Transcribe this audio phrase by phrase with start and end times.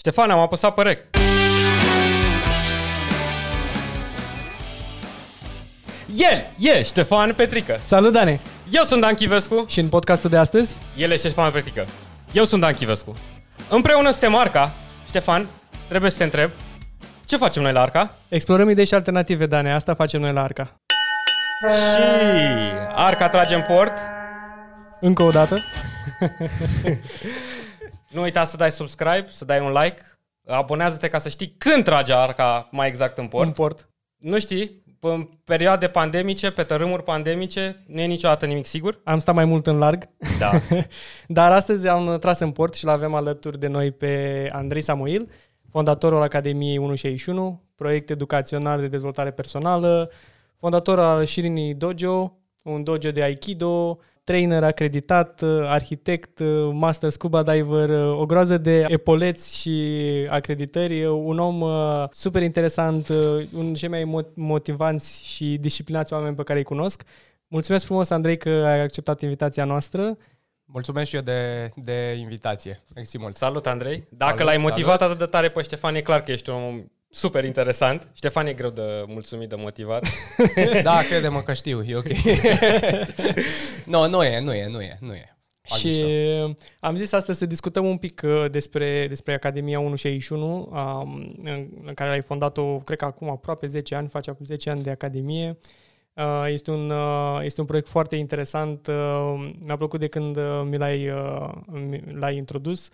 [0.00, 1.02] Ștefan, am apăsat pe rec.
[6.14, 7.80] El e Ștefan Petrică.
[7.84, 8.40] Salut, Dane!
[8.70, 9.64] Eu sunt Dan Chivescu.
[9.68, 10.76] Și în podcastul de astăzi?
[10.96, 11.86] El este Ștefan Petrică.
[12.32, 13.14] Eu sunt Dan Chivescu.
[13.68, 14.72] Împreună suntem Arca.
[15.06, 15.48] Ștefan,
[15.88, 16.50] trebuie să te întreb,
[17.24, 18.14] ce facem noi la Arca?
[18.28, 19.72] Explorăm idei și alternative, Dane.
[19.72, 20.80] Asta facem noi la Arca.
[21.70, 22.02] Și
[22.94, 23.98] Arca trage în port.
[25.00, 25.58] Încă o dată.
[28.10, 30.02] Nu uita să dai subscribe, să dai un like.
[30.46, 33.46] Abonează-te ca să știi când trage Arca mai exact în port.
[33.46, 33.88] În port.
[34.16, 39.00] Nu știi, în perioade pandemice, pe tărâmuri pandemice, nu e niciodată nimic sigur.
[39.04, 40.08] Am stat mai mult în larg.
[40.38, 40.50] Da.
[41.26, 45.30] Dar astăzi am tras în port și l-avem alături de noi pe Andrei Samuil,
[45.70, 50.10] fondatorul Academiei 161, proiect educațional de dezvoltare personală,
[50.58, 56.40] fondator al Shirini Dojo, un dojo de Aikido, trainer acreditat, arhitect,
[56.72, 63.16] master scuba diver, o groază de epoleți și acreditări, un om uh, super interesant, uh,
[63.16, 67.02] unul dintre cei mai motivanți și disciplinați oameni pe care îi cunosc.
[67.46, 70.16] Mulțumesc frumos, Andrei, că ai acceptat invitația noastră.
[70.64, 72.82] Mulțumesc și eu de, de invitație.
[72.94, 73.34] Mersi mult.
[73.34, 74.06] Salut, Andrei.
[74.08, 75.14] Dacă salut, l-ai motivat salut.
[75.14, 78.08] atât de tare pe Ștefan, e clar că ești un om super interesant.
[78.12, 80.06] Ștefan e greu de mulțumit, de motivat.
[80.82, 82.08] da, crede-mă că știu, e ok.
[83.92, 85.34] no, nu e, nu e, nu e, nu e.
[85.62, 86.54] Fac și mișto.
[86.80, 91.34] am zis astăzi să discutăm un pic uh, despre, despre Academia 161, um,
[91.84, 94.90] în care ai fondat-o, cred că acum aproape 10 ani, face acum 10 ani de
[94.90, 95.58] Academie.
[96.14, 98.86] Uh, este un, uh, este un proiect foarte interesant.
[99.58, 101.12] Mi-a plăcut de când mi l-ai,
[102.12, 102.88] l-ai introdus.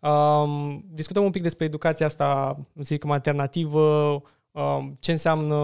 [0.00, 5.56] Um, discutăm un pic despre educația asta, zic, alternativă, um, ce înseamnă,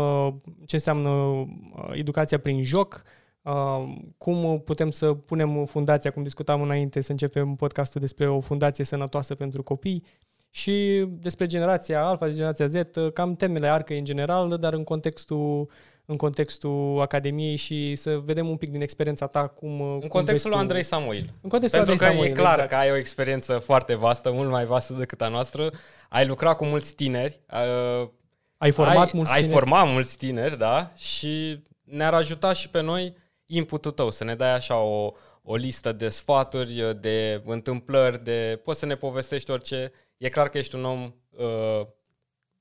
[0.66, 1.48] ce înseamnă uh,
[1.92, 3.02] educația prin joc,
[3.42, 8.84] um, cum putem să punem fundația, cum discutam înainte, să începem podcastul despre o fundație
[8.84, 10.04] sănătoasă pentru copii
[10.50, 12.80] și despre generația alfa, generația Z,
[13.12, 15.68] cam temele arcă în general, dar în contextul
[16.06, 19.80] în contextul Academiei și să vedem un pic din experiența ta cum...
[19.80, 21.30] În cum contextul lui Andrei Samuil.
[21.40, 22.68] În contextul Pentru Andrei că Samuil, e clar exact.
[22.68, 25.70] că ai o experiență foarte vastă, mult mai vastă decât a noastră.
[26.08, 27.40] Ai lucrat cu mulți tineri.
[27.52, 28.08] Uh,
[28.56, 29.58] ai format ai, mulți ai tineri.
[29.58, 34.54] format mulți tineri, da, și ne-ar ajuta și pe noi inputul tău, să ne dai
[34.54, 35.12] așa o,
[35.42, 39.92] o listă de sfaturi, de întâmplări, de poți să ne povestești orice.
[40.16, 41.86] E clar că ești un om uh,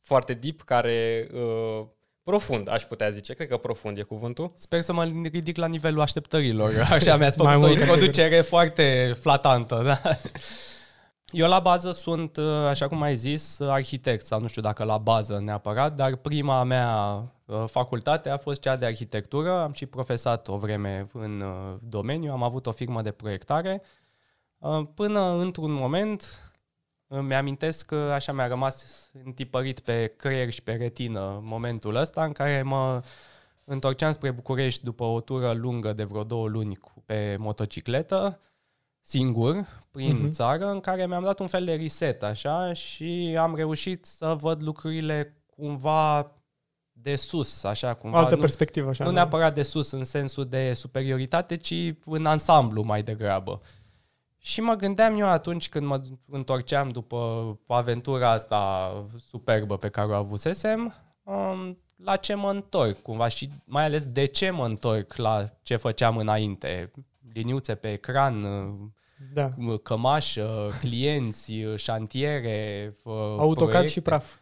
[0.02, 1.86] foarte deep, care uh,
[2.24, 3.34] Profund, aș putea zice.
[3.34, 4.54] Cred că profund e cuvântul.
[4.56, 6.72] Sper să mă ridic la nivelul așteptărilor.
[6.92, 9.82] Așa mi-ați făcut o introducere foarte flatantă.
[9.86, 10.02] Da?
[11.34, 15.40] Eu la bază sunt, așa cum ai zis, arhitect, sau nu știu dacă la bază
[15.40, 19.52] neapărat, dar prima mea uh, facultate a fost cea de arhitectură.
[19.52, 23.82] Am și profesat o vreme în uh, domeniu, am avut o firmă de proiectare,
[24.58, 26.43] uh, până într-un moment
[27.18, 32.32] îmi amintesc că așa mi-a rămas întipărit pe creier și pe retină momentul ăsta în
[32.32, 33.02] care mă
[33.64, 38.40] întorceam spre București după o tură lungă de vreo două luni pe motocicletă,
[39.02, 40.32] singur, prin uh-huh.
[40.32, 44.64] țară, în care mi-am dat un fel de reset, așa, și am reușit să văd
[44.64, 46.32] lucrurile cumva
[46.92, 48.18] de sus, așa cumva.
[48.18, 49.04] Altă nu, perspectivă, așa.
[49.04, 49.16] Nu da.
[49.16, 53.62] neapărat de sus în sensul de superioritate, ci în ansamblu mai degrabă.
[54.46, 58.92] Și mă gândeam eu atunci când mă întorceam după aventura asta
[59.28, 60.94] superbă pe care o avusesem,
[61.24, 65.76] um, la ce mă întorc cumva și mai ales de ce mă întorc la ce
[65.76, 66.92] făceam înainte.
[67.34, 68.46] Liniuțe pe ecran,
[69.34, 69.54] da.
[69.84, 72.98] cămașă, clienți, șantiere,
[73.38, 73.92] AutoCAD proiecte.
[73.92, 74.36] și praf.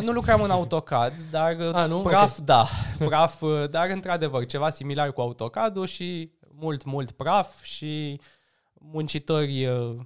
[0.00, 2.00] Nu lucram în AutoCAD, dar A, nu?
[2.00, 2.44] praf, okay.
[2.44, 2.66] da.
[3.06, 8.20] Praf, dar într-adevăr, ceva similar cu AutoCAD-ul și mult, mult praf și
[8.90, 9.96] muncitori uh,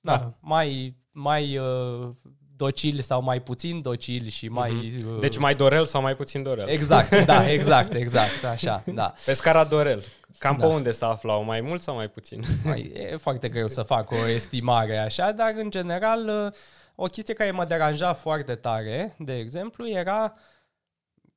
[0.00, 0.34] na, da.
[0.40, 2.08] mai, mai uh,
[2.56, 4.92] docili sau mai puțin docili și mai...
[4.92, 5.20] Mm-hmm.
[5.20, 6.68] Deci mai dorel sau mai puțin dorel.
[6.68, 9.14] Exact, da, exact, exact, așa, da.
[9.24, 10.04] Pe scara dorel.
[10.38, 10.66] Cam da.
[10.66, 12.42] pe unde se aflau, mai mult sau mai puțin?
[12.64, 16.52] Mai, e foarte greu să fac o estimare așa, dar în general
[16.94, 20.34] o chestie care mă deranja foarte tare, de exemplu, era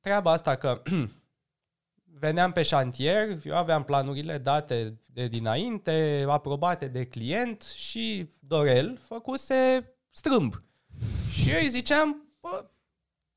[0.00, 0.82] treaba asta că
[2.22, 9.90] veneam pe șantier, eu aveam planurile date de dinainte, aprobate de client și Dorel făcuse
[10.10, 10.54] strâmb.
[11.30, 12.64] Și eu îi ziceam, bă,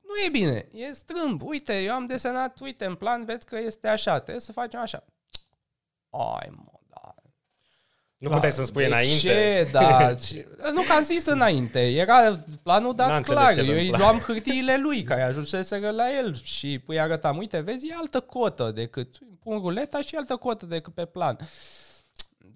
[0.00, 3.88] nu e bine, e strâmb, uite, eu am desenat, uite, în plan, vezi că este
[3.88, 5.04] așa, trebuie să facem așa.
[6.10, 6.75] Ai, mă,
[8.28, 9.16] nu puteai să-mi spui de înainte.
[9.18, 9.68] Ce?
[9.72, 10.14] Da.
[10.14, 10.46] Ce?
[10.72, 11.80] Nu că am zis înainte.
[11.80, 13.58] Era planul dat N-am clar.
[13.58, 17.94] Eu îi luam hârtiile lui care ajunseseră la el și îi arătam, uite, vezi, e
[17.98, 21.38] altă cotă decât pun ruleta și altă cotă decât pe plan.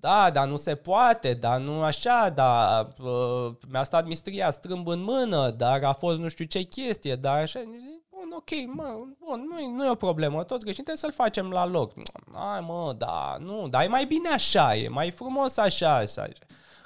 [0.01, 5.03] da, dar nu se poate, dar nu așa, dar uh, mi-a stat mistria strâmb în
[5.03, 7.63] mână, dar a fost nu știu ce chestie, dar așa,
[8.21, 11.67] bun, ok, mă, bun, nu, nu e o problemă, toți greșim, trebuie să-l facem la
[11.67, 11.93] loc.
[12.33, 16.23] Ai mă, da, nu, dar e mai bine așa, e mai frumos așa, așa.
[16.23, 16.33] așa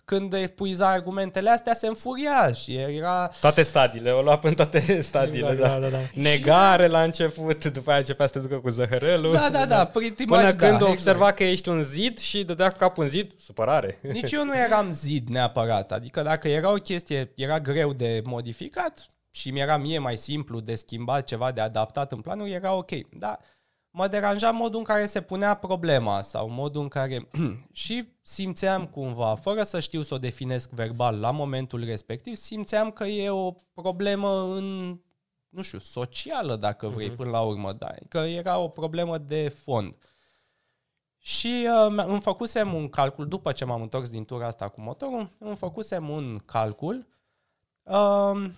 [0.04, 3.31] când epuiza argumentele astea, se înfuria și era...
[3.40, 5.78] Toate stadiile, o lua în toate stadiile, exact, da.
[5.78, 6.02] da, da, da.
[6.14, 9.32] Negare la început, după aia începea să te ducă cu zăhărelul.
[9.32, 11.37] Da, da, da, pretty Până much, când da, observa exact.
[11.37, 13.98] că ești un zid și dădea cu capul în zid, supărare.
[14.00, 19.06] Nici eu nu eram zid neapărat, adică dacă era o chestie, era greu de modificat
[19.34, 22.90] și mi era mie mai simplu de schimbat ceva, de adaptat în planul, era ok,
[23.10, 23.38] dar
[23.90, 27.28] mă deranja modul în care se punea problema sau modul în care...
[27.72, 33.04] și simțeam cumva, fără să știu să o definesc verbal la momentul respectiv, simțeam că
[33.04, 34.98] e o problemă în,
[35.48, 37.16] nu știu, socială, dacă vrei, uh-huh.
[37.16, 37.94] până la urmă, da.
[38.08, 39.96] Că era o problemă de fond.
[41.19, 45.30] Și uh, îmi făcusem un calcul, după ce m-am întors din tura asta cu motorul,
[45.38, 47.06] îmi făcusem un calcul
[47.82, 48.50] uh,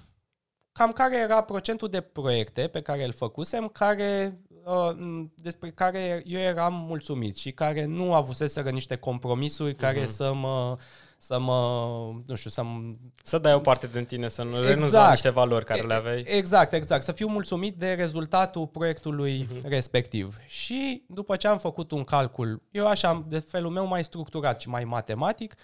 [0.77, 4.33] cam care era procentul de proiecte pe care îl făcusem, care
[4.67, 9.81] Uh, despre care eu eram mulțumit și care nu avuseseră niște compromisuri uh-huh.
[9.81, 10.77] care să mă
[11.19, 11.89] să mă,
[12.27, 12.95] nu știu, să mă...
[13.23, 14.67] Să dai o parte din tine, să nu exact.
[14.67, 16.25] renunți la niște valori care le aveai.
[16.27, 17.03] Exact, exact.
[17.03, 19.69] Să fiu mulțumit de rezultatul proiectului uh-huh.
[19.69, 20.37] respectiv.
[20.47, 24.69] Și după ce am făcut un calcul, eu așa, de felul meu mai structurat și
[24.69, 25.55] mai matematic,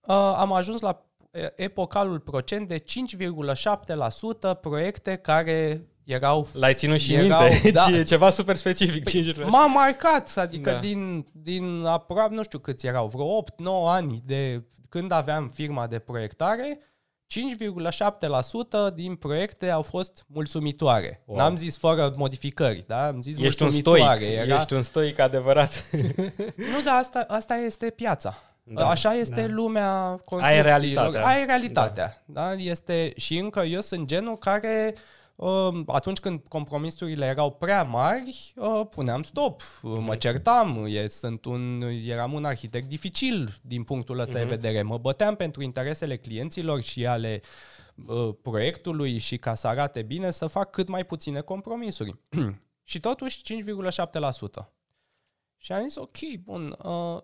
[0.00, 1.06] uh, am ajuns la
[1.56, 2.84] epocalul procent de 5,7%
[4.60, 6.48] proiecte care erau...
[6.52, 7.86] L-ai ținut și erau, minte, da.
[7.90, 9.04] e ceva super specific.
[9.10, 10.78] Păi, m-a marcat, adică da.
[10.78, 13.44] din, din aproape, nu știu câți erau, vreo 8-9
[13.88, 16.78] ani de când aveam firma de proiectare,
[18.90, 21.22] 5,7% din proiecte au fost mulțumitoare.
[21.26, 21.36] Wow.
[21.36, 23.06] N-am zis fără modificări, da?
[23.06, 24.00] Am zis Ești mulțumitoare.
[24.00, 24.38] Un stoic.
[24.38, 24.56] Era...
[24.56, 25.90] Ești un stoic adevărat.
[26.72, 28.51] nu, dar asta, asta este piața.
[28.62, 29.52] Da, Așa este da.
[29.52, 30.42] lumea construcțiilor.
[30.42, 31.26] Aia e realitatea.
[31.26, 32.22] Aia e realitatea.
[32.24, 32.42] Da.
[32.42, 32.52] Da?
[32.52, 34.94] Este, și încă eu sunt genul care
[35.34, 41.44] uh, atunci când compromisurile erau prea mari, uh, puneam stop, uh, mă certam, e, sunt
[41.44, 44.36] un, eram un arhitect dificil din punctul ăsta uh-huh.
[44.36, 44.50] de mhm.
[44.50, 44.82] vedere.
[44.82, 47.40] Mă băteam pentru interesele clienților și ale
[48.06, 52.18] uh, proiectului și ca să arate bine să fac cât mai puține compromisuri.
[52.84, 53.42] și totuși
[54.60, 54.64] 5,7%.
[55.56, 57.18] Și am zis, ok, bun, uh,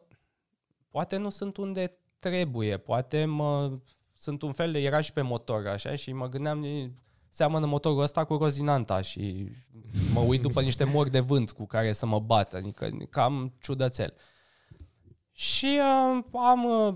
[0.99, 3.79] poate nu sunt unde trebuie, poate mă,
[4.15, 6.65] sunt un fel de, era și pe motor așa și mă gândeam,
[7.29, 9.49] seamănă motorul ăsta cu Rozinanta și
[10.13, 14.15] mă uit după niște mori de vânt cu care să mă bat, adică cam ciudățel.
[15.33, 16.95] Și uh, am uh,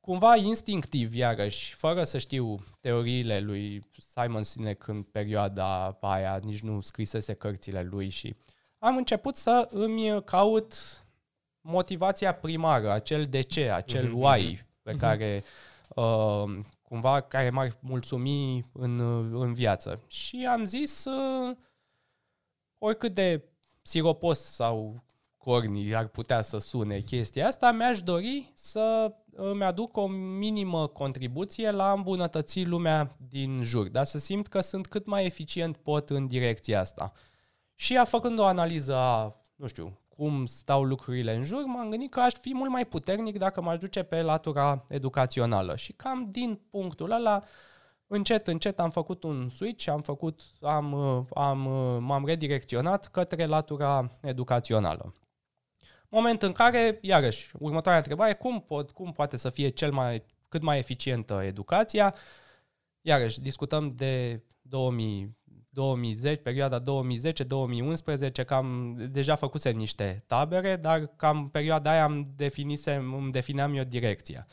[0.00, 6.80] cumva instinctiv, iarăși, fără să știu teoriile lui Simon Sinek în perioada aia, nici nu
[6.80, 8.36] scrisese cărțile lui și
[8.78, 10.74] am început să îmi caut
[11.62, 14.22] motivația primară, acel de ce, acel mm-hmm.
[14.22, 14.98] why pe mm-hmm.
[14.98, 15.44] care
[15.88, 16.44] uh,
[16.82, 19.00] cumva care m-ar mulțumi în,
[19.40, 20.02] în viață.
[20.06, 21.56] Și am zis, uh,
[22.78, 23.44] oricât de
[23.82, 25.04] siropos sau
[25.36, 31.70] corni ar putea să sune chestia asta, mi-aș dori să îmi aduc o minimă contribuție
[31.70, 36.26] la îmbunătăți lumea din jur, dar să simt că sunt cât mai eficient pot în
[36.26, 37.12] direcția asta.
[37.74, 42.10] Și a făcând o analiză a, nu știu, cum stau lucrurile în jur, m-am gândit
[42.10, 45.76] că aș fi mult mai puternic dacă m-aș duce pe latura educațională.
[45.76, 47.42] Și cam din punctul ăla,
[48.06, 50.94] încet, încet am făcut un switch, am făcut, am,
[51.34, 51.58] am,
[52.02, 55.14] m-am redirecționat către latura educațională.
[56.08, 60.62] Moment în care, iarăși, următoarea întrebare, cum, pot, cum poate să fie cel mai, cât
[60.62, 62.14] mai eficientă educația?
[63.00, 65.36] Iarăși, discutăm de 2000,
[65.72, 73.32] 2010, perioada 2010-2011, cam deja făcusem niște tabere, dar cam perioada aia am definisem, îmi
[73.32, 74.46] defineam eu direcția.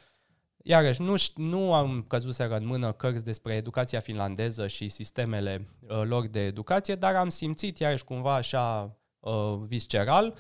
[0.64, 6.28] Iarăși, nu, nu am căzuseră în mână cărți despre educația finlandeză și sistemele uh, lor
[6.28, 10.36] de educație, dar am simțit iarăși cumva așa uh, visceral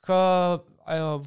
[0.00, 1.20] că uh,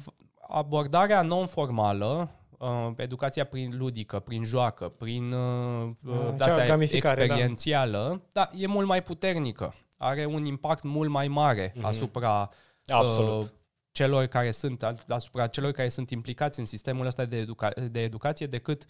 [0.48, 8.50] abordarea non-formală uh, educația prin ludică, prin joacă, prin uh, uh, experiențială, da.
[8.50, 9.74] da, e mult mai puternică.
[9.96, 11.82] Are un impact mult mai mare mm-hmm.
[11.82, 12.50] asupra
[12.86, 13.42] Absolut.
[13.42, 13.48] Uh,
[13.92, 18.46] celor care sunt asupra celor care sunt implicați în sistemul ăsta de, educa- de educație
[18.46, 18.84] decât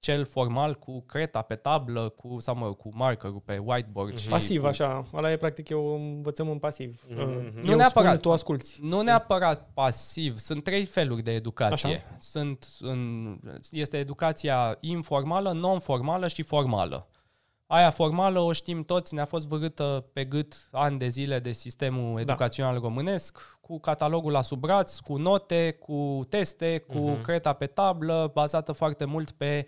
[0.00, 4.12] cel formal cu creta pe tablă cu, sau mă, cu markerul pe whiteboard.
[4.12, 4.22] Mm-hmm.
[4.22, 4.66] Și pasiv, cu...
[4.66, 5.06] așa.
[5.14, 7.04] Ăla e practic eu învățăm în pasiv.
[7.08, 7.52] Mm-hmm.
[7.62, 8.10] Nu neapărat.
[8.10, 8.78] Spun, tu asculți.
[8.82, 10.38] Nu neapărat pasiv.
[10.38, 11.94] Sunt trei feluri de educație.
[11.94, 12.16] Așa?
[12.18, 13.36] Sunt în,
[13.70, 17.08] este educația informală, non-formală și formală.
[17.70, 22.20] Aia formală o știm toți, ne-a fost vârâtă pe gât ani de zile de sistemul
[22.20, 22.80] educațional da.
[22.80, 27.22] românesc, cu catalogul la sub braț, cu note, cu teste, cu uh-huh.
[27.22, 29.66] creta pe tablă, bazată foarte mult pe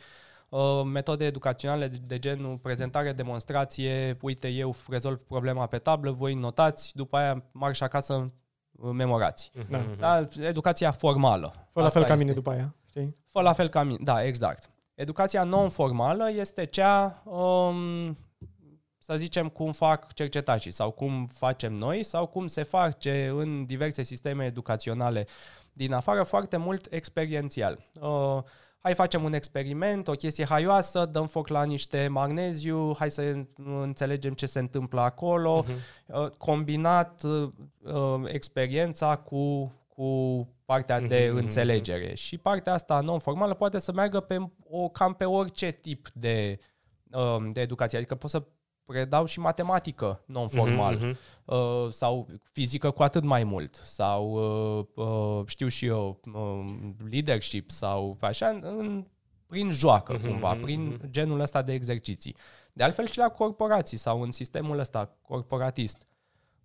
[0.49, 6.35] uh, metode educaționale de, de genul prezentare, demonstrație, uite, eu rezolv problema pe tablă, voi
[6.35, 8.33] notați, după aia marș acasă,
[8.73, 9.53] uh, memorați.
[9.59, 9.99] Uh-huh.
[9.99, 10.29] Da?
[10.41, 11.69] Educația formală.
[11.73, 13.17] Fă la fel ca mine după aia, știi?
[13.29, 14.71] Fă la fel ca mine, da, exact.
[15.01, 18.17] Educația non-formală este cea, um,
[18.99, 24.03] să zicem, cum fac cercetașii sau cum facem noi sau cum se face în diverse
[24.03, 25.27] sisteme educaționale
[25.73, 27.79] din afară, foarte mult experiențial.
[28.01, 28.39] Uh,
[28.79, 34.33] hai facem un experiment, o chestie haioasă, dăm foc la niște magneziu, hai să înțelegem
[34.33, 36.37] ce se întâmplă acolo, uh-huh.
[36.39, 41.37] combinat uh, experiența cu, cu partea de mm-hmm.
[41.37, 42.15] înțelegere.
[42.15, 46.59] Și partea asta non-formală poate să meargă pe o, cam pe orice tip de,
[47.11, 47.99] um, de educație.
[47.99, 48.47] Adică pot să
[48.85, 51.17] predau și matematică non-formal mm-hmm.
[51.45, 57.71] uh, sau fizică cu atât mai mult sau uh, uh, știu și eu uh, leadership
[57.71, 59.07] sau așa în,
[59.47, 60.23] prin joacă mm-hmm.
[60.23, 61.11] cumva, mhm, prin mhm.
[61.11, 62.37] genul ăsta de exerciții.
[62.73, 66.07] De altfel și la corporații sau în sistemul ăsta corporatist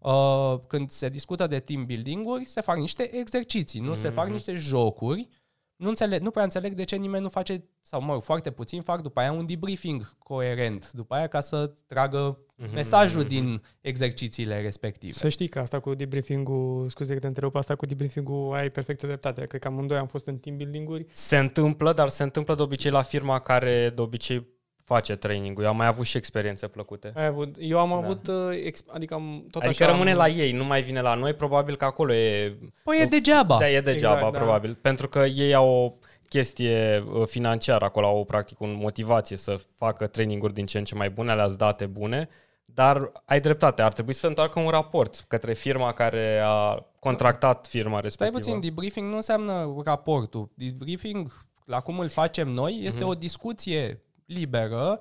[0.06, 4.00] uh, când se discută de team building-uri, se fac niște exerciții, nu mm-hmm.
[4.00, 4.34] se fac mhm.
[4.34, 5.28] niște jocuri.
[5.76, 8.82] Nu, înțeleg, nu prea înțeleg de ce nimeni nu face, sau mă rog, foarte puțin
[8.82, 12.74] fac după aia un debriefing coerent, după aia ca să tragă mm-hmm.
[12.74, 13.28] mesajul mm-hmm.
[13.28, 15.14] din exercițiile respective.
[15.14, 19.06] Să știi că asta cu debriefing-ul, scuze că te întrerup, asta cu debriefing-ul ai perfectă
[19.06, 19.46] dreptate.
[19.46, 21.06] Cred că amândoi am fost în team building-uri.
[21.10, 24.48] Se întâmplă, dar se întâmplă de obicei la firma care de obicei
[24.86, 25.64] face training-ul.
[25.64, 27.12] Eu am mai avut și experiențe plăcute.
[27.16, 27.56] Ai avut.
[27.60, 27.96] Eu am da.
[27.96, 30.18] avut, uh, adică am tot adică așa rămâne am...
[30.18, 32.58] la ei, nu mai vine la noi, probabil că acolo e...
[32.84, 33.58] Păi e degeaba.
[33.58, 34.40] Da, e degeaba, exact, da.
[34.40, 34.72] probabil.
[34.72, 34.78] Da.
[34.82, 35.94] Pentru că ei au o
[36.30, 40.96] chestie uh, financiară acolo, au practic o motivație să facă traininguri din ce în ce
[40.96, 42.30] mai bune, alea date bune,
[42.66, 48.00] dar ai dreptate, ar trebui să întoarcă un raport către firma care a contractat firma
[48.00, 48.42] respectivă.
[48.42, 50.50] Stai puțin, debriefing nu înseamnă raportul.
[50.54, 53.08] Debriefing, la cum îl facem noi, este mm-hmm.
[53.08, 55.00] o discuție liberă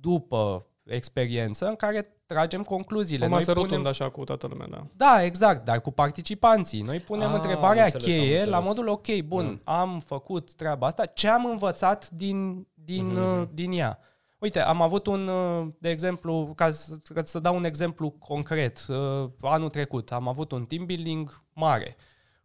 [0.00, 3.26] după experiență în care tragem concluziile.
[3.26, 3.86] O masă Noi punem...
[3.86, 4.86] așa cu toată lumea, da.
[4.96, 6.82] Da, exact, dar cu participanții.
[6.82, 9.80] Noi punem ah, întrebarea înțeles, cheie la modul, ok, bun, da.
[9.80, 13.40] am făcut treaba asta, ce am învățat din, din, mm-hmm.
[13.40, 13.98] uh, din ea?
[14.38, 18.86] Uite, am avut un, uh, de exemplu, ca să, ca să dau un exemplu concret,
[18.88, 21.96] uh, anul trecut am avut un team building mare,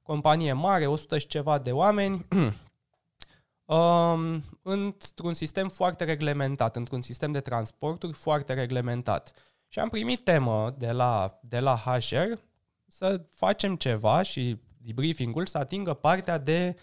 [0.01, 2.25] companie mare, 100 și ceva de oameni,
[3.75, 9.33] um, într-un sistem foarte reglementat, într-un sistem de transporturi foarte reglementat.
[9.67, 12.39] Și am primit temă de la, de la HR
[12.87, 16.75] să facem ceva și debriefing-ul să atingă partea de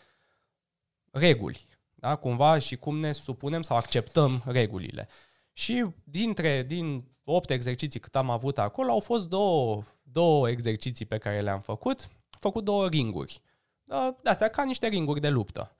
[1.10, 1.66] reguli.
[1.94, 2.16] Da?
[2.16, 5.08] Cumva și cum ne supunem sau acceptăm regulile.
[5.52, 11.18] Și dintre, din opt exerciții cât am avut acolo, au fost două, două exerciții pe
[11.18, 12.00] care le-am făcut.
[12.02, 13.42] Am făcut două ringuri.
[13.84, 15.76] Da, de astea ca niște ringuri de luptă.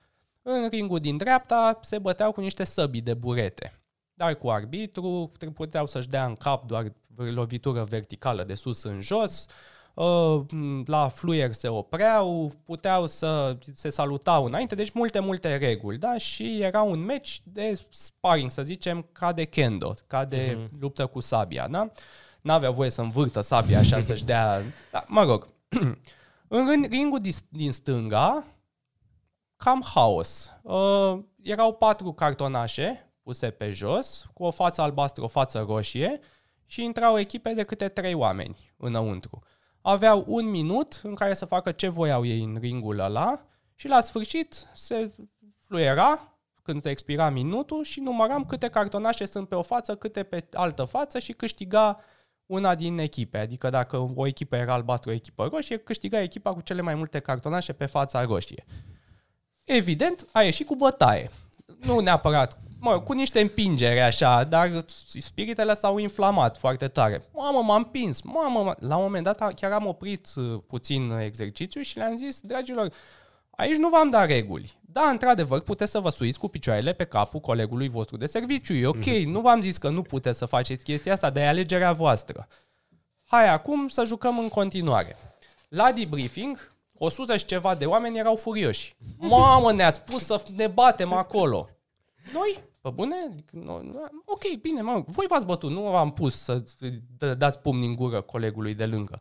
[0.49, 3.73] În ringul din dreapta se băteau cu niște săbii de burete.
[4.13, 9.45] Dar cu arbitru puteau să-și dea în cap doar lovitură verticală de sus în jos,
[9.93, 10.41] uh,
[10.85, 16.17] la fluier se opreau, puteau să se salutau înainte, deci multe, multe reguli, da?
[16.17, 20.79] Și era un match de sparring, să zicem, ca de kendo, ca de uh-huh.
[20.79, 21.91] luptă cu sabia, da?
[22.41, 24.61] N-avea voie să învârtă sabia așa să-și dea...
[24.91, 25.47] Da, mă rog,
[26.47, 28.45] în ringul din stânga
[29.57, 30.53] cam haos.
[30.61, 36.19] Uh, erau patru cartonașe puse pe jos, cu o față albastră, o față roșie
[36.65, 39.43] și intrau echipe de câte trei oameni înăuntru.
[39.81, 43.45] Aveau un minut în care să facă ce voiau ei în ringul ăla
[43.75, 45.11] și la sfârșit se
[45.59, 50.47] fluiera când se expira minutul și număram câte cartonașe sunt pe o față, câte pe
[50.53, 51.99] altă față și câștiga
[52.45, 53.37] una din echipe.
[53.37, 57.19] Adică dacă o echipă era albastră, o echipă roșie, câștiga echipa cu cele mai multe
[57.19, 58.65] cartonașe pe fața roșie.
[59.67, 61.31] Evident, a ieșit cu bătaie.
[61.79, 64.85] Nu neapărat, mă, cu niște împingere așa, dar
[65.19, 67.21] spiritele s-au inflamat foarte tare.
[67.33, 71.97] Mamă, m-am pins, mamă, la un moment dat chiar am oprit uh, puțin exercițiu și
[71.97, 72.93] le-am zis, dragilor,
[73.49, 74.77] aici nu v-am dat reguli.
[74.81, 78.73] Da, într-adevăr, puteți să vă suiți cu picioarele pe capul colegului vostru de serviciu.
[78.73, 79.25] E ok, mm-hmm.
[79.25, 82.47] nu v-am zis că nu puteți să faceți chestia asta, dar e alegerea voastră.
[83.25, 85.15] Hai acum să jucăm în continuare.
[85.69, 88.95] La debriefing, 100 și ceva de oameni erau furioși.
[89.17, 91.69] Mamă, ne-ați pus să ne batem acolo.
[92.33, 92.63] Noi?
[92.81, 93.15] Pe bune?
[94.25, 96.63] Ok, bine, mă, voi v-ați bătut, nu v-am pus să
[97.37, 99.19] dați pumni în gură colegului de lângă.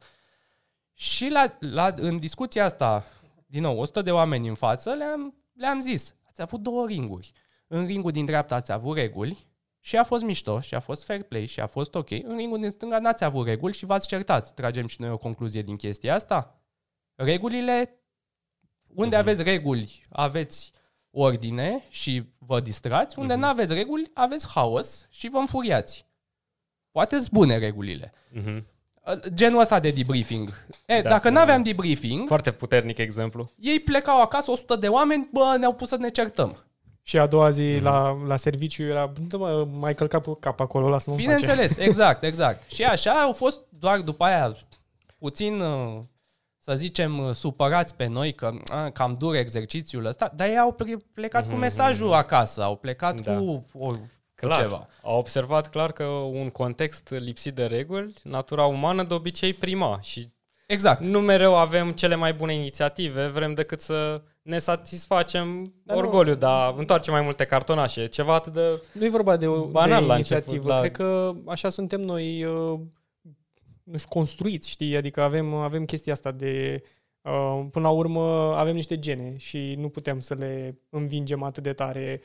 [0.95, 3.05] Și la, la, în discuția asta,
[3.47, 7.33] din nou, 100 de oameni în față, le-am, le-am zis, ați avut două ringuri.
[7.67, 9.47] În ringul din dreapta ați avut reguli
[9.81, 12.11] și a fost mișto și a fost fair play și a fost ok.
[12.11, 14.55] În ringul din stânga n-ați avut reguli și v-ați certat.
[14.55, 16.61] Tragem și noi o concluzie din chestia asta.
[17.17, 18.01] Regulile,
[18.87, 19.21] unde uh-huh.
[19.21, 20.73] aveți reguli, aveți
[21.11, 23.39] ordine și vă distrați, unde uh-huh.
[23.39, 26.07] nu aveți reguli, aveți haos și vă înfuriați.
[26.91, 28.13] Poate sunt bune regulile.
[28.33, 28.63] Uh-huh.
[29.35, 30.49] Genul ăsta de debriefing.
[30.87, 32.29] E, da, dacă da, n-aveam debriefing...
[32.29, 33.51] Foarte puternic exemplu.
[33.59, 36.57] Ei plecau acasă, 100 de oameni, bă, ne-au pus să ne certăm.
[37.03, 37.83] Și a doua zi mm.
[37.83, 41.89] la, la serviciu era, mă, mai călca pe cap acolo, lasă-mă Bineînțeles, face.
[41.89, 42.71] exact, exact.
[42.71, 44.57] Și așa au fost doar după aia
[45.19, 45.99] puțin, uh,
[46.69, 50.77] să zicem, uh, supărați pe noi că a, cam dur exercițiul ăsta, dar ei au
[51.13, 51.47] plecat mm-hmm.
[51.47, 52.17] cu mhm, mesajul mhm.
[52.17, 53.37] acasă, au plecat da.
[53.37, 53.93] cu o,
[54.35, 54.61] clar.
[54.61, 54.89] ceva.
[55.03, 60.29] Au observat clar că un context lipsit de reguli, natura umană de obicei prima și
[60.67, 61.05] Exact.
[61.05, 66.39] Nu mereu avem cele mai bune inițiative, vrem decât să ne satisfacem dar orgoliu, nu.
[66.39, 68.07] dar întoarcem mai multe cartonașe.
[68.07, 70.55] Ceva atât de Nu e vorba de, o, banal de la inițiativă.
[70.55, 70.81] Început, da.
[70.81, 72.81] Cred că așa suntem noi uh,
[73.87, 74.97] nu știu, construiți, știi?
[74.97, 76.83] Adică avem, avem chestia asta de...
[77.23, 81.73] Uh, până la urmă avem niște gene și nu putem să le învingem atât de
[81.73, 82.21] tare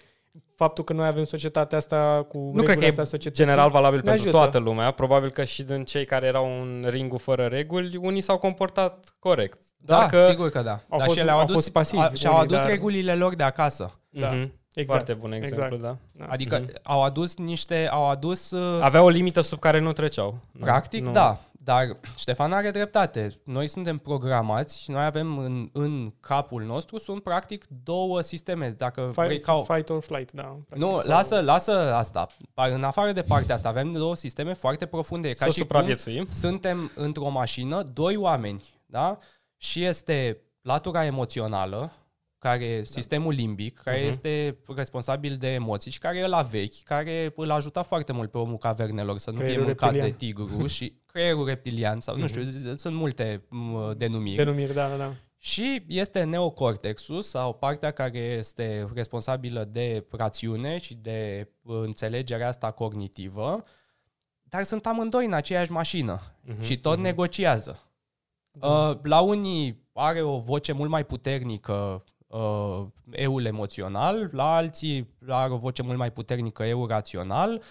[0.55, 4.37] faptul că noi avem societatea asta cu Nu cred că e general valabil pentru ajută.
[4.37, 4.91] toată lumea.
[4.91, 9.59] Probabil că și din cei care erau în ringul fără reguli, unii s-au comportat corect.
[9.77, 10.79] Da, Dacă sigur că da.
[10.89, 12.67] Au dar fost, și le-au adus, fost pasivi, a, și-au adus dar...
[12.67, 13.99] regulile lor de acasă.
[14.09, 14.33] Da.
[14.33, 14.49] Mm-hmm.
[14.73, 15.03] Exact.
[15.03, 15.81] Foarte bun exemplu, exact.
[15.81, 16.25] da.
[16.25, 16.31] da.
[16.31, 16.81] Adică mm-hmm.
[16.83, 18.51] au adus niște, au adus...
[18.51, 18.81] Uh...
[18.81, 20.39] Aveau o limită sub care nu treceau.
[20.59, 21.11] Practic, nu.
[21.11, 21.39] da.
[21.63, 23.31] Dar Ștefan are dreptate.
[23.43, 28.69] Noi suntem programați, noi avem în, în capul nostru, sunt practic două sisteme.
[28.69, 29.63] Dacă fight, vrei ca...
[29.73, 30.41] fight or flight, da.
[30.41, 31.13] Practic, nu, sau...
[31.13, 32.27] lasă, lasă asta.
[32.55, 35.33] În afară de partea asta, avem două sisteme foarte profunde.
[35.33, 36.27] Ca Să și supraviețuim.
[36.29, 39.17] Suntem într-o mașină, doi oameni, da?
[39.57, 41.91] Și este latura emoțională,
[42.41, 42.83] care da.
[42.83, 44.07] sistemul limbic, care uh-huh.
[44.07, 48.37] este responsabil de emoții și care e la vechi, care îl ajuta foarte mult pe
[48.37, 50.17] omul cavernelor să nu creierul fie mâncat reptilian.
[50.19, 52.17] de tigru și creierul reptilian sau uh-huh.
[52.17, 52.49] nu mhm.
[52.49, 53.43] știu, sunt multe
[53.97, 54.35] denumiri.
[54.35, 55.13] Denumiri, da, da, da.
[55.37, 63.63] Și este neocortexul sau partea care este responsabilă de rațiune și de înțelegerea asta cognitivă,
[64.43, 66.61] dar sunt amândoi în aceeași mașină uh-huh.
[66.61, 67.01] și tot uh-huh.
[67.01, 67.79] negociază.
[68.51, 68.67] Da.
[68.67, 75.53] Uh, la unii are o voce mult mai puternică uh, eul emoțional, la alții are
[75.53, 77.61] o voce mult mai puternică eu rațional, uh,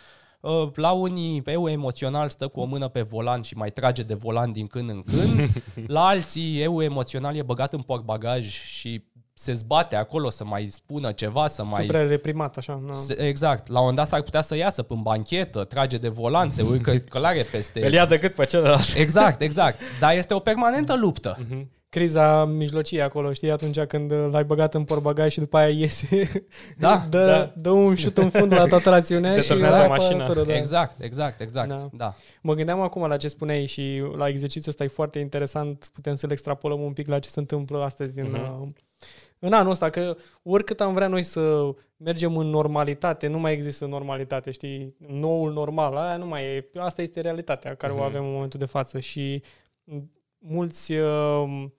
[0.74, 4.52] la unii eu emoțional stă cu o mână pe volan și mai trage de volan
[4.52, 5.48] din când în când,
[5.96, 11.12] la alții eu emoțional e băgat în portbagaj și se zbate acolo să mai spună
[11.12, 11.84] ceva, să mai...
[11.84, 12.82] Super reprimat, așa.
[12.86, 12.94] No.
[13.16, 13.66] Exact.
[13.66, 16.96] La un moment dat s-ar putea să iasă pe banchetă, trage de volan, se urcă
[17.10, 17.86] călare peste...
[17.86, 18.94] Îl ia de cât pe celălalt.
[18.96, 19.78] Exact, exact.
[20.00, 21.38] Dar este o permanentă luptă.
[21.38, 26.44] Uh-huh criza mijlocie acolo, știi, atunci când l-ai băgat în porbagaj și după aia iese,
[26.78, 27.52] da, dă, da.
[27.56, 30.24] dă un șut în fund la toată rațiunea și la mașina.
[30.24, 30.56] Tură, da.
[30.56, 31.68] Exact, exact, exact.
[31.68, 31.88] Da.
[31.92, 32.14] da.
[32.42, 36.30] Mă gândeam acum la ce spuneai și la exercițiul ăsta e foarte interesant, putem să-l
[36.30, 38.24] extrapolăm un pic la ce se întâmplă astăzi uh-huh.
[38.24, 38.76] în, mhm.
[39.38, 43.86] în anul ăsta, că oricât am vrea noi să mergem în normalitate, nu mai există
[43.86, 44.94] normalitate, știi?
[45.08, 46.70] Noul normal, aia nu mai e.
[46.74, 47.96] Asta este realitatea care uh-huh.
[47.96, 48.08] o mhm.
[48.08, 49.42] avem în momentul de față și
[50.38, 51.04] mulți uh,
[51.50, 51.70] Uh,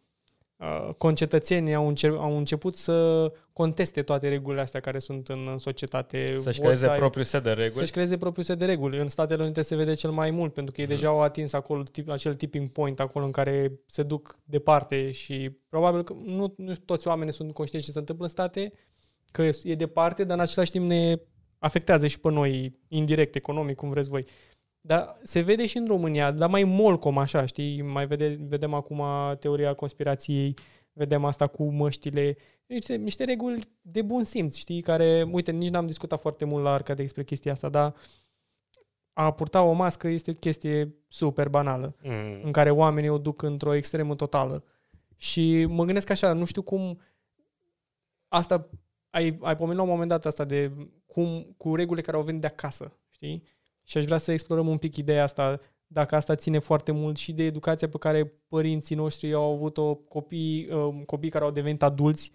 [0.97, 6.33] concetățenii au, înce- au început să conteste toate regulile astea care sunt în, în societate.
[6.37, 7.73] Să-și creeze să propriul set de reguli.
[7.73, 8.99] Să-și creeze propriul set de reguli.
[8.99, 10.93] În Statele Unite se vede cel mai mult, pentru că ei mm.
[10.93, 15.51] deja au atins acolo tip, acel tipping point, acolo în care se duc departe și
[15.69, 18.73] probabil că nu, nu toți oamenii sunt conștienți ce se întâmplă în state,
[19.31, 21.19] că e departe, dar în același timp ne
[21.59, 24.25] afectează și pe noi, indirect, economic, cum vreți voi.
[24.81, 27.81] Dar se vede și în România, dar mai molcom așa, știi?
[27.81, 29.03] Mai vede, vedem acum
[29.39, 30.53] teoria conspirației,
[30.93, 34.81] vedem asta cu măștile, niște, niște reguli de bun simț, știi?
[34.81, 37.95] Care, uite, nici n-am discutat foarte mult la Arca despre chestia asta, dar
[39.13, 42.41] a purta o mască este o chestie super banală, mm.
[42.43, 44.63] în care oamenii o duc într-o extremă totală.
[45.17, 46.99] Și mă gândesc așa, nu știu cum
[48.27, 48.69] asta,
[49.09, 50.71] ai, ai pomenit la un moment dat asta de
[51.05, 53.43] cum, cu regulile care au venit de acasă, știi?
[53.91, 57.31] Și aș vrea să explorăm un pic ideea asta, dacă asta ține foarte mult și
[57.31, 62.31] de educația pe care părinții noștri au avut-o, copii, uh, copii care au devenit adulți,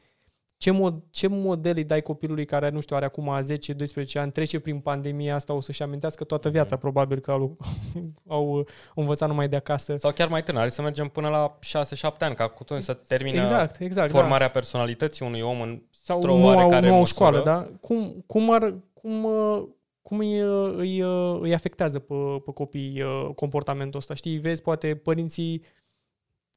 [0.57, 4.61] ce, mod, ce model îi dai copilului care, nu știu, are acum 10-12 ani, trece
[4.61, 6.81] prin pandemia asta, o să-și amintească toată viața, mm.
[6.81, 7.57] probabil că au,
[8.37, 9.97] au învățat numai de acasă.
[9.97, 11.59] Sau chiar mai tânăr, să mergem până la
[12.14, 14.53] 6-7 ani, ca cu toți să termine exact, exact, formarea da.
[14.53, 17.66] personalității unui om în Sau nu au, nu au școală, da?
[17.81, 19.62] Cum, cum, ar, cum, uh,
[20.07, 20.38] cum îi,
[20.77, 20.99] îi,
[21.40, 22.14] îi afectează pe,
[22.45, 24.14] pe copii uh, comportamentul ăsta.
[24.14, 25.64] Știi, vezi, poate părinții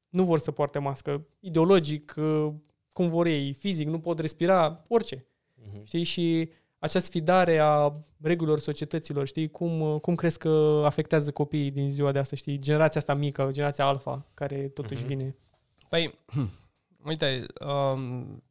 [0.10, 1.28] nu vor să poarte mască.
[1.40, 2.54] Ideologic, uh,
[2.94, 5.16] cum vor ei, fizic, nu pot respira, orice.
[5.18, 5.84] Uh-huh.
[5.84, 6.04] Știi?
[6.04, 9.50] Și acea sfidare a regulilor societăților, știi?
[9.50, 12.60] Cum, uh, cum crezi că afectează copiii din ziua de astăzi, știi?
[12.60, 15.08] Generația asta mică, generația alfa, care totuși uh-huh.
[15.08, 15.36] vine.
[15.90, 16.20] Păi,
[17.10, 17.46] uite,
[17.94, 18.44] um,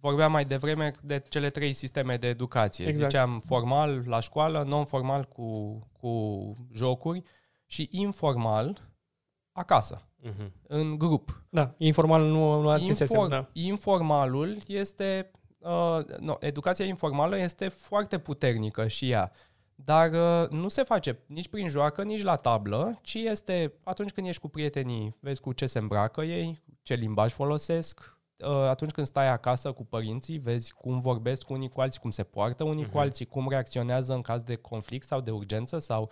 [0.00, 2.86] vorbeam mai devreme de cele trei sisteme de educație.
[2.86, 3.10] Exact.
[3.10, 7.22] Ziceam formal la școală, non-formal cu, cu jocuri
[7.66, 8.90] și informal
[9.52, 10.50] acasă, uh-huh.
[10.62, 11.44] în grup.
[11.50, 13.28] Da, informal nu, nu are Infor- înseamnă.
[13.28, 13.48] Da.
[13.52, 19.32] Informalul este, uh, no, educația informală este foarte puternică și ea,
[19.74, 24.26] dar uh, nu se face nici prin joacă, nici la tablă, ci este atunci când
[24.26, 28.19] ești cu prietenii, vezi cu ce se îmbracă ei, ce limbaj folosesc, uh,
[28.68, 32.64] atunci când stai acasă cu părinții, vezi cum vorbesc unii cu alții, cum se poartă
[32.64, 32.90] unii uh-huh.
[32.90, 36.10] cu alții, cum reacționează în caz de conflict sau de urgență sau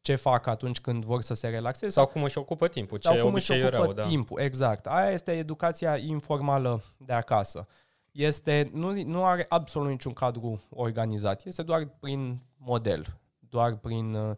[0.00, 1.92] ce fac atunci când vor să se relaxeze.
[1.92, 4.06] Sau cum își ocupă timpul, ce cum își ocupă rău, da.
[4.06, 4.86] timpul, exact.
[4.86, 7.66] Aia este educația informală de acasă.
[8.12, 13.06] Este, nu, nu are absolut niciun cadru organizat, este doar prin model,
[13.38, 14.14] doar prin...
[14.14, 14.36] Uh,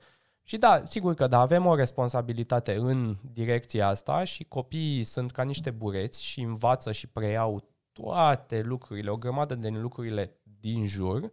[0.49, 5.43] și da, sigur că da, avem o responsabilitate în direcția asta și copiii sunt ca
[5.43, 11.31] niște bureți și învață și preiau toate lucrurile, o grămadă de lucrurile din jur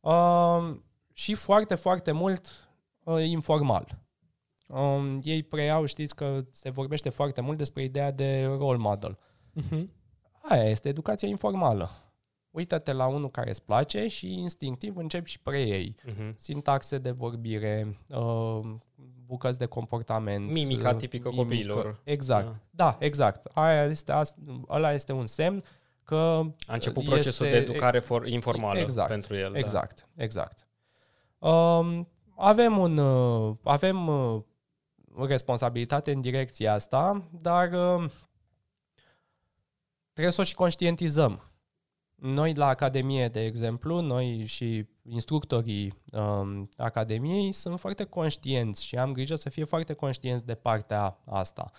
[0.00, 0.76] uh,
[1.12, 2.70] și foarte, foarte mult
[3.04, 3.98] uh, informal.
[4.66, 9.18] Um, ei preiau, știți că se vorbește foarte mult despre ideea de role model.
[9.60, 9.84] Uh-huh.
[10.42, 11.90] Aia este educația informală.
[12.52, 15.94] Uită-te la unul care îți place și instinctiv începi și preiei.
[16.08, 16.36] Uh-huh.
[16.36, 18.60] Sintaxe de vorbire, uh,
[19.26, 20.50] bucăți de comportament.
[20.50, 21.42] Mimica uh, tipică mimică.
[21.42, 22.00] copiilor.
[22.04, 22.48] Exact.
[22.48, 22.60] Uh.
[22.70, 23.44] Da, exact.
[23.44, 24.12] Aia este,
[24.68, 25.64] ăla este un semn
[26.04, 29.54] că A început procesul de educare for, informală exact, pentru el.
[29.54, 30.22] Exact, da.
[30.22, 30.66] exact.
[31.38, 34.42] Um, avem, un, uh, avem uh,
[35.14, 38.10] o responsabilitate în direcția asta, dar uh,
[40.12, 41.51] trebuie să o și conștientizăm.
[42.22, 49.12] Noi la Academie, de exemplu, noi și instructorii um, Academiei sunt foarte conștienți și am
[49.12, 51.70] grijă să fie foarte conștienți de partea asta.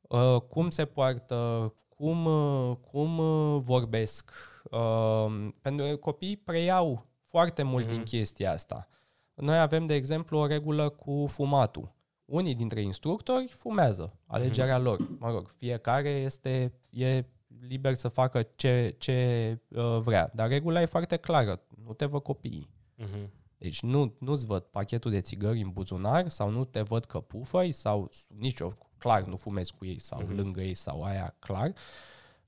[0.00, 3.16] Uh, cum se poartă, cum, uh, cum
[3.60, 4.32] vorbesc.
[4.70, 7.90] Uh, pentru că copiii preiau foarte mult mm-hmm.
[7.90, 8.88] din chestia asta.
[9.34, 11.94] Noi avem, de exemplu, o regulă cu fumatul.
[12.24, 14.82] Unii dintre instructori fumează, alegerea mm-hmm.
[14.82, 15.18] lor.
[15.18, 17.24] Mă rog, fiecare este e
[17.60, 20.30] liber să facă ce, ce uh, vrea.
[20.34, 21.60] Dar regula e foarte clară.
[21.84, 22.70] Nu te văd copiii.
[22.98, 23.28] Mm-hmm.
[23.58, 27.72] Deci nu, nu-ți văd pachetul de țigări în buzunar sau nu te văd că pufăi
[27.72, 30.36] sau nicio, clar, nu fumezi cu ei sau mm-hmm.
[30.36, 31.72] lângă ei sau aia, clar.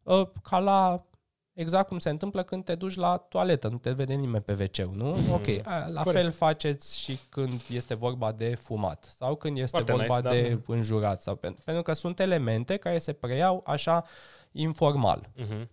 [0.02, 1.06] Uh, ca la
[1.52, 4.94] exact cum se întâmplă când te duci la toaletă, nu te vede nimeni pe wc
[4.94, 5.06] nu?
[5.06, 5.32] Mm.
[5.32, 6.22] Ok, la Corect.
[6.22, 10.48] fel faceți și când este vorba de fumat sau când este Foarte vorba nice, de
[10.66, 10.74] da.
[10.74, 11.22] înjurat.
[11.22, 14.04] Sau, pentru că sunt elemente care se preiau așa
[14.54, 15.30] informal.
[15.36, 15.68] Mm-hmm.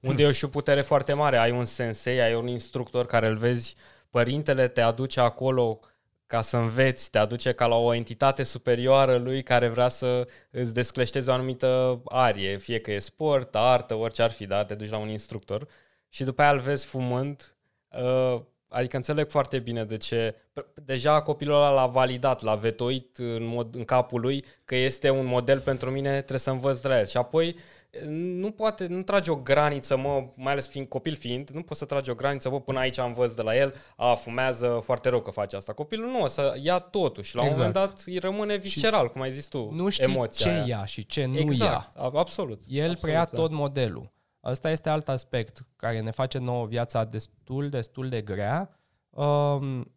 [0.00, 1.36] Unde e și o putere foarte mare.
[1.36, 3.76] Ai un sensei, ai un instructor care îl vezi,
[4.10, 5.80] părintele te aduce acolo
[6.26, 10.74] ca să înveți, te aduce ca la o entitate superioară lui care vrea să îți
[10.74, 14.64] descleșteze o anumită arie, fie că e sport, artă, orice ar fi, da?
[14.64, 15.68] te duci la un instructor
[16.08, 17.54] și după aia îl vezi fumând,
[17.88, 20.34] uh, adică înțeleg foarte bine de ce,
[20.74, 25.26] deja copilul ăla l-a validat, l-a vetoit în, mod, în capul lui că este un
[25.26, 27.56] model pentru mine, trebuie să învăț de la el și apoi
[28.06, 31.84] nu poate, nu trage o graniță, mă, mai ales fiind copil fiind, nu poți să
[31.84, 35.30] tragi o graniță, bă, până aici învăț de la el, a, fumează foarte rău că
[35.30, 35.72] face asta.
[35.72, 37.64] Copilul nu, o să ia totul și la exact.
[37.64, 40.56] un moment dat îi rămâne visceral, și cum ai zis tu, Nu știi emoția ce
[40.56, 40.64] aia.
[40.66, 42.10] ia și ce nu exact, ia.
[42.12, 42.60] absolut.
[42.66, 43.36] El absolut, preia da.
[43.36, 44.12] tot modelul.
[44.40, 48.80] Asta este alt aspect care ne face nouă viața destul, destul de grea,
[49.10, 49.92] um,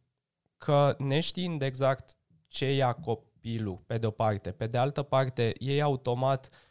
[0.57, 5.81] că neștiind exact ce ia copilul, pe de o parte, pe de altă parte, ei
[5.81, 6.68] automat uh,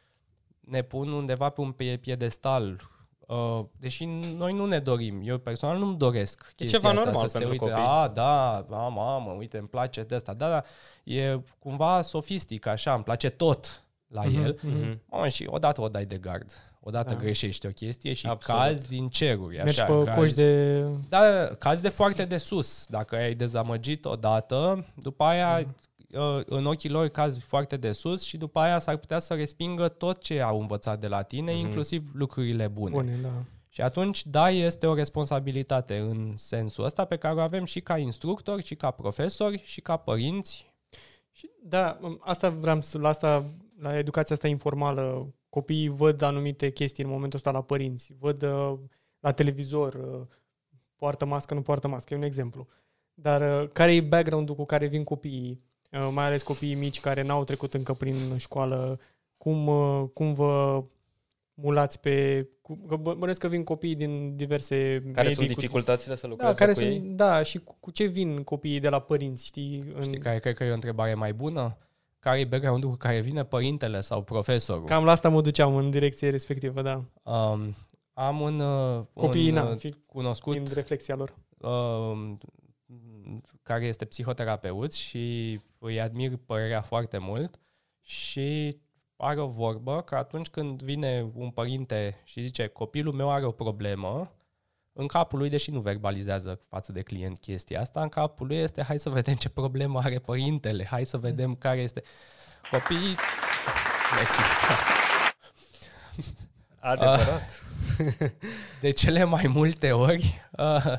[0.69, 2.91] ne pun undeva pe un piedestal.
[3.27, 4.05] Uh, deși
[4.37, 7.57] noi nu ne dorim, eu personal nu-mi doresc e ceva asta, normal să se uite,
[7.57, 7.75] copii.
[7.75, 10.63] a, da, a, mamă, uite, îmi place de asta, da, da,
[11.05, 14.59] e cumva sofistic, așa, îmi place tot la mm-hmm, el.
[14.59, 14.99] Mm-hmm.
[15.07, 17.21] Mă, și odată o dai de gard, odată da.
[17.21, 18.61] greșești o chestie și Absolut.
[18.61, 19.57] cazi din ceruri.
[19.57, 20.83] Mergi așa, pe cazi, coși de...
[21.09, 21.21] Da,
[21.59, 22.87] cazi de foarte de sus.
[22.87, 25.75] Dacă ai dezamăgit odată, după aia mm.
[26.15, 29.89] Uh, în ochii lor cazi foarte de sus și după aia s-ar putea să respingă
[29.89, 31.57] tot ce au învățat de la tine, mm-hmm.
[31.57, 32.91] inclusiv lucrurile bune.
[32.91, 33.43] Bune, da.
[33.69, 37.99] Și atunci, da, este o responsabilitate în sensul ăsta pe care o avem și ca
[37.99, 40.75] instructori, și ca profesori, și ca părinți.
[41.31, 43.45] Și, da, asta vreau să, la asta,
[43.81, 48.75] la educația asta informală, copiii văd anumite chestii în momentul ăsta la părinți, văd uh,
[49.21, 50.27] la televizor, uh,
[50.97, 52.67] poartă mască, nu poartă mască, e un exemplu.
[53.15, 55.63] Dar uh, care e background-ul cu care vin copiii?
[55.93, 59.01] Uh, mai ales copiii mici care n-au trecut încă prin școală,
[59.37, 60.85] cum, uh, cum vă
[61.55, 62.47] mulați pe...
[62.63, 64.77] Cu, că bă- bănesc că vin copii din diverse
[65.13, 67.01] Care medii, sunt cu- dificultățile să Da, lucrezi care cu sunt, ei?
[67.01, 69.93] da, și cu, cu ce vin copiii de la părinți, știi?
[69.97, 71.77] În, Știi care cred că e o întrebare mai bună?
[72.19, 74.85] Care e background-ul cu care vine părintele sau profesorul?
[74.85, 77.05] Cam la asta mă duceam în direcție respectivă, da.
[77.33, 77.75] Um,
[78.13, 81.35] am un, uh, Copiii, un na, uh, fi, cunoscut fiind reflexia lor.
[81.59, 82.33] uh,
[83.63, 87.61] care este psihoterapeut și îi admir părerea foarte mult
[88.03, 88.77] și
[89.17, 93.51] are o vorbă că atunci când vine un părinte și zice copilul meu are o
[93.51, 94.33] problemă,
[94.93, 98.83] în capul lui, deși nu verbalizează față de client chestia asta, în capul lui este
[98.83, 102.03] hai să vedem ce problemă are părintele, hai să vedem care este...
[102.71, 103.17] Copiii...
[104.15, 104.41] Mersi.
[106.79, 107.63] Adevărat.
[108.81, 110.99] de cele mai multe ori, uh,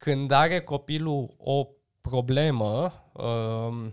[0.00, 1.66] când are copilul o
[2.00, 3.86] problemă, uh,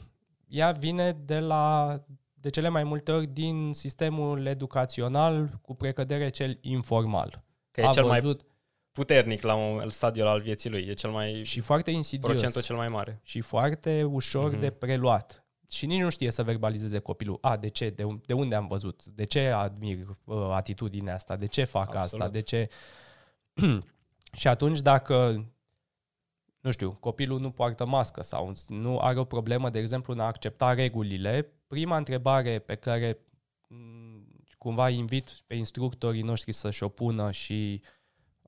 [0.47, 1.95] ea vine de la
[2.33, 7.43] de cele mai multe ori din sistemul educațional cu precădere cel informal.
[7.71, 8.45] Că e A cel mai văzut
[8.91, 10.81] puternic la un stadiul al vieții lui.
[10.89, 11.43] E cel mai...
[11.43, 13.19] și foarte insidios procentul cel mai mare.
[13.23, 14.59] și foarte ușor Mhm.
[14.59, 15.45] de preluat.
[15.69, 17.37] Și nici nu știe să verbalizeze copilul.
[17.41, 17.89] A, de ce?
[17.89, 19.05] De, un- de unde am văzut?
[19.05, 21.35] De ce admir uh, atitudinea asta?
[21.35, 22.03] De ce fac Absolut.
[22.25, 22.27] asta?
[22.29, 22.67] De ce...
[24.39, 25.45] și atunci dacă,
[26.67, 30.25] nu știu, copilul nu poartă mască sau nu are o problemă, de exemplu, în a
[30.25, 33.17] accepta regulile, prima întrebare pe care
[33.69, 33.75] m,
[34.57, 37.81] cumva invit pe instructorii noștri să-și o pună și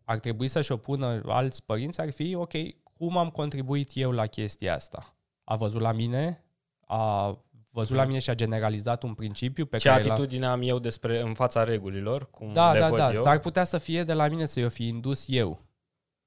[0.03, 2.51] ar trebui să-și o pună alți părinți ar fi, ok,
[2.83, 5.15] cum am contribuit eu la chestia asta?
[5.43, 6.43] A văzut la mine?
[6.85, 7.37] A
[7.69, 10.79] văzut la mine și a generalizat un principiu pe Ce care l-a- atitudine am eu
[10.79, 13.13] despre în fața regulilor, cum Da, le da, văd da.
[13.13, 13.21] eu.
[13.21, 15.67] S-ar putea să fie de la mine să eu fi indus eu.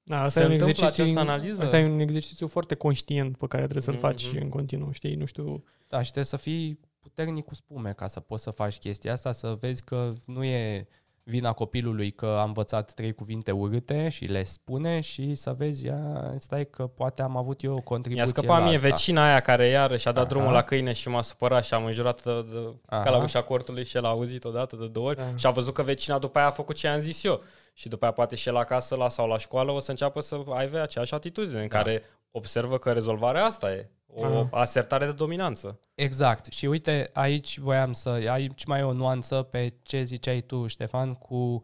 [0.03, 1.63] Da, asta Se e un întâmplă exercițiu, această analiză?
[1.63, 4.41] Asta e un exercițiu foarte conștient pe care trebuie să-l faci Mhm.
[4.41, 5.15] în continuu, știi?
[5.15, 8.77] Nu știu, Da, și trebuie să fii puternic cu spume ca să poți să faci
[8.77, 10.87] chestia asta, să vezi că nu e
[11.23, 16.33] vina copilului că a învățat trei cuvinte urâte și le spune și să vezi, ia,
[16.37, 18.87] stai că poate am avut eu o contribuție Mi-a scăpat la mie asta.
[18.87, 20.33] vecina aia care iară și-a dat Aha.
[20.33, 22.57] drumul la câine și m-a supărat și am înjurat de, de,
[22.89, 23.23] ca la Aha.
[23.23, 25.35] ușa cortului și el a auzit odată de două ori Da.
[25.35, 27.41] și a văzut că vecina după aia a făcut ce am zis eu.
[27.73, 30.43] Și după aia poate și el acasă la, sau la școală o să înceapă să
[30.49, 31.77] aibă aceeași atitudine în Da.
[31.77, 33.89] care observă că rezolvarea asta e.
[34.15, 34.47] O Aha.
[34.51, 35.79] asertare de dominanță.
[35.95, 36.51] Exact.
[36.51, 38.09] Și uite, aici voiam să...
[38.09, 41.63] Aici mai e o nuanță pe ce ziceai tu, Ștefan, cu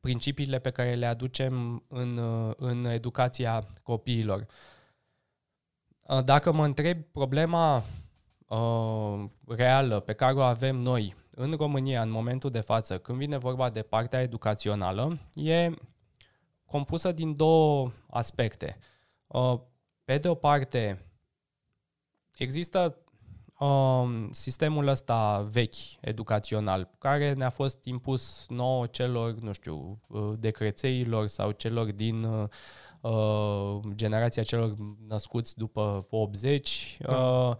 [0.00, 4.46] principiile pe care le aducem în, uh, în educația copiilor.
[6.02, 7.84] Uh, Dacă mă întreb problema
[8.46, 13.36] uh, reală pe care o avem noi în România în momentul de față, când vine
[13.36, 15.70] vorba de partea educațională, e
[16.64, 18.78] compusă din două aspecte.
[19.26, 19.58] Uh,
[20.04, 21.06] Pe de o parte,
[22.36, 22.96] există
[23.58, 31.26] um, sistemul ăsta vechi, educațional, care ne-a fost impus nouă celor, nu știu, uh, decrețeilor
[31.26, 32.48] sau celor din uh,
[33.00, 34.74] uh, generația celor
[35.08, 36.96] născuți după 80.
[37.00, 37.16] Da.
[37.16, 37.56] Uh,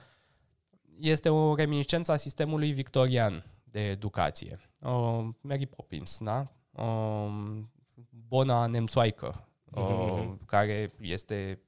[1.00, 4.58] este o reminiscență a sistemului victorian de educație.
[4.78, 6.44] Uh, Mary Poppins, da?
[6.70, 7.58] Uh,
[8.28, 10.44] Bona nemțoaică, uh, Mhm.
[10.46, 11.60] care este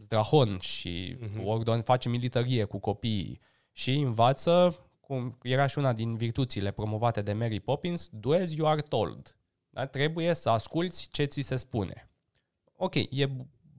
[0.00, 1.46] zdrahon și Mhm.
[1.46, 3.40] ordon, face militarie cu copiii
[3.72, 8.68] și învață, cum era și una din virtuțile promovate de Mary Poppins, do as you
[8.68, 9.36] are told.
[9.70, 9.86] Da?
[9.86, 12.10] Trebuie să asculți ce ți se spune.
[12.76, 13.28] Ok, e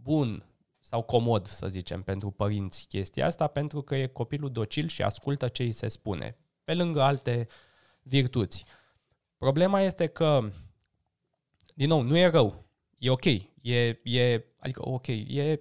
[0.02, 0.44] bun
[0.80, 5.48] sau comod, să zicem, pentru părinți chestia asta, pentru că e copilul docil și ascultă
[5.48, 6.38] ce îi se spune,
[6.70, 7.48] pe lângă alte
[8.02, 8.66] virtuți.
[9.38, 10.40] Problema este că,
[11.74, 12.66] din nou, nu e rău.
[12.98, 13.26] E ok.
[13.62, 15.60] E, e, adică, ok, e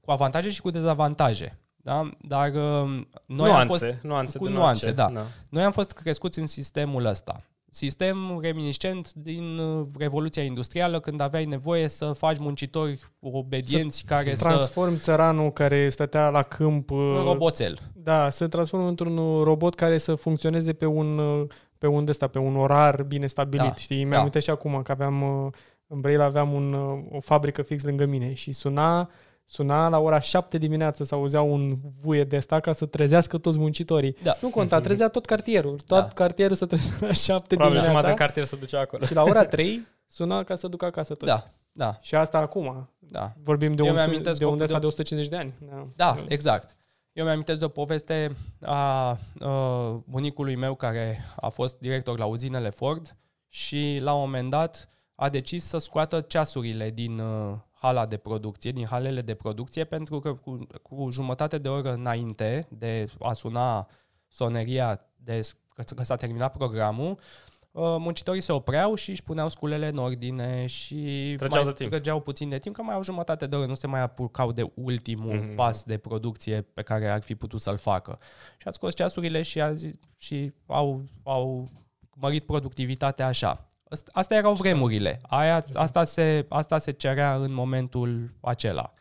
[0.00, 1.58] cu avantaje și cu dezavantaje.
[1.76, 2.10] Da?
[2.20, 5.02] Dar uh, noi am fost nuanțe, nuanțe cu din nuanțe, orice.
[5.02, 5.26] da.
[5.50, 7.44] Noi am fost crescuți în sistemul ăsta.
[7.72, 14.44] Sistem reminiscent din uh, Revoluția Industrială, când aveai nevoie să faci muncitori obedienți care să...
[14.44, 16.90] transform țăranul care stătea la câmp...
[16.90, 17.78] Un uh, roboțel.
[17.92, 21.46] Da, să transformă într-un uh, robot care să funcționeze pe un, uh,
[21.78, 23.66] pe un, ăsta, pe un orar bine stabilit.
[23.66, 24.04] Da, Știi?
[24.04, 24.22] Mi-am da.
[24.22, 25.52] uitat și acum că aveam uh,
[25.86, 29.10] în Brăila aveam un, uh, o fabrică fix lângă mine și suna,
[29.52, 33.58] suna la ora 7 dimineață să auzea un vuie de asta ca să trezească toți
[33.58, 34.16] muncitorii.
[34.22, 34.36] Da.
[34.40, 35.76] Nu conta, trezea tot cartierul.
[35.86, 36.08] Tot Da.
[36.08, 39.04] cartierul să trezea la 7 Probabil jumătate dimineața în cartier să duce acolo.
[39.04, 41.30] și la ora 3 suna ca să ducă acasă toți.
[41.30, 42.88] Da, da, Și asta acum.
[42.98, 43.32] da.
[43.42, 45.54] Vorbim de Eu un, mi-amintesc de un că- de asta de- de 150 de ani.
[45.68, 46.76] Da, Da, exact.
[47.12, 48.30] Eu mi-amintesc de o poveste
[48.62, 49.10] a
[49.40, 53.16] uh, bunicului meu care a fost director la uzinele Ford
[53.48, 58.70] și la un moment dat a decis să scoată ceasurile din uh, hala de producție,
[58.70, 63.88] din halele de producție, pentru că cu, cu jumătate de oră înainte de a suna
[64.28, 65.40] soneria de
[65.74, 70.66] că, că s-a terminat programul, uh, muncitorii se opreau și își puneau sculele în ordine
[70.66, 71.90] și Trăgeau mai de timp.
[71.90, 74.70] trăgeau puțin de timp, că mai au jumătate de oră, nu se mai apucau de
[74.74, 75.54] ultimul Mhm.
[75.54, 78.18] pas de producție pe care ar fi putut să-l facă.
[78.58, 81.68] Și a scos ceasurile și, a zi, și au, au
[82.14, 83.66] mărit productivitatea așa.
[83.90, 85.20] Ast- Astea erau vremurile.
[85.22, 88.92] Aia, asta, se, asta se cerea în momentul acela.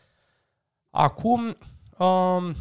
[0.89, 1.57] Acum,
[1.97, 2.55] um,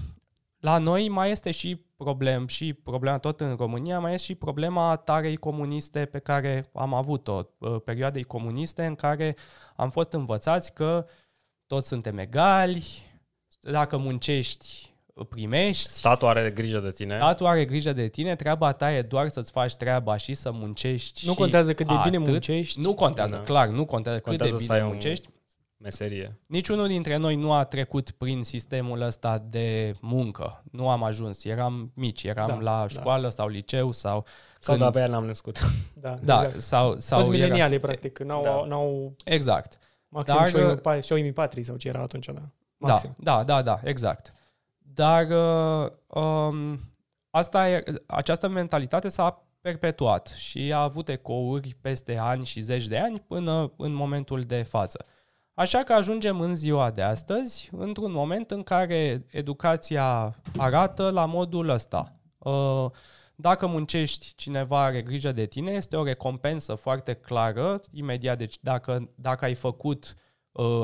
[0.59, 4.97] la noi mai este și problem și problema tot în România, mai este și problema
[4.97, 9.37] tarei comuniste pe care am avut-o, uh, perioadei comuniste în care
[9.77, 11.07] am fost învățați că
[11.67, 12.85] toți suntem egali,
[13.61, 14.88] dacă muncești,
[15.25, 17.17] primești, Statul are grijă de tine.
[17.17, 21.27] statul are grijă de tine, treaba ta e doar să-ți faci treaba și să muncești.
[21.27, 22.31] Nu și contează cât de bine atât.
[22.31, 22.81] muncești.
[22.81, 23.43] Nu contează, Da.
[23.43, 25.29] clar, nu contează, Contează cât de să bine ai un- muncești.
[25.81, 26.39] Meserie.
[26.47, 30.63] Niciunul dintre noi nu a trecut prin sistemul ăsta de muncă.
[30.73, 31.45] Nu am ajuns.
[31.45, 32.89] Eram mici, eram Da, da, la da.
[32.89, 34.25] școală sau liceu sau...
[34.61, 35.59] Sau când- de-abia n-am născut.
[36.01, 36.63] Da, Da, exact.
[36.63, 38.65] sau, sau Toți era- mileniali, practic, n-au, Da.
[38.69, 39.79] n-au Exact.
[40.09, 42.43] maxim Dar, Dar, uh, show, show me patri sau ce era atunci, da.
[42.77, 43.15] Maxim.
[43.19, 44.33] Da, da, da, da, exact.
[44.99, 45.91] Dar uh,
[46.23, 46.79] um,
[47.31, 52.99] asta e, această mentalitate s-a perpetuat și a avut ecouri peste ani și zeci de
[52.99, 55.05] ani până în momentul de față.
[55.55, 61.69] Așa că ajungem în ziua de astăzi, într-un moment în care educația arată la modul
[61.69, 62.13] ăsta.
[62.39, 62.87] Uh,
[63.35, 68.39] Dacă muncești, cineva are grijă de tine, este o recompensă foarte clară, imediat.
[68.39, 70.28] Deci dacă, dacă ai făcut, uh,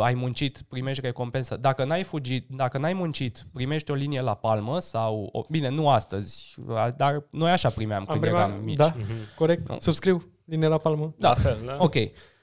[0.01, 1.57] ai muncit, primești recompensă.
[1.57, 5.89] Dacă n-ai fugit, dacă n-ai muncit, primești o linie la palmă sau, o, bine, nu
[5.89, 6.55] astăzi,
[6.97, 8.77] dar noi așa primeam Am când prima, eram mici.
[8.77, 8.95] da,
[9.37, 9.69] corect.
[9.69, 9.77] Nu.
[9.81, 11.15] Subscriu, linie la palmă.
[11.19, 11.29] Da.
[11.29, 11.77] La fel, da?
[11.79, 11.95] Ok.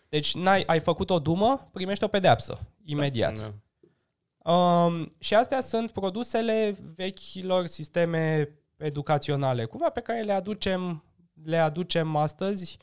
[0.10, 3.40] Deci n-ai, ai făcut o dumă, primești o pedeapsă, imediat.
[3.40, 3.54] Da.
[4.52, 11.04] Um, și astea sunt produsele vechilor sisteme educaționale, cumva pe care le aducem,
[11.44, 12.78] le aducem astăzi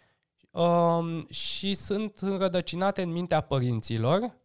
[0.50, 4.36] um, și sunt înrădăcinate în mintea părinților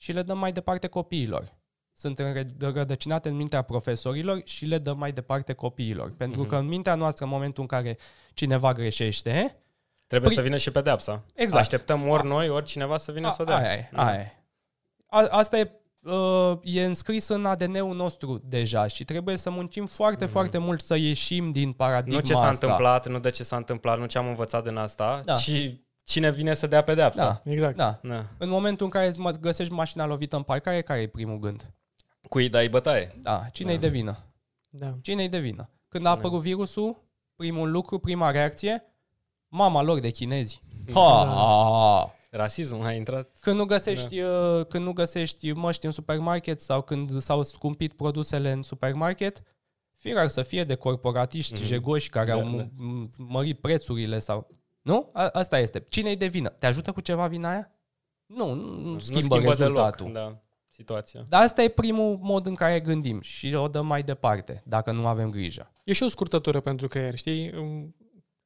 [0.00, 1.56] și le dăm mai departe copiilor.
[1.92, 6.10] Sunt înre- înrădăcinate în mintea profesorilor și le dăm mai departe copiilor.
[6.16, 6.48] Pentru Mhm.
[6.48, 7.96] că în mintea noastră, în momentul în care
[8.34, 9.62] cineva greșește,
[10.06, 11.24] Trebuie Pri- să vină și pedeapsa.
[11.34, 11.60] Exact.
[11.62, 13.56] Așteptăm ori noi, ori cineva să vină să o dea.
[13.56, 14.06] Aia e, Da.
[14.06, 14.32] aia e.
[15.06, 15.70] A, asta e,
[16.02, 20.32] uh, e înscris în ADN-ul nostru deja și trebuie să muncim foarte, Mhm.
[20.32, 22.66] foarte mult să ieșim din paradigma Nu ce s-a asta.
[22.66, 25.34] întâmplat, nu de ce s-a întâmplat, nu ce am învățat din asta, Da.
[25.34, 25.50] ci
[26.08, 27.40] cine vine să dea pedeapsa.
[27.44, 27.76] Da, Exact.
[27.76, 27.98] da.
[28.02, 28.26] Da.
[28.38, 31.70] În momentul în care îți mă- găsești mașina lovită în parcare, care e primul gând?
[32.28, 33.18] Cui dai bătaie?
[33.22, 34.16] Da, cine-i de vină?
[34.68, 34.94] Da.
[35.02, 35.70] Cine-i de vină?
[35.88, 37.02] Când a apărut virusul,
[37.36, 38.84] primul lucru, prima reacție,
[39.48, 40.62] mama lor de chinezi.
[40.92, 42.12] Ha!
[42.30, 43.28] Rasismul a intrat.
[43.40, 44.64] Când nu găsești, da.
[44.68, 49.42] când nu găsești măști în supermarket sau când s-au scumpit produsele în supermarket,
[49.96, 51.62] firar să fie de corporatiști Mhm.
[51.62, 51.66] mm-hmm.
[51.66, 52.64] jegoși care Da, au da.
[52.64, 54.50] m- m- mărit prețurile sau...
[54.88, 55.10] Nu?
[55.12, 55.84] A- asta este.
[55.88, 56.48] Cine-i de vină?
[56.48, 57.70] Te ajută cu ceva vina aia?
[58.26, 60.12] Nu, nu, nu schimbă, nu schimbă rezultatul.
[60.12, 61.24] deloc da, situația.
[61.28, 65.06] Dar asta e primul mod în care gândim și o dăm mai departe, dacă nu
[65.06, 65.72] avem grijă.
[65.84, 67.52] E și o scurtătură pentru creier, știi?
[67.56, 67.94] Um,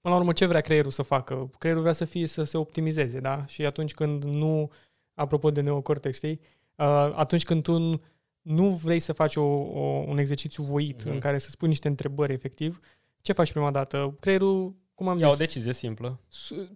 [0.00, 1.50] Până la urmă, ce vrea creierul să facă?
[1.58, 3.44] Creierul vrea să fie să se optimizeze, da?
[3.46, 4.70] Și atunci când nu,
[5.14, 6.40] apropo de neocortex, știi?
[6.76, 8.00] Uh, Atunci când tu n-
[8.42, 11.12] nu vrei să faci o, o, un exercițiu voit Mhm.
[11.12, 12.80] în care să spui niște întrebări efectiv,
[13.20, 14.16] ce faci prima dată?
[14.20, 16.20] Creierul, cum am Ia o zis, decizie simplă.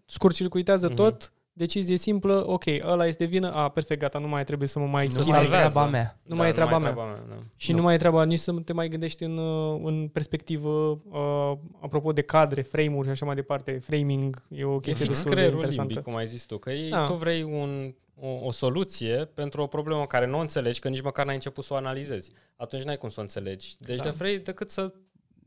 [0.05, 0.95] scurcircuitează Mhm.
[0.95, 4.79] tot, decizie simplă, ok, ăla este de vină, a, perfect, gata, nu mai trebuie să
[4.79, 5.29] mă mai Nu schimb.
[5.29, 5.71] mai e salvează.
[5.73, 6.19] treaba mea.
[6.23, 6.93] Nu mai e treaba mea.
[6.93, 7.25] mea.
[7.29, 7.35] da.
[7.57, 7.77] Și Nu.
[7.77, 12.13] nu mai e treaba nici să te mai gândești în, uh, în perspectivă, uh, apropo
[12.13, 13.79] de cadre, frame-uri și așa mai departe.
[13.79, 15.89] Framing e o E chestie fix destul de creierul interesantă.
[15.93, 17.05] limbic, cum ai zis tu, că ei, Da.
[17.05, 21.03] tu vrei un, o, o soluție pentru o problemă care nu o înțelegi, că nici
[21.03, 22.31] măcar n-ai început să o analizezi.
[22.57, 23.75] Atunci n-ai cum să o înțelegi.
[23.79, 24.03] Deci Da.
[24.05, 24.93] de vrei decât să...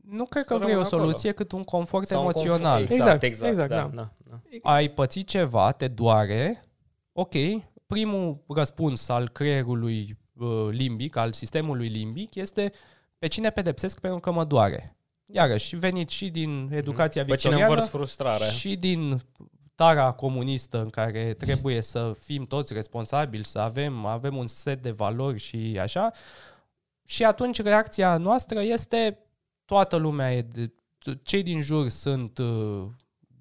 [0.08, 1.02] Nu cred Să că vrei o rămân acolo.
[1.02, 2.78] soluție, cât un confort sau un emoțional.
[2.78, 2.90] confort.
[2.90, 4.10] Exact, Exact, exact, exact, da, da.
[4.30, 4.40] da.
[4.62, 4.70] da.
[4.72, 6.64] ai pățit ceva, te doare,
[7.12, 7.34] ok,
[7.86, 12.72] primul răspuns al creierului uh, limbic, al sistemului limbic, este
[13.18, 14.96] pe cine pedepsesc pentru că mă doare.
[15.32, 18.44] Iarăși, venit și din educația Pe cine victoriană învărs frustrare.
[18.44, 19.22] și din
[19.74, 24.90] tara comunistă în care trebuie să fim toți responsabili, să avem, avem un set de
[24.90, 26.12] valori și așa.
[27.04, 29.18] Și atunci reacția noastră este
[29.70, 30.72] toată lumea e de,
[31.22, 32.82] cei din jur sunt uh,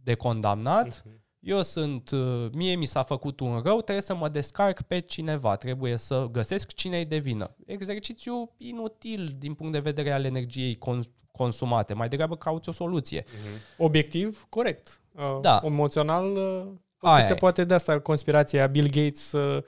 [0.04, 1.22] de condamnat, Mhm.
[1.40, 5.56] eu sunt, uh, mie mi s-a făcut un rău, trebuie să mă descarc pe cineva,
[5.56, 7.56] trebuie să găsesc cine-i de vină.
[7.66, 13.24] Exercițiu inutil din punct de vedere al energiei con- consumate, mai degrabă cauți o soluție.
[13.28, 13.84] Mhm.
[13.86, 15.02] Obiectiv, corect.
[15.16, 15.62] Uh, Da.
[15.64, 16.66] Emoțional, uh,
[17.02, 17.36] Aia se e.
[17.36, 19.64] poate de asta conspirația Bill Gates uh, uh,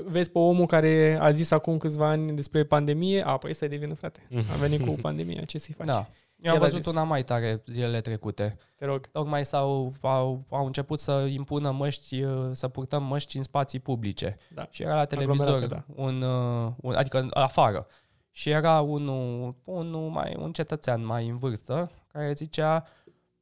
[0.00, 3.68] Vezi pe omul care a zis acum câțiva ani despre pandemie, a, păi ăsta e
[3.68, 4.28] de vină, frate.
[4.52, 5.86] A venit cu pandemia, ce să-i faci?
[5.86, 6.06] Da.
[6.42, 6.92] Eu am El a văzut zis.
[6.92, 8.58] una mai tare zilele trecute.
[8.76, 9.06] Te rog.
[9.06, 14.36] Tocmai s-au, au, au început să impună măști, uh, să purtăm măști în spații publice.
[14.54, 14.66] Da.
[14.70, 17.86] Și era la televizor, Aglomerate, un, uh, un, adică afară.
[18.30, 22.86] Și era unul, unul mai, un cetățean mai în vârstă care zicea,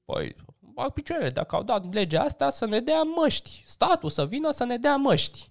[0.04, 3.62] păi, bag picioarele, dacă au dat legea asta să ne dea măști.
[3.66, 5.49] Statul să vină să ne dea măști.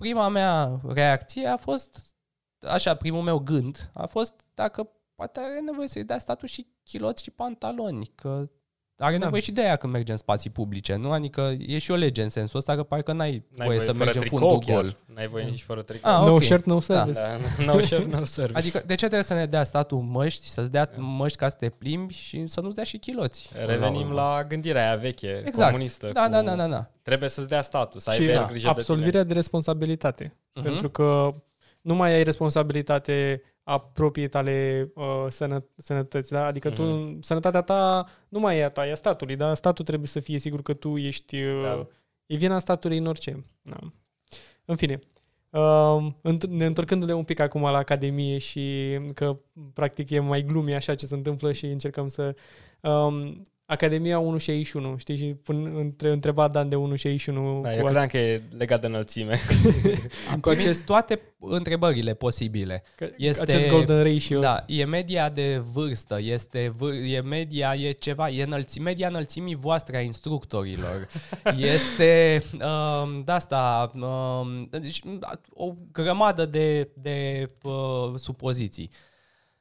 [0.00, 2.16] Prima mea reacție a fost,
[2.60, 7.22] așa, primul meu gând a fost dacă poate are nevoie să-i dea statul și chiloți
[7.22, 8.50] și pantaloni, că
[9.04, 9.24] are Da.
[9.24, 11.10] nevoie și de aia când merge în spații publice, nu?
[11.12, 13.98] Adică e și o lege în sensul ăsta că parcă n-ai, N-ai voie să fără
[13.98, 14.80] mergi în tricou fundul chiar.
[14.82, 14.96] gol.
[15.14, 16.10] N-ai voie nici fără tricou.
[16.12, 16.42] Ah, no ok.
[16.42, 17.20] shirt, no service.
[17.20, 18.58] Da, no shirt, no service.
[18.58, 21.68] Adică de ce trebuie să ne dea statul măști, să-ți dea măști ca să te
[21.68, 23.50] plimbi și să nu-ți dea și chiloți?
[23.66, 24.14] Revenim urmă.
[24.14, 25.70] la gândirea aia veche, exact.
[25.70, 26.10] comunistă.
[26.12, 26.30] Da, cu...
[26.30, 26.90] da, da, da, da.
[27.02, 28.70] Trebuie să-ți dea status, să ai și de da, grijă de tine.
[28.70, 30.36] absolvirea de responsabilitate.
[30.54, 30.64] Mhm.
[30.64, 31.34] Pentru că
[31.80, 36.46] nu mai ai responsabilitate a proprii tale uh, sănă, sănătăți, da?
[36.46, 37.20] Adică tu, Mhm.
[37.22, 39.54] sănătatea ta nu mai e a ta, e a statului, da?
[39.54, 41.42] Statul trebuie să fie sigur că tu ești...
[41.42, 41.86] Uh, Da.
[42.26, 43.44] E vina statului în orice.
[43.62, 43.76] Da.
[44.64, 44.98] În fine,
[45.50, 49.36] uh, înt- ne întorcându-ne un pic acum la Academie și că
[49.74, 52.34] practic e mai glumi așa ce se întâmplă și încercăm să...
[52.80, 55.16] Um, Academia 161, știi?
[55.16, 58.86] Și pun, între, întreba Dan de 161 Da, eu cu credeam că e legat de
[58.86, 59.38] înălțime.
[60.30, 62.82] Am Cu primit acest- toate întrebările posibile.
[62.96, 64.40] Că- Este- Acest golden ratio.
[64.40, 69.54] Da, e media de vârstă, este vâr- e media, e ceva, e înălți, media înălțimii
[69.54, 71.08] voastre a instructorilor.
[71.74, 75.00] este um, de asta um, deci,
[75.54, 77.72] o grămadă de, de uh,
[78.16, 78.90] supoziții.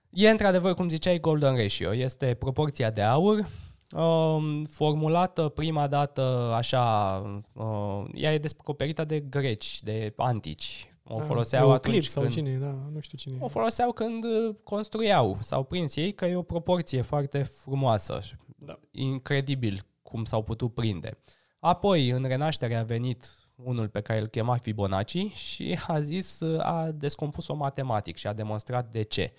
[0.09, 1.93] E într-adevăr, cum ziceai, golden ratio.
[1.95, 3.45] Este proporția de aur,
[3.91, 7.15] um, formulată prima dată așa,
[7.53, 10.93] uh, ea e descoperită de greci, de antici.
[11.11, 12.33] O Da, foloseau Euclid atunci sau când...
[12.33, 13.37] cine, da, nu știu cine.
[13.39, 15.37] O foloseau când uh, construiau.
[15.41, 18.19] S-au prins ei că e o proporție foarte frumoasă.
[18.57, 18.79] Da.
[18.91, 21.17] Incredibil cum s-au putut prinde.
[21.59, 26.59] Apoi, în renaștere a venit unul pe care îl chema Fibonacci și a zis, uh,
[26.59, 29.33] a descompus-o matematic și a demonstrat de ce.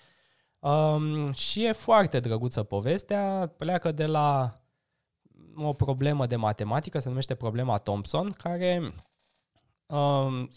[0.61, 4.59] Um, și e foarte drăguță povestea, pleacă de la
[5.55, 8.93] o problemă de matematică, se numește problema Thomson, care
[9.85, 10.49] um,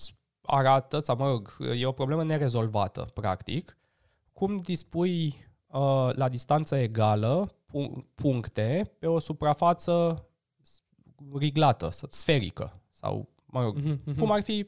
[0.43, 3.79] arată, sau mă rog, e o problemă nerezolvată, practic,
[4.33, 5.27] cum dispui
[5.67, 10.27] uh, la distanță egală pu- puncte pe o suprafață
[11.39, 14.19] riglată, s- sferică, sau, mă rog, Mhm, mhm.
[14.19, 14.67] cum ar fi,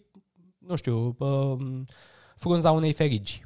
[0.59, 1.81] nu știu, uh,
[2.37, 3.45] frunza unei ferigi.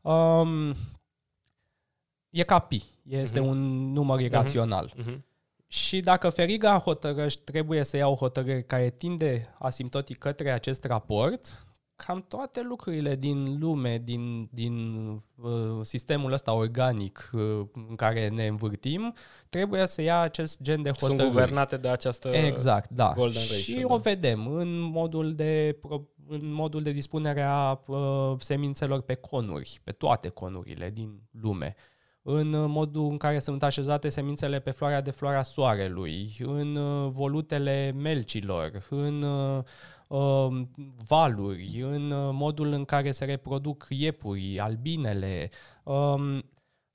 [0.00, 0.74] Um,
[2.30, 3.48] e ca pi, este Mhm.
[3.48, 4.92] un număr irațional.
[4.96, 5.24] Mhm.
[5.66, 11.66] Și dacă Feriga hotărăști, trebuie să ia o hotărâre care tinde asimptotic către acest raport,
[11.96, 15.50] cam toate lucrurile din lume, din, din uh,
[15.82, 19.14] sistemul ăsta organic uh, în care ne învârtim,
[19.48, 21.34] trebuie să ia acest gen de Sunt hotărâri.
[21.34, 22.28] guvernate de această...
[22.28, 23.12] Exact, da.
[23.16, 24.02] golden și ratio, o da.
[24.02, 29.90] vedem în modul de pro- în modul de dispunere a uh, semințelor pe conuri, pe
[29.90, 31.74] toate conurile din lume
[32.28, 37.10] în uh, modul în care sunt așezate semințele pe floarea de floarea soarelui, în uh,
[37.10, 39.62] volutele melcilor, în uh,
[40.06, 40.70] um,
[41.06, 45.50] valuri, în uh, modul în care se reproduc iepurii, albinele.
[45.82, 46.42] Um,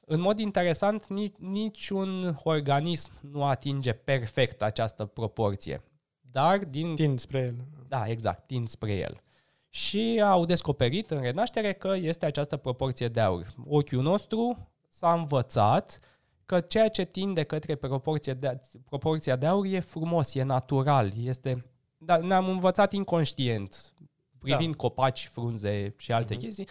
[0.06, 5.84] în mod interesant, nici, niciun organism nu atinge perfect această proporție.
[6.22, 7.56] Dar din Tind spre el.
[7.88, 9.22] da, exact, tind spre el.
[9.70, 13.48] Și au descoperit în renaștere că este această proporție de aur.
[13.68, 16.00] Ochiul nostru s-a învățat
[16.46, 21.66] că ceea ce tinde către proporție de, proporția de aur e frumos, e natural, este...
[21.98, 23.94] Dar ne-am învățat inconștient,
[24.40, 24.78] privind da.
[24.78, 26.42] copaci, frunze și alte Mhm.
[26.42, 26.46] uh-huh.
[26.46, 26.68] chestii,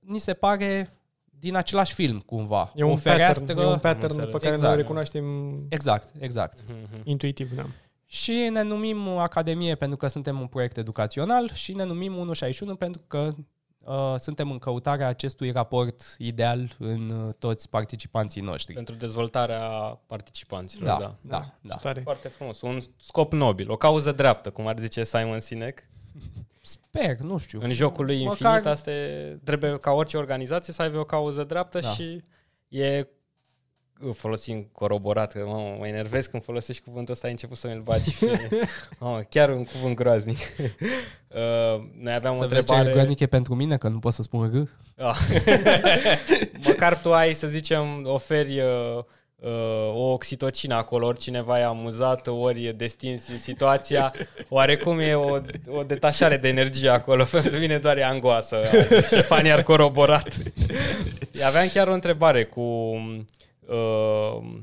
[0.00, 0.96] ni se pare
[1.38, 2.72] din același film, cumva.
[2.74, 3.44] E o un fereastră...
[3.46, 4.30] pattern, e un pattern înțeles.
[4.30, 4.62] pe care Exact.
[4.62, 6.64] noi îl recunoaștem Exact, exact.
[6.68, 7.00] Mhm.
[7.04, 7.54] intuitiv.
[7.54, 7.66] Da.
[8.06, 13.02] Și ne numim Academie pentru că suntem un proiect educațional și ne numim 161 pentru
[13.06, 13.34] că uh,
[14.18, 18.74] suntem în căutarea acestui raport ideal în uh, toți participanții noștri.
[18.74, 19.60] Pentru dezvoltarea
[20.06, 21.14] participanților, Da, da.
[21.20, 21.74] da, Ce da.
[21.76, 22.00] tare.
[22.00, 22.60] Foarte frumos.
[22.60, 25.88] Un scop nobil, o cauză dreaptă, cum ar zice Simon Sinek.
[26.62, 27.60] Sper, nu știu.
[27.62, 31.44] În jocul lui Măcar- infinit, asta e, trebuie ca orice organizație să aibă o cauză
[31.44, 31.88] dreaptă Da.
[31.88, 32.22] și
[32.68, 33.06] e
[34.12, 38.16] folosim coroborat, că mă, mă enervez când folosești cuvântul ăsta, ai început să mi-l bagi.
[38.98, 40.38] mă, chiar un cuvânt groaznic.
[40.68, 42.90] uh, noi aveam Să o vezi ce întrebare...
[42.90, 44.68] groaznic e pentru mine, că nu pot să spun R.
[45.02, 45.16] Ah.
[46.66, 49.04] Măcar tu ai, să zicem, oferi uh,
[49.36, 49.50] uh,
[49.94, 54.12] o oxitocină acolo, ori cineva e amuzat, ori e destins situația,
[54.48, 57.24] oarecum e o, o detașare de energie acolo.
[57.24, 58.56] Pentru mine doar e angoasă.
[59.02, 60.28] Ștefan ar coroborat.
[61.46, 62.96] Aveam chiar o întrebare cu
[63.68, 64.58] uh,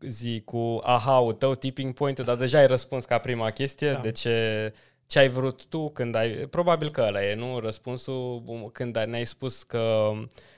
[0.00, 3.98] zi cu aha-ul tău, tipping point-ul, dar deja ai răspuns ca prima chestie, Da.
[4.00, 4.72] de ce,
[5.06, 6.30] ce ai vrut tu când ai...
[6.30, 7.58] Probabil că ăla e, nu?
[7.58, 8.42] Răspunsul
[8.72, 10.10] când ai- ne-ai spus că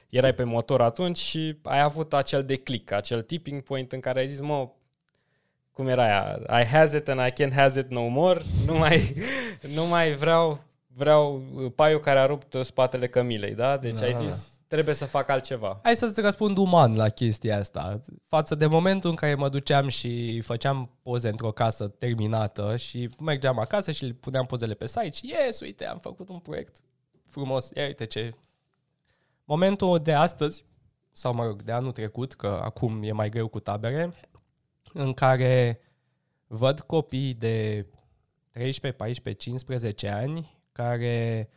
[0.08, 4.26] erai pe motor atunci și ai avut acel declic, acel tipping point în care ai
[4.28, 4.68] zis, mă,
[5.72, 6.60] cum era aia?
[6.62, 8.40] I has it and I can't has it no more.
[8.66, 9.14] Nu mai,
[9.74, 10.58] nu mai vreau,
[10.94, 11.42] vreau
[11.74, 13.76] paiul care a rupt spatele cămilei, da?
[13.76, 14.04] Deci Da.
[14.04, 15.80] ai zis, trebuie să fac altceva.
[15.82, 18.00] Hai să-ți răspund uman la chestia asta.
[18.26, 23.58] Față de momentul în care mă duceam și făceam poze într-o casă terminată și mergeam
[23.58, 26.76] acasă și le puneam pozele pe site și yes, uite, am făcut un proiect
[27.26, 27.70] frumos.
[27.74, 28.30] Ia uite ce...
[29.44, 30.64] Momentul de astăzi,
[31.12, 34.12] sau mă rog, de anul trecut, că acum e mai greu cu tabere,
[34.92, 35.80] în care
[36.46, 37.86] văd copii de
[38.50, 41.48] 13, 14, 15 ani care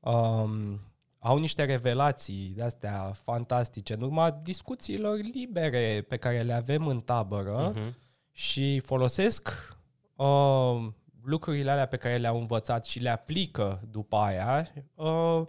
[0.00, 0.80] um,
[1.22, 7.72] au niște revelații de-astea fantastice în urma discuțiilor libere pe care le avem în tabără
[7.74, 7.96] Mhm.
[8.32, 9.76] și folosesc
[10.16, 10.86] uh,
[11.24, 15.42] lucrurile alea pe care le-au învățat și le aplică după aia, uh,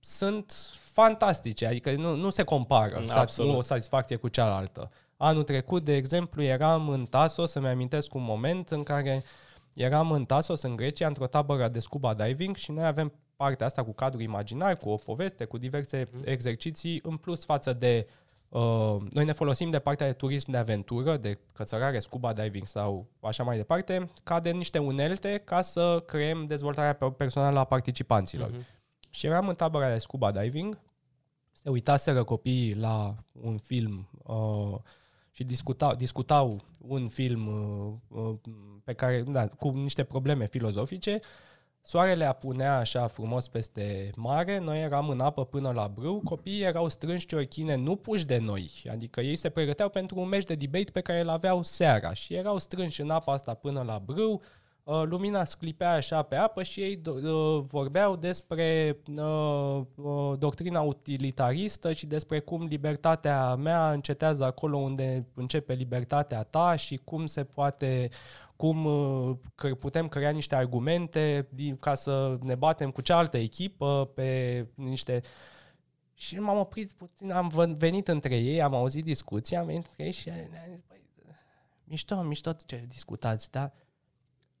[0.00, 0.54] sunt
[0.92, 3.50] fantastice, adică nu, nu se compară, Mm, Sa- absolut.
[3.52, 4.90] nu o satisfacție cu cealaltă.
[5.16, 9.22] Anul trecut, de exemplu, eram în Tasos, să-mi amintesc un moment în care
[9.74, 13.84] eram în Tasos, în Grecia, într-o tabără de scuba diving și noi avem partea asta
[13.84, 18.06] cu cadru imaginar, cu o poveste, cu diverse exerciții, în plus față de
[18.54, 23.06] Uh, noi ne folosim de partea de turism de aventură, de cățărare, scuba diving sau
[23.20, 28.50] așa mai departe, ca de niște unelte ca să creăm dezvoltarea pe- personală a participanților.
[28.50, 28.66] Mhm.
[29.10, 30.78] Și eram în tabăra de scuba diving,
[31.52, 34.78] se uitaseră copiii la un film uh,
[35.30, 38.34] și discutau, discutau un film uh, uh,
[38.84, 41.20] pe care, da, cu niște probleme filozofice.
[41.86, 46.88] Soarele apunea așa frumos peste mare, noi eram în apă până la brâu, copiii erau
[46.88, 50.90] strânși ciorchine nu puși de noi, adică ei se pregăteau pentru un meci de debate
[50.92, 54.42] pe care îl aveau seara și erau strânși în apa asta până la brâu,
[54.84, 60.80] Uh, lumina sclipea așa pe apă și ei do- uh, vorbeau despre uh, uh, doctrina
[60.80, 67.44] utilitaristă și despre cum libertatea mea încetează acolo unde începe libertatea ta și cum se
[67.44, 68.08] poate
[68.56, 74.10] cum uh, că putem crea niște argumente din- ca să ne batem cu cealaltă echipă
[74.14, 75.20] pe niște
[76.14, 80.04] și m-am oprit puțin, am vă- venit între ei, am auzit discuția, am venit între
[80.04, 81.02] ei și ne-am zis, băi,
[81.84, 83.72] mișto, mișto ce discutați, da?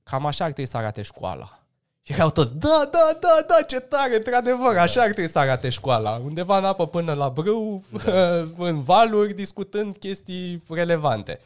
[0.02, 1.58] Cam așa ar trebui să arate școala.
[2.02, 5.68] Și erau toți, da, da, da, da, ce tare, într-adevăr, așa ar trebui să arate
[5.68, 6.16] școala.
[6.16, 8.38] Undeva în apă până la brâu, da.
[8.68, 11.38] în valuri, discutând chestii relevante.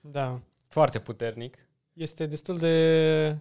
[0.00, 0.40] Da.
[0.68, 1.58] Foarte puternic.
[1.96, 3.38] Este destul de...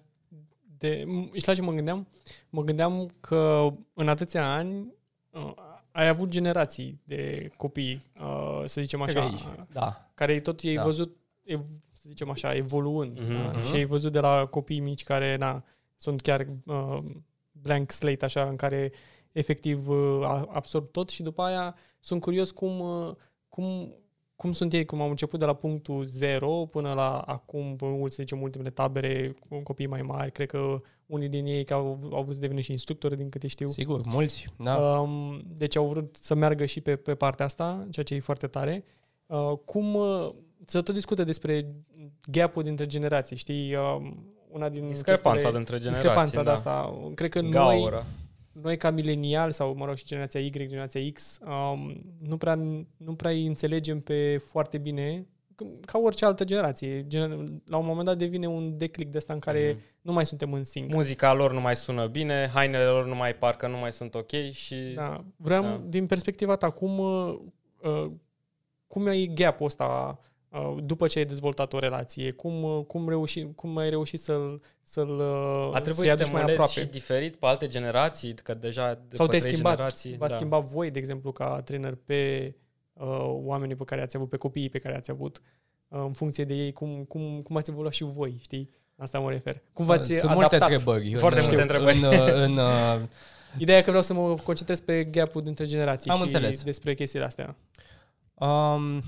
[0.78, 2.08] de și la ce mă gândeam?
[2.50, 4.94] Mă gândeam că în atâția ani
[5.32, 5.54] uh,
[5.92, 9.66] ai avut generații de copii, uh, să zicem așa, Trei.
[9.72, 10.10] Da.
[10.14, 10.84] care tot ei Da.
[10.84, 13.20] văzut, ev- să zicem așa, evoluând.
[13.20, 13.52] Mhm, da?
[13.52, 13.64] mhm.
[13.64, 15.64] Și ai văzut de la copii mici care, na,
[15.98, 16.98] sunt chiar uh,
[17.52, 18.92] blank slate, așa, în care
[19.32, 23.16] efectiv uh, a- absorb tot și după aia sunt curios cum, uh,
[23.50, 23.94] cum,
[24.36, 28.16] cum sunt ei, cum au început de la punctul zero până la acum, până, să
[28.20, 30.32] zicem, ultimele tabere cu copii mai mari.
[30.32, 33.48] Cred că unii din ei că au, au vrut să devină și instructori, din câte
[33.48, 33.68] știu.
[33.68, 34.48] Sigur, mulți.
[34.58, 35.00] Da.
[35.00, 38.48] Um, deci au vrut să meargă și pe, pe partea asta, ceea ce e foarte
[38.48, 38.84] tare.
[39.26, 40.30] Uh, cum uh,
[40.66, 41.66] să tot discută despre
[42.32, 43.76] gap-ul dintre generații, știi?
[43.76, 46.02] Um, una din Discrepanța chestiile- dintre generații.
[46.02, 46.52] discrepanța de da.
[46.52, 47.00] asta.
[47.16, 47.96] Cred că noi, Gaură.
[47.96, 48.04] noi
[48.78, 52.56] ca milenial sau, mă rog, și generația Y, generația X, um, nu, prea,
[52.98, 55.28] nu prea îi înțelegem pe foarte bine
[55.86, 57.08] ca orice altă generație.
[57.08, 59.82] Gen, la un moment dat devine un declic de asta în care Mhm.
[60.02, 60.94] nu mai suntem în sync.
[60.94, 64.32] Muzica lor nu mai sună bine, hainele lor nu mai parcă nu mai sunt ok
[64.52, 64.76] și...
[64.96, 65.24] Da.
[65.36, 65.70] Vreau, Da.
[65.70, 65.82] da.
[65.88, 67.36] din perspectiva ta, cum, uh,
[67.82, 68.12] uh,
[68.88, 70.26] cum e gap-ul ăsta uh,
[70.84, 72.32] după ce ai dezvoltat o relație?
[72.32, 76.26] Cum, uh, cum, reuși, cum ai reușit să-l, să-l uh, A trebuit să-i să aduci
[76.26, 76.80] te mai molezi aproape?
[76.80, 79.76] și diferit pe alte generații, că deja după Sau te-ai trei schimbat?
[79.76, 80.16] generații...
[80.18, 80.38] V-ați da.
[80.38, 82.54] schimbat voi, de exemplu, ca trainer pe
[82.94, 85.42] uh, oamenii pe care ați avut, pe copiii pe care ați avut,
[85.88, 88.70] uh, în funcție de ei, cum, cum, cum ați evoluat și voi, știi?
[88.98, 89.62] Asta mă refer.
[89.74, 90.50] Cum v-ați Sunt adaptat?
[90.50, 91.16] multe întrebări.
[91.20, 91.98] Foarte în, multe întrebări.
[91.98, 93.02] În, în, în, uh,
[93.58, 96.64] Ideea e că vreau să mă concentrez pe gap-ul dintre generații Am și înțeles.
[96.64, 97.56] despre chestiile astea.
[98.34, 99.04] um,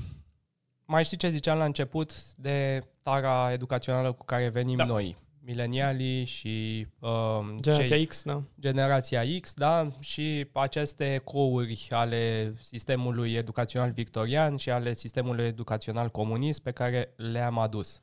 [0.87, 4.85] mai știi ce ziceam la început de tara educațională cu care venim Da.
[4.85, 5.17] noi?
[5.39, 7.09] Milenialii și uh,
[7.59, 8.43] Generația cei, X, da.
[8.59, 16.61] generația X, da, și aceste ecouri ale sistemului educațional victorian și ale sistemului educațional comunist
[16.61, 17.99] pe care le-am adus.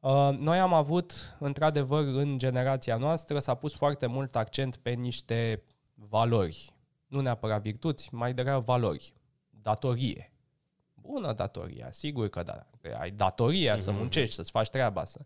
[0.00, 5.62] Uh, Noi am avut, într-adevăr, în generația noastră, s-a pus foarte mult accent pe niște
[5.94, 6.70] valori.
[7.06, 9.12] Nu neapărat virtuți, mai degrabă valori.
[9.50, 10.32] Datorie.
[11.10, 12.66] Bună datoria, sigur că da.
[12.98, 13.80] Ai datoria mm-hmm.
[13.80, 15.18] să muncești, să-ți faci treaba, să...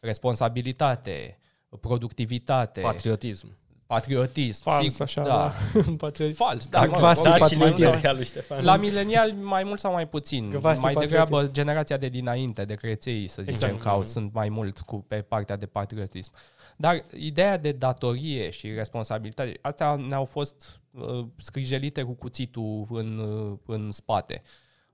[0.00, 1.38] responsabilitate,
[1.80, 3.56] productivitate, Patriotism.
[3.86, 4.62] patriotism.
[4.62, 5.28] Fals, sigur, așa, da.
[5.28, 5.80] da.
[6.06, 6.44] Patriotism.
[6.44, 6.80] Fals, da.
[6.80, 7.66] Da, mă, clasic mai patriotism.
[7.68, 8.64] mult sau- Muzica lui Ștefan.
[8.64, 10.50] la milenial mai mult sau mai puțin.
[10.50, 11.24] Găvasi mai patriotism.
[11.28, 13.72] degrabă generația de dinainte, de creței, să zicem, Exact.
[13.72, 13.90] exact.
[13.90, 16.32] că au, sunt mai mult cu, pe partea de patriotism.
[16.76, 23.58] Dar ideea de datorie și responsabilitate, astea ne-au fost uh, scrijelite cu cuțitul în, uh,
[23.66, 24.42] în spate.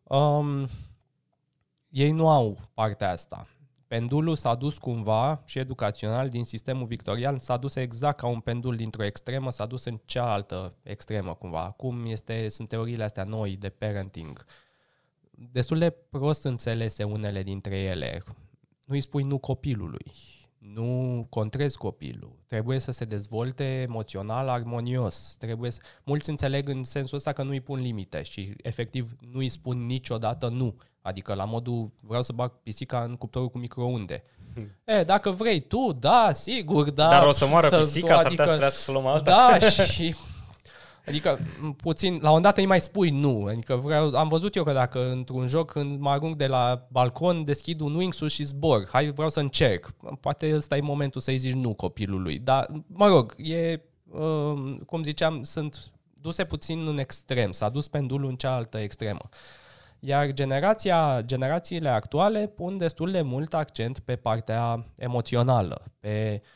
[0.08, 0.68] Um,
[1.88, 3.46] ei nu au partea asta.
[3.86, 8.76] Pendulul s-a dus cumva și educațional din sistemul victorian, s-a dus exact ca un pendul
[8.76, 11.62] dintr-o extremă, s-a dus în cealaltă extremă cumva.
[11.62, 14.44] Acum este, sunt teoriile astea noi de parenting.
[15.30, 18.22] Destul de prost înțelese unele dintre ele.
[18.84, 20.12] Nu-i spui nu copilului,
[20.74, 25.36] nu contrezi copilul, trebuie să se dezvolte emoțional armonios.
[25.38, 25.80] Trebuie să...
[26.04, 29.86] Mulți înțeleg în sensul ăsta că nu îi pun limite și efectiv nu îi spun
[29.86, 30.76] niciodată nu.
[31.02, 34.22] Adică la modul vreau să bag pisica în cuptorul cu microunde.
[34.84, 37.08] E, dacă vrei tu, da, sigur, da.
[37.08, 39.30] Dar o să moară să- pisica, s-ar putea să adică- trebuiască să luăm alta.
[39.58, 40.14] da, și...
[41.06, 43.44] Adică, m, puțin, la un dat îi mai spui nu.
[43.44, 47.44] Adică vreau, am văzut eu că dacă într-un joc când mă arunc de la balcon,
[47.44, 48.88] deschid un wingsuit și zbor.
[48.92, 49.94] Hai, vreau să încerc.
[50.20, 52.38] Poate ăsta e momentul să-i zici nu copilului.
[52.38, 53.80] Dar, mă rog, e,
[54.10, 55.90] um, cum ziceam, sunt
[56.20, 57.52] duse puțin în extrem.
[57.52, 59.28] S-a dus pendulul în cealaltă extremă.
[59.98, 66.42] Iar generația, generațiile actuale pun destul de mult accent pe partea emoțională, pe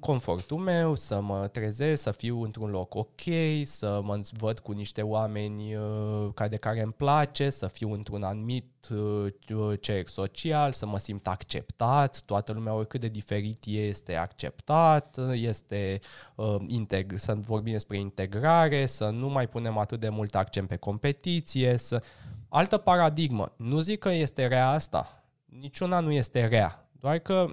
[0.00, 3.20] confortul meu, să mă trezesc, să fiu într-un loc ok,
[3.64, 8.22] să mă văd cu niște oameni uh, ca de care îmi place, să fiu într-un
[8.22, 15.18] anumit uh, cerc social, să mă simt acceptat, toată lumea oricât de diferit este acceptat,
[15.32, 15.98] este
[16.34, 20.76] uh, integ- să vorbim despre integrare, să nu mai punem atât de mult accent pe
[20.76, 22.02] competiție, să...
[22.48, 23.52] Altă paradigmă.
[23.56, 25.24] Nu zic că este rea asta.
[25.44, 26.88] Niciuna nu este rea.
[27.00, 27.48] Doar că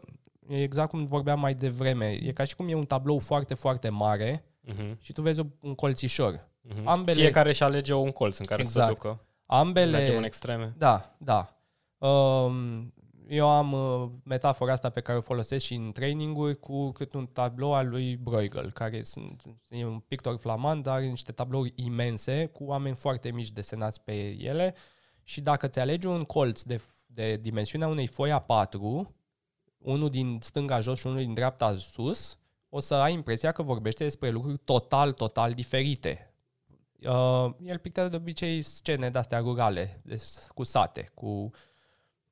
[0.50, 2.10] e exact cum vorbeam mai devreme.
[2.22, 5.76] E ca și cum e un tablou foarte, foarte mare Mhm, și tu vezi un
[5.76, 6.48] colțișor.
[6.62, 6.88] mhm.
[6.88, 8.88] Ambele- Fiecare își alege un colț în care Exact.
[8.88, 9.24] să ducă.
[9.46, 9.98] Ambele...
[9.98, 10.74] Mergem în extreme.
[10.78, 11.48] Da, da.
[12.08, 12.94] Um,
[13.28, 17.26] eu am uh, metafora asta pe care o folosesc și în traininguri cu cât un
[17.26, 22.46] tablou al lui Bruegel, care sunt, e un pictor flamand, dar are niște tablouri imense
[22.46, 24.76] cu oameni foarte mici desenați pe ele
[25.24, 29.08] și dacă ți alegi un colț de, de dimensiunea unei foi A4,
[29.84, 32.38] unul din stânga jos și unul din dreapta sus,
[32.70, 36.34] o să ai impresia că vorbește despre lucruri total, total diferite.
[37.02, 40.24] Uh, el pictează de obicei scene de-astea rurale, de,
[40.54, 41.52] cu sate, cu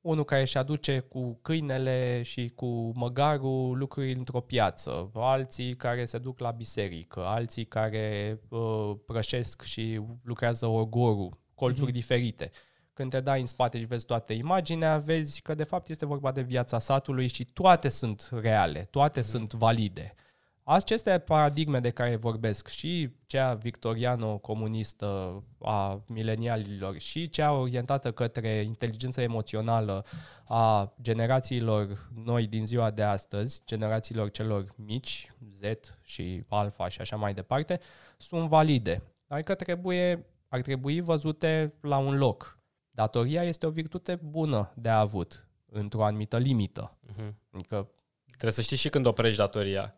[0.00, 6.18] unul care își aduce cu câinele și cu măgarul lucruri într-o piață, alții care se
[6.18, 11.94] duc la biserică, alții care uh, prășesc și lucrează orgorul, colțuri mm-hmm.
[11.94, 12.50] diferite.
[12.98, 16.32] Când te dai în spate și vezi toată imaginea, vezi că de fapt este vorba
[16.32, 19.24] de viața satului și toate sunt reale, toate mm-hmm.
[19.24, 20.14] sunt valide.
[20.62, 29.22] Aceste paradigme de care vorbesc, și cea victoriano-comunistă a milenialilor și cea orientată către inteligența
[29.22, 30.04] emoțională
[30.44, 35.60] a generațiilor noi din ziua de astăzi, generațiilor celor mici, Z
[36.02, 37.80] și Alpha și așa mai departe,
[38.16, 39.02] sunt valide.
[39.26, 42.57] Adică trebuie, ar trebui văzute la un loc.
[42.98, 46.96] Datoria este o virtute bună de avut, într-o anumită limită.
[47.16, 47.34] Mhm.
[47.52, 47.90] Adică
[48.26, 49.94] Trebuie să știi și când oprești datoria.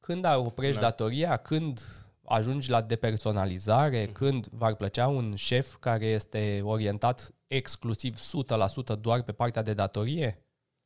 [0.00, 0.80] când oprești Da.
[0.80, 0.86] da.
[0.88, 1.80] datoria, când
[2.24, 4.12] ajungi la depersonalizare, Mhm.
[4.12, 10.42] când v-ar plăcea un șef care este orientat exclusiv 100% doar pe partea de datorie?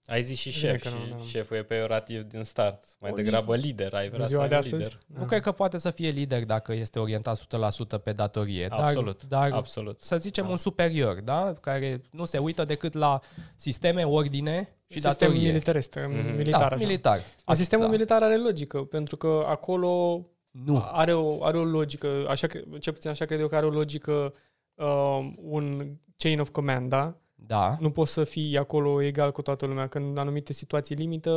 [0.06, 1.22] Ai zis și Bine șef că și nu, da.
[1.22, 2.84] șeful e peiorativ din start.
[2.98, 4.82] Mai O degrabă lider, ai În vrea să ziua ai de un astăzi?
[4.82, 4.98] lider.
[5.20, 9.48] Nu cred că poate să fie lider dacă este orientat 100% pe datorie, Absolut, dar,
[9.48, 10.00] dar absolut.
[10.02, 10.50] să zicem Da.
[10.50, 11.54] un superior, da?
[11.60, 13.20] care nu se uită decât la
[13.56, 15.46] sisteme, ordine și Sistem datorie.
[15.50, 16.36] militarist, Mhm.
[16.36, 16.60] militar.
[16.60, 16.76] da, așa.
[16.76, 17.18] militar.
[17.44, 17.90] Dar Sistemul da.
[17.90, 20.82] militar are logică, pentru că acolo Nu.
[20.92, 23.70] are o, are o logică, așa, cre- cel puțin așa cred eu că are o
[23.70, 24.34] logică
[24.74, 27.16] uh, un chain of command, da?
[27.46, 27.76] Da.
[27.80, 29.86] Nu poți să fii acolo egal cu toată lumea.
[29.88, 31.30] Când în anumite situații limită,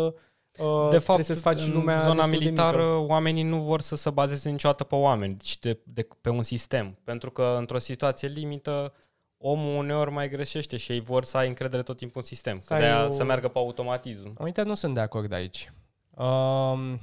[0.60, 3.12] uh, De fapt, trebuie să-ți faci în lumea zona destul de militară, mică.
[3.12, 6.98] oamenii nu vor să se bazeze niciodată pe oameni, ci de, de, pe un sistem.
[7.04, 8.94] Pentru că într-o situație limită,
[9.38, 12.62] omul uneori mai greșește și ei vor să ai încredere tot timpul în sistem.
[12.66, 14.34] Că ai de-aia o- să meargă pe automatism.
[14.40, 15.74] Uite, nu sunt de acord aici.
[16.10, 17.00] Um,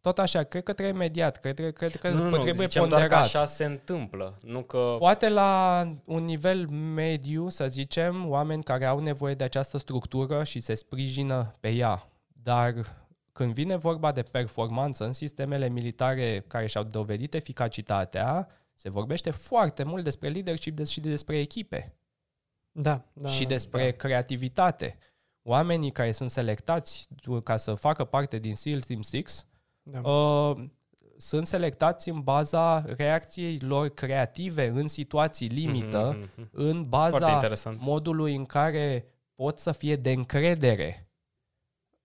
[0.00, 3.00] tot așa, cred că trebuie mediat, cred, cred că Nu, nu, nu, trebuie zicem doar
[3.02, 3.24] că ponderat.
[3.24, 4.38] așa se întâmplă.
[4.42, 4.94] Nu că...
[4.98, 10.60] Poate la un nivel mediu, să zicem, oameni care au nevoie de această structură și
[10.60, 12.08] se sprijină pe ea.
[12.42, 12.74] Dar
[13.32, 19.82] când vine vorba de performanță în sistemele militare care și-au dovedit eficacitatea, se vorbește foarte
[19.82, 21.94] mult despre leadership des- și despre echipe
[22.72, 23.28] Da, da.
[23.28, 24.98] și despre creativitate.
[25.42, 27.08] Oamenii care sunt selectați
[27.44, 29.42] ca să facă parte din SEAL Team 6
[29.90, 30.10] da.
[30.10, 30.56] uh,
[31.16, 36.48] sunt selectați în baza reacției lor creative în situații limită, Mhm, mhm.
[36.52, 37.80] în Foarte baza interesant.
[37.80, 41.08] modului în care pot să fie de încredere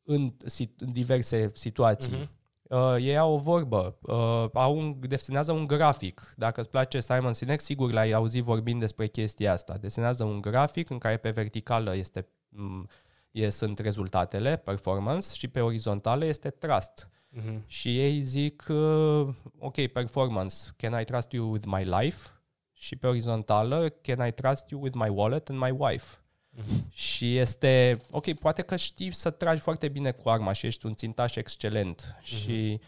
[0.03, 2.13] în, sit- în diverse situații.
[2.17, 2.29] Mhm.
[2.63, 6.33] Uh, ei au o vorbă, uh, au un, desenează un grafic.
[6.37, 9.77] Dacă îți place Simon Sinek, sigur l-ai auzit vorbind despre chestia asta.
[9.77, 12.87] Desenează un grafic în care pe verticală este, m,
[13.31, 17.09] e, sunt rezultatele, performance, și pe orizontală este trust.
[17.35, 17.63] Mhm.
[17.67, 19.27] Și ei zic, uh,
[19.59, 22.27] ok, performance, can I trust you with my life?
[22.73, 26.17] Și pe orizontală, can I trust you with my wallet and my wife?
[26.49, 26.85] Mhm.
[26.89, 30.93] Și este, ok, poate că știi să tragi foarte bine cu arma și ești un
[30.93, 32.17] țintaș excelent.
[32.21, 32.79] Și,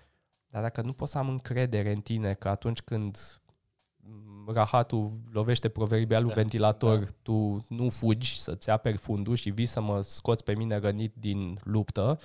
[0.48, 3.42] dar dacă nu poți să am încredere în tine că atunci când
[3.98, 7.06] mm, rahatul lovește proverbialul Da, ventilator, da.
[7.22, 11.60] tu nu fugi să-ți aperi fundul și vii să mă scoți pe mine rănit din
[11.64, 12.20] luptă,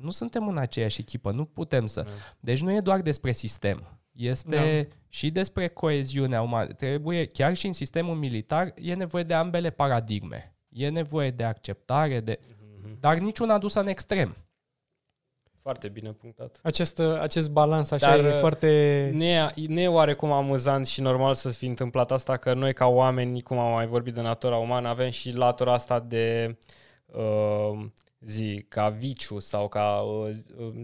[0.00, 2.00] nu suntem în aceeași echipă, nu putem să.
[2.02, 2.10] Da.
[2.40, 3.98] Deci nu e doar despre sistem.
[4.12, 4.96] Este Da.
[5.08, 6.72] și despre coeziunea umană.
[6.72, 10.54] Trebuie, chiar și în sistemul militar, e nevoie de ambele paradigme.
[10.68, 12.38] E nevoie de acceptare, de,
[12.82, 12.96] Mhm.
[13.00, 14.36] dar niciuna dusă în extrem.
[15.62, 16.60] Foarte bine punctat.
[16.62, 19.10] Acest, acest balans așa Dar, e uh, foarte...
[19.14, 22.86] Nu e, nu e oarecum amuzant și normal să fi întâmplat asta că noi ca
[22.86, 26.56] oameni, cum am mai vorbit de natura umană, avem și latura asta de
[27.06, 27.86] uh,
[28.20, 30.36] zi, ca viciu sau ca uh,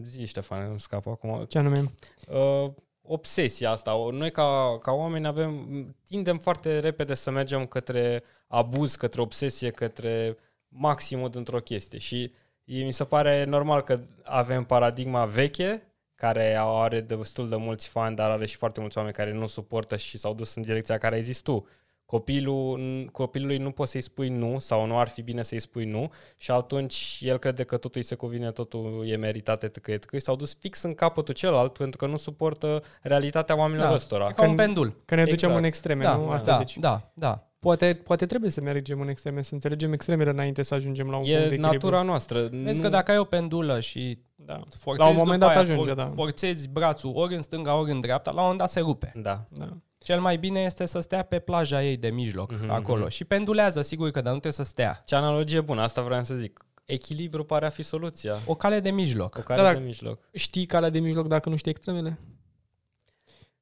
[0.02, 1.92] zi, Ștefan, îmi scapă acum, Ce anume?
[2.28, 2.70] uh,
[3.02, 3.94] obsesia asta.
[3.94, 5.66] O- Noi ca, ca oameni avem,
[6.06, 10.36] tindem foarte repede să mergem către abuz, către obsesie, către
[10.68, 12.32] maximul dintr-o chestie și
[12.64, 15.82] e- mi se pare normal că avem paradigma veche,
[16.14, 19.96] care are destul de mulți fani, dar are și foarte mulți oameni care nu suportă
[19.96, 21.66] și s-au dus în direcția care ai zis tu.
[22.06, 26.10] Copilul, copilului nu poți să-i spui nu sau nu ar fi bine să-i spui nu
[26.36, 29.86] și atunci el crede că totul îi se cuvine, totul e meritat, etc.
[29.86, 30.08] etc.
[30.16, 34.26] S-au dus fix în capătul celălalt pentru că nu suportă realitatea oamenilor Da, ăstora.
[34.30, 35.02] e ca un Când- pendul.
[35.04, 35.56] Că ne ducem Exact.
[35.58, 36.28] în extreme, Da, nu?
[36.30, 36.76] Asta da, zici.
[36.78, 37.48] da, da.
[37.58, 41.22] Poate, poate trebuie să mergem în extreme, să înțelegem extremele înainte să ajungem la un
[41.22, 41.70] punct de E echilibru.
[41.72, 42.48] natura noastră.
[42.52, 44.60] Vezi Nu- că dacă ai o pendulă și Da.
[44.78, 46.12] forțezi La un moment după dat aia, ajunge, da.
[46.14, 49.12] forțezi brațul ori în stânga, ori în dreapta, la un moment dat se rupe.
[49.16, 49.44] Da.
[49.48, 49.68] da.
[50.04, 53.00] Cel mai bine este să stea pe plaja ei de mijloc, Mhm, acolo.
[53.00, 53.10] mhm.
[53.10, 55.02] Și pendulează, sigur că, dar nu trebuie să stea.
[55.06, 56.64] Ce analogie bună, asta vreau să zic.
[56.84, 58.34] Echilibru pare a fi soluția.
[58.46, 59.36] O cale de mijloc.
[59.38, 59.84] O care Da, de da.
[59.84, 60.20] mijloc.
[60.32, 62.18] Știi calea de mijloc dacă nu știi extremele?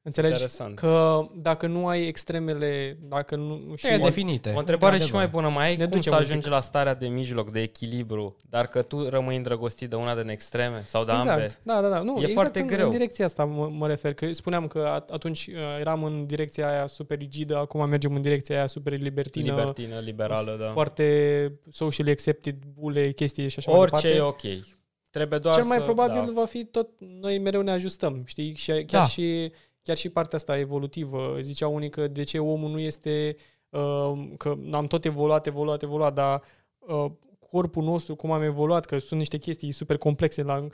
[0.05, 0.32] Înțelegi?
[0.32, 0.78] Interesant.
[0.78, 3.61] Că dacă nu ai extremele, dacă nu...
[3.76, 4.53] Și E definite.
[4.55, 5.32] O întrebare și Într-adevăr.
[5.32, 6.53] mai bună, mai ai Ne cum ducem să un ajungi pic.
[6.53, 10.82] la starea de mijloc, de echilibru, dar că tu rămâi îndrăgostit de una din extreme
[10.84, 11.30] sau de exact.
[11.30, 11.59] ambele?
[11.62, 11.98] Da, da, da.
[12.00, 12.84] Nu, E exact foarte în, greu.
[12.86, 14.14] În direcția asta mă, mă refer.
[14.14, 18.22] Că spuneam că at- atunci uh, eram în direcția aia super rigidă, acum mergem în
[18.22, 19.44] direcția aia super libertină.
[19.55, 20.70] Libertină, liberală, da.
[20.72, 24.46] Foarte socially accepted, bule, chestii și așa mai Orice e departe.
[24.48, 24.64] ok.
[25.11, 26.30] Trebuie doar Cel mai să, probabil da.
[26.40, 28.55] va fi tot, noi mereu ne ajustăm, știi?
[28.55, 29.07] Și chiar, Da.
[29.07, 31.36] și, chiar și partea asta evolutivă.
[31.40, 33.36] Zicea unii că de ce omul nu este,
[33.68, 36.42] uh, că am tot evoluat, evoluat, evoluat, dar
[36.78, 37.06] uh,
[37.50, 40.66] corpul nostru, cum am evoluat, că sunt niște chestii super complexe, la,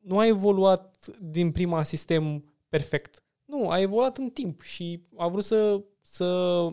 [0.00, 3.22] nu a evoluat din prima sistem perfect.
[3.44, 6.24] Nu, a evoluat în timp și a vrut să, să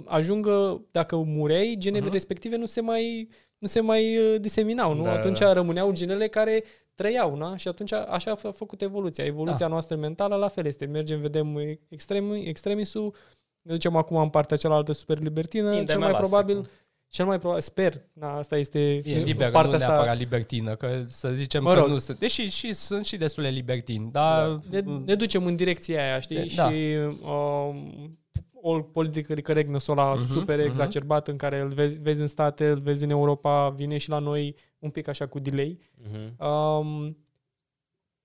[0.06, 2.12] ajungă, dacă mureai, genele Mhm.
[2.14, 3.28] respective nu se mai,
[3.58, 5.04] nu se mai uh, diseminau, nu?
[5.04, 5.54] Da, Atunci da.
[5.54, 6.64] rămâneau genele care
[6.96, 7.56] trăiau, na?
[7.58, 9.24] Și atunci așa a f- făcut evoluția.
[9.24, 9.72] Evoluția da.
[9.72, 10.86] noastră mentală la fel este.
[10.86, 11.58] Mergem, vedem
[11.90, 13.14] extrem, extremisul,
[13.62, 16.66] ne ducem acum în partea cealaltă super libertină, Tindem cel mai elastic, probabil, nu?
[17.08, 19.88] cel mai probabil, sper, na, asta este E liberă, partea nu asta.
[19.88, 21.90] neapărat libertină, că să zicem Mă că rog.
[21.90, 22.20] nu sunt.
[22.20, 24.56] Deși și, sunt și destule libertini, dar...
[24.70, 26.52] Ne, ne ducem în direcția aia, știi?
[26.56, 26.72] Da.
[26.72, 26.96] Și
[27.30, 28.18] um,
[28.66, 30.68] all political correctness ăla Mhm, super mhm.
[30.68, 34.20] exacerbat în care îl vezi, vezi în state, îl vezi în Europa, vine și la
[34.20, 35.80] noi un pic așa cu delay.
[36.10, 36.46] Mhm.
[36.48, 37.18] Um,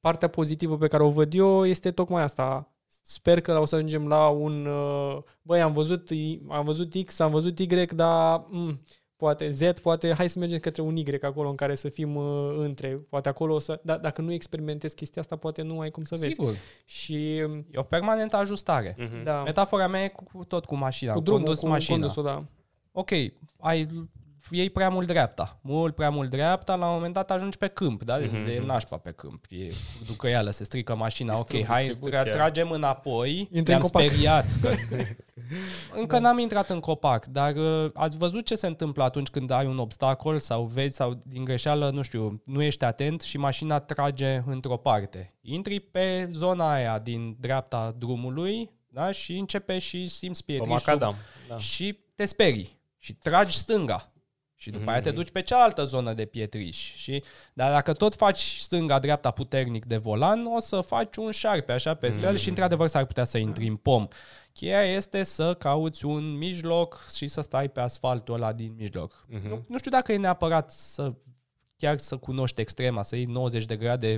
[0.00, 2.74] partea pozitivă pe care o văd eu este tocmai asta.
[3.02, 4.66] Sper că o să ajungem la un...
[4.66, 8.80] Uh, băi, am văzut, I- am văzut X, am văzut Y, dar mm,
[9.20, 12.54] poate Z, poate hai să mergem către un Y acolo în care să fim uh,
[12.58, 12.88] între.
[13.08, 13.80] Poate acolo o să...
[13.82, 16.34] Da, dacă nu experimentezi chestia asta, poate nu ai cum să vezi.
[16.34, 16.54] Sigur.
[16.84, 18.96] Și um, E o permanentă ajustare.
[18.98, 19.24] Mhm.
[19.24, 21.96] da, Metafora mea e cu, cu tot cu mașina, cu cu drumul, condus cu mașina.
[21.96, 22.44] condusul, da.
[22.92, 23.10] ok,
[23.58, 23.88] ai
[24.50, 28.02] iei prea mult dreapta, mult prea mult dreapta, la un moment dat ajungi pe câmp,
[28.02, 28.20] da?
[28.20, 28.48] Mm-hmm.
[28.48, 29.72] E nașpa pe câmp, e
[30.06, 34.46] ducăială, se strică mașina, ok, hai, tra- tragem înapoi, Intre ne-am speriat.
[34.60, 34.74] Că...
[36.00, 39.66] Încă n-am intrat în copac, dar uh, ați văzut ce se întâmplă atunci când ai
[39.66, 44.42] un obstacol sau vezi sau din greșeală, nu știu, nu ești atent și mașina trage
[44.46, 45.34] într-o parte.
[45.40, 49.12] Intri pe zona aia din dreapta drumului da?
[49.12, 51.56] și începe și simți pietrișul da.
[51.56, 54.09] și te sperii și tragi stânga.
[54.60, 54.88] Și după mm-hmm.
[54.88, 55.16] aia te mhm.
[55.16, 56.94] duci pe cealaltă zonă de pietriș.
[56.94, 61.94] Și, dar dacă tot faci stânga-dreapta puternic de volan, o să faci un șarpe așa
[61.94, 62.36] pe mm-hmm.
[62.36, 64.08] și într-adevăr s-ar putea să intri în pom.
[64.52, 69.26] Cheia este să cauți un mijloc și să stai pe asfaltul ăla din mijloc.
[69.26, 69.48] Mm-hmm.
[69.48, 71.12] Nu, nu știu dacă e neapărat să
[71.76, 74.16] chiar să cunoști extrema, să iei 90 de grade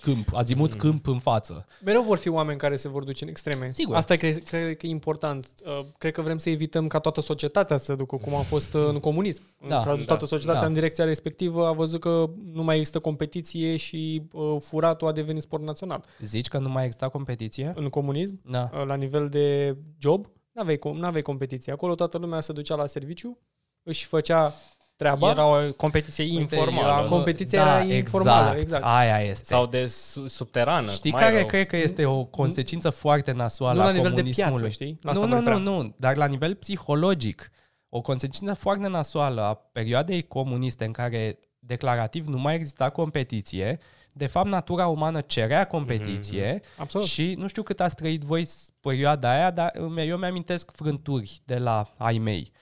[0.00, 0.78] câmp, azimut mm.
[0.78, 1.66] câmp în față.
[1.84, 3.68] Mereu vor fi oameni care se vor duce în extreme.
[3.68, 3.96] Sigur.
[3.96, 5.48] Asta cred, cred că e important.
[5.64, 8.86] Uh, cred că vrem să evităm ca toată societatea să ducă cum a fost uh,
[8.88, 9.42] în comunism.
[9.68, 10.66] Da, toată da, societatea da.
[10.66, 15.42] în direcția respectivă a văzut că nu mai există competiție și uh, furatul a devenit
[15.42, 16.04] sport național.
[16.20, 17.72] Zici că nu mai exista competiție?
[17.74, 18.70] În comunism, da.
[18.86, 21.72] la nivel de job, nu aveai, n-aveai competiție.
[21.72, 23.38] Acolo toată lumea se ducea la serviciu,
[23.82, 24.54] își făcea
[24.98, 25.30] treaba.
[25.30, 26.98] Era o competiție informală.
[26.98, 28.84] Era, competiția da, era informală, exact, exact.
[28.84, 29.44] Aia este.
[29.44, 29.86] Sau de
[30.26, 30.90] subterană.
[30.90, 31.46] Știi care rău.
[31.46, 34.98] cred că este o consecință foarte nasoală nu a la nivel de piață, știi?
[35.02, 37.50] La nu, nu, nu, nu, dar la nivel psihologic.
[37.88, 43.78] O consecință foarte nasoală a perioadei comuniste în care declarativ nu mai exista competiție,
[44.12, 46.76] de fapt, natura umană cerea competiție mm-hmm.
[46.76, 47.06] Absolut.
[47.06, 48.48] și nu știu cât ați trăit voi
[48.80, 49.70] perioada aia, dar
[50.06, 52.52] eu mi-amintesc frânturi de la ai mei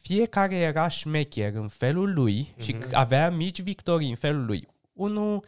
[0.00, 2.62] fiecare era șmecher în felul lui mm-hmm.
[2.62, 2.88] și mhm.
[2.92, 4.68] avea mici victorii în felul lui.
[4.92, 5.44] Unul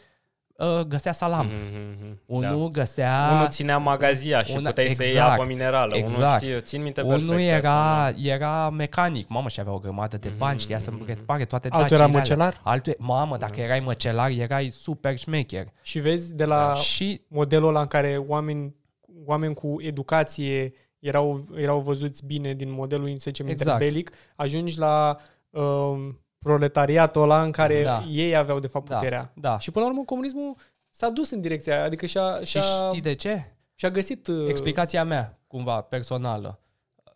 [0.61, 1.49] uh, găsea salam.
[1.49, 2.17] Mm-hmm.
[2.27, 2.81] Unul da.
[2.81, 3.31] găsea...
[3.33, 4.69] Unul ținea magazia și una...
[4.69, 5.97] puteai exact, să iei apă minerală.
[5.97, 6.19] Exact.
[6.19, 9.29] Unul știe, țin minte perfect Unul era, asta, era mecanic.
[9.29, 10.63] Mamă, și avea o grămadă de bani, mm-hmm.
[10.63, 11.07] știa să mhm.
[11.07, 12.61] repare toate Altul era măcelar?
[12.63, 13.65] Altul, mamă, dacă mm-hmm.
[13.65, 15.67] erai măcelar, erai super șmecher.
[15.83, 16.75] Și vezi de la da.
[16.75, 17.21] și...
[17.29, 18.75] modelul ăla în care oameni,
[19.25, 23.71] oameni cu educație erau, erau văzuți bine din modelul, să zicem, exact.
[23.71, 25.19] interbelic, ajungi la
[25.51, 28.05] uh, proletariatul ăla în care da.
[28.09, 28.97] ei aveau de fapt da.
[28.97, 29.33] puterea.
[29.35, 29.59] Da.
[29.59, 30.57] Și până la urmă comunismul
[30.89, 32.41] s-a dus în direcția aia, adică și-a...
[32.45, 33.55] și-a și știi de ce?
[33.75, 34.27] Și-a găsit...
[34.27, 34.49] Uh...
[34.49, 36.61] Explicația mea, cumva, personală.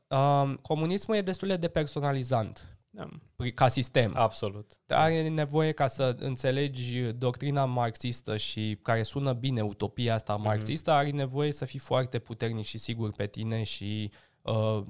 [0.08, 2.73] Uh, comunismul e destul de depersonalizant.
[2.94, 3.08] Da.
[3.54, 4.12] Ca sistem.
[4.16, 4.70] Absolut.
[4.88, 10.42] Are nevoie ca să înțelegi doctrina marxistă și care sună bine utopia asta mhm.
[10.42, 10.98] marxistă, mm-hmm.
[10.98, 14.10] are nevoie să fii foarte puternic și sigur pe tine și
[14.42, 14.82] uh,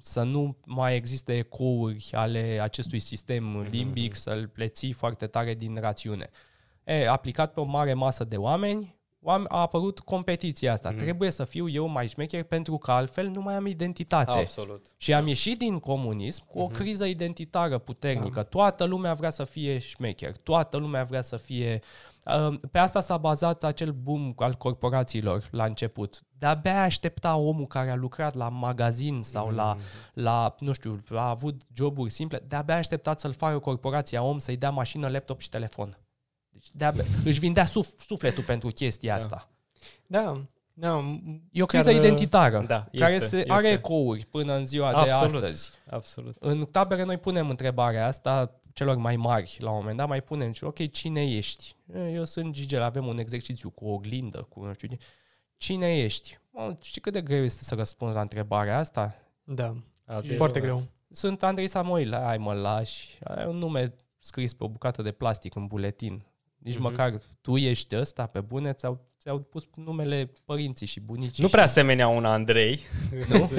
[0.00, 3.70] să nu mai existe ecouri ale acestui sistem mm-hmm.
[3.70, 6.30] limbic, să-l pleții foarte tare din rațiune.
[6.84, 10.90] E, aplicat pe o mare masă de oameni, a apărut competiția asta.
[10.90, 10.96] Mm.
[10.96, 14.38] Trebuie să fiu eu mai șmecher pentru că altfel nu mai am identitate.
[14.38, 14.86] Absolut.
[14.96, 16.72] Și am ieșit din comunism cu o mm-hmm.
[16.72, 18.34] criză identitară puternică.
[18.34, 18.42] Da.
[18.42, 21.82] Toată lumea vrea să fie șmecher, toată lumea vrea să fie...
[22.24, 26.20] Uh, pe asta s-a bazat acel boom al corporațiilor la început.
[26.38, 29.54] De-abia aștepta omul care a lucrat la magazin sau mm.
[29.54, 29.76] la,
[30.12, 34.70] la, nu știu, a avut joburi simple, de-abia așteptat să-l facă corporația om să-i dea
[34.70, 35.96] mașină, laptop și telefon.
[36.72, 39.22] Deci de își vindea suf, sufletul pentru chestia da.
[39.22, 39.48] asta.
[40.06, 40.46] Da.
[40.74, 43.52] Da, e o criză chiar, identitară da, care este, se, este.
[43.52, 45.40] are ecouri până în ziua Absolut.
[45.40, 45.70] de astăzi.
[45.90, 46.36] Absolut.
[46.40, 50.52] În tabere noi punem întrebarea asta celor mai mari la un moment dat, mai punem,
[50.60, 51.76] ok, cine ești?
[52.12, 54.98] Eu sunt Gigel, avem un exercițiu cu o oglindă, cu nu știu ce.
[55.56, 56.38] Cine ești?
[56.50, 59.14] Mă, știi cât de greu este să răspunzi la întrebarea asta?
[59.44, 59.74] Da,
[60.22, 60.82] e foarte greu.
[61.10, 65.54] Sunt Andrei Samoil, ai mă lași, ai un nume scris pe o bucată de plastic
[65.54, 66.24] în buletin.
[66.62, 66.80] Nici mm-hmm.
[66.80, 71.42] măcar tu ești ăsta, pe bune, ți-au, ți-au pus numele părinții și bunicii.
[71.42, 72.80] Nu prea semenea un Andrei.
[73.28, 73.50] Nu?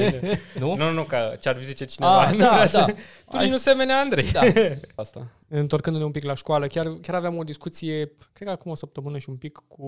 [0.60, 0.76] nu?
[0.76, 2.22] Nu, nu, că ce-ar zice cineva.
[2.22, 2.86] Ah, nu da, da.
[3.30, 4.32] Tu nici nu semenea Andrei.
[4.32, 4.42] Da.
[4.96, 5.32] Asta.
[5.48, 9.18] Întorcându-ne un pic la școală, chiar, chiar aveam o discuție, cred că acum o săptămână
[9.18, 9.86] și un pic, cu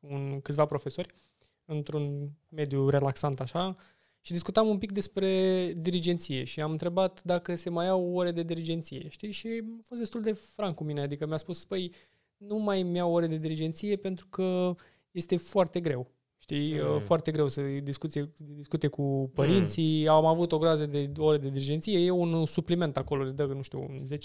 [0.00, 1.08] un, câțiva profesori,
[1.64, 3.74] într-un mediu relaxant așa,
[4.20, 8.42] și discutam un pic despre dirigenție și am întrebat dacă se mai au ore de
[8.42, 9.30] dirigenție, știi?
[9.30, 9.48] Și
[9.78, 11.92] a fost destul de franc cu mine, adică mi-a spus, păi,
[12.38, 14.74] nu mai îmi iau ore de dirigenție pentru că
[15.10, 16.10] este foarte greu.
[16.38, 17.00] Știi, mm.
[17.00, 20.02] foarte greu să discute, discute cu părinții.
[20.02, 20.08] Mm.
[20.08, 21.98] Am avut o groază de ore de dirigenție.
[21.98, 24.18] E un supliment acolo, de dă, nu știu, un 10%, 3%,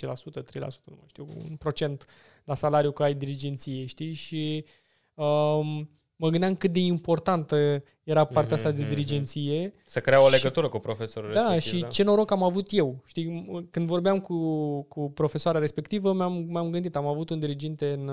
[0.86, 2.06] nu mai știu, un procent
[2.44, 4.14] la salariu că ai dirigenție, știi?
[4.14, 4.66] Și
[5.14, 5.90] um,
[6.24, 9.74] mă gândeam cât de importantă era partea mm-hmm, asta de mhm, dirigenție.
[9.86, 11.72] Să crea o legătură și, cu profesorul da, respectiv.
[11.72, 13.04] Și da, și ce noroc am avut eu.
[13.06, 14.38] Știi, când vorbeam cu,
[14.82, 18.12] cu profesoara respectivă, mi-am, m-am gândit, am avut un diriginte în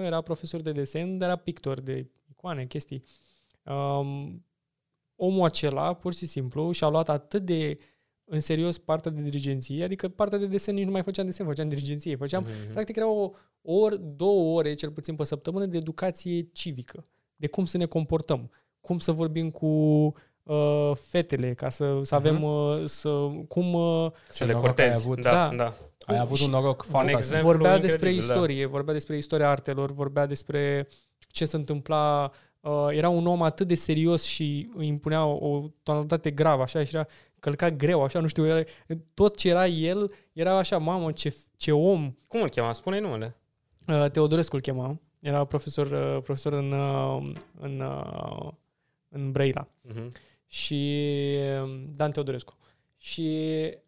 [0.00, 3.02] 5-9, era profesor de desen, dar era pictor de icoane, chestii.
[3.64, 4.44] Um,
[5.16, 7.74] omul acela, pur și simplu, și-a luat atât de
[8.32, 11.68] în serios partea de dirigenție, adică partea de desen nici nu mai făceam desen, făceam
[11.68, 12.72] dirigenție, făceam, Mhm.
[12.72, 13.30] practic era o
[13.62, 17.06] ori, două ore, cel puțin pe săptămână, de educație civică,
[17.36, 19.66] de cum să ne comportăm, cum să vorbim cu
[20.42, 22.44] uh, fetele, ca să, să avem, Mhm.
[22.44, 23.08] uh, să,
[23.48, 24.96] cum uh, Să le noroc ai cortezi.
[25.04, 25.20] avut.
[25.22, 25.54] Da, Da.
[25.56, 25.74] da.
[26.06, 27.18] Ai avut și- un noroc fantastic.
[27.18, 28.34] exemplu vorbea despre incredibil, da.
[28.34, 30.88] istorie, vorbea despre istoria artelor, vorbea despre
[31.30, 32.30] ce se întâmpla.
[32.60, 36.84] Uh, era un om atât de serios și îi impunea o, o tonalitate gravă, așa,
[36.84, 37.06] și era
[37.42, 38.62] călca greu, așa, nu știu, era,
[39.14, 42.14] tot ce era el, era așa, mamă, ce, ce om.
[42.26, 42.72] Cum îl chema?
[42.72, 43.36] Spune numele.
[43.88, 47.30] Uh, Teodorescu îl chema, era profesor, uh, profesor în, uh,
[47.60, 48.48] în, uh,
[49.08, 50.08] în Brăila Mhm.
[50.46, 50.98] și
[51.62, 52.56] uh, Dan Teodorescu.
[52.96, 53.22] Și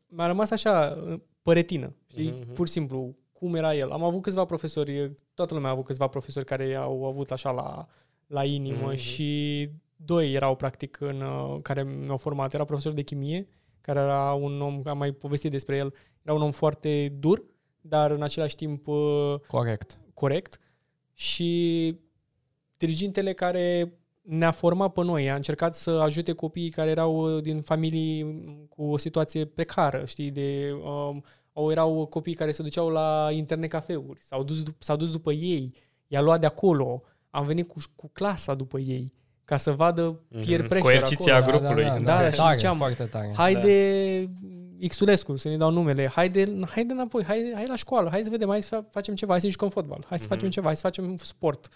[0.06, 2.30] mi-a rămas așa uh, păretină, știi?
[2.30, 2.52] Mhm, mhm.
[2.52, 3.90] Pur și simplu, cum era el.
[3.90, 7.86] Am avut câțiva profesori, toată lumea a avut câțiva profesori care au avut așa la,
[8.26, 8.96] la inimă Mhm.
[8.96, 12.54] și doi erau practic în, uh, care mi-au format.
[12.54, 13.48] Era profesor de chimie,
[13.80, 17.44] care era un om, am mai povestit despre el, era un om foarte dur,
[17.80, 20.00] dar în același timp uh, Corect.
[20.14, 20.60] corect
[21.12, 21.94] și
[22.76, 23.92] dirigintele care
[24.22, 28.36] ne-a format pe noi, a încercat să ajute copiii care erau uh, din familii
[28.68, 33.70] cu o situație precară, știi, de um, au erau copii care se duceau la internet
[33.70, 35.72] cafeuri, s-au dus, dup- s-au dus după ei,
[36.06, 39.12] i-a luat de acolo, am venit cu, cu clasa după ei
[39.44, 40.68] ca să vadă peer Mhm.
[40.68, 41.58] pressure Coerciția acolo.
[41.58, 41.84] grupului.
[41.84, 43.32] Da, da, Da, da, și tare, ziceam, foarte tare.
[43.36, 44.30] Haide
[44.88, 48.48] Xulescu, să ne dau numele, haide, haide înapoi, haide, hai la școală, hai să vedem,
[48.48, 50.34] hai să fa- facem ceva, hai să jucăm fotbal, hai să Mhm.
[50.34, 51.68] facem ceva, hai să facem sport.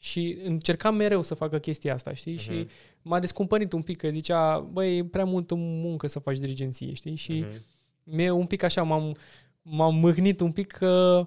[0.00, 2.36] Și încercam mereu să facă chestia asta, știi?
[2.36, 2.68] Și Mhm.
[3.02, 7.14] m-a descumpănit un pic, că zicea, băi, e prea multă muncă să faci dirigenție, știi?
[7.16, 7.64] Și Mhm.
[8.04, 9.16] mie un pic așa m-am,
[9.62, 11.26] m-am mâhnit un pic că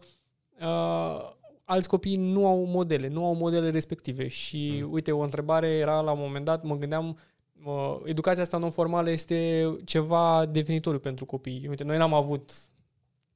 [0.61, 1.31] uh,
[1.72, 4.28] alți copii nu au modele, nu au modele respective.
[4.28, 4.91] Și Mm.
[4.91, 7.17] uite, o întrebare era la un moment dat, mă gândeam,
[7.65, 11.65] uh, educația asta non-formală este ceva definitoriu pentru copii.
[11.69, 12.51] Uite, noi n-am avut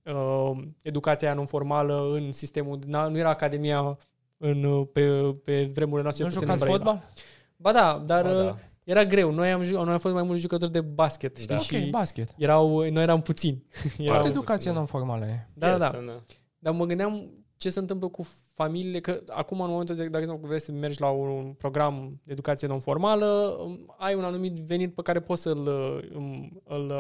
[0.04, 3.98] uh, educația aia non-formală în sistemul, n-a- nu era academia
[4.38, 5.10] în, uh, pe,
[5.44, 6.24] pe vremurile noastre.
[6.24, 6.84] Nu cel puțin în jucați Brăila.
[6.86, 7.10] fotbal?
[7.58, 8.56] Ba da, dar Ba uh, da.
[8.84, 9.32] era greu.
[9.32, 11.48] Noi am, ju- noi am fost mai mulți jucători de basket, știi?
[11.48, 11.56] Da.
[11.56, 12.34] Ok, Și basket.
[12.38, 13.64] erau, noi eram puțini.
[13.72, 14.78] Foarte erau, educație da.
[14.78, 15.48] non-formală e.
[15.54, 16.22] da, da, Este, da.
[16.60, 17.30] Dar mă gândeam
[17.66, 21.09] ce se întâmplă cu familiile, că acum în momentul de, dacă vrei să mergi la
[21.09, 23.57] un program de educație non-formală,
[23.97, 25.68] ai un anumit venit pe care poți să-l
[26.13, 26.93] îl, îl,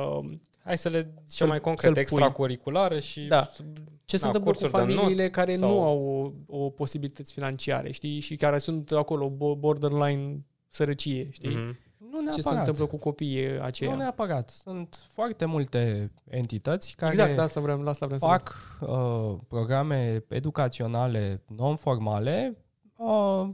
[0.63, 2.01] Hai să le zicem Să-l- mai să-l concret, pui.
[2.01, 3.21] extracurriculare și...
[3.21, 3.49] Da.
[4.05, 6.69] ce se Da, întâmplă cu cursuri de not familiile care sau- nu au o, o
[6.69, 11.49] posibilități financiare, știi, și care sunt acolo bo- borderline sărăcie, știi?
[11.55, 11.79] Mhm.
[12.21, 12.53] Nu Ce neapărat.
[12.53, 13.89] se întâmplă cu copiii aceia?
[13.91, 14.49] Nu neapărat.
[14.49, 19.35] Sunt foarte multe entități care exact, de asta vrem, la asta vrem să fac uh,
[19.47, 22.57] programe educaționale non-formale
[22.97, 23.49] uh,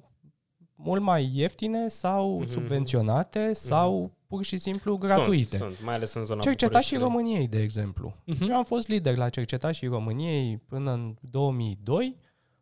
[0.75, 2.47] mult mai ieftine sau Mhm.
[2.47, 5.57] subvenționate sau pur și simplu gratuite.
[5.57, 7.07] Sunt, sunt, mai ales în zona Cercetașii Bucureștiului.
[7.07, 8.13] României, de exemplu.
[8.25, 8.49] Mhm.
[8.49, 12.17] Eu am fost lider la Cercetașii României până în 2002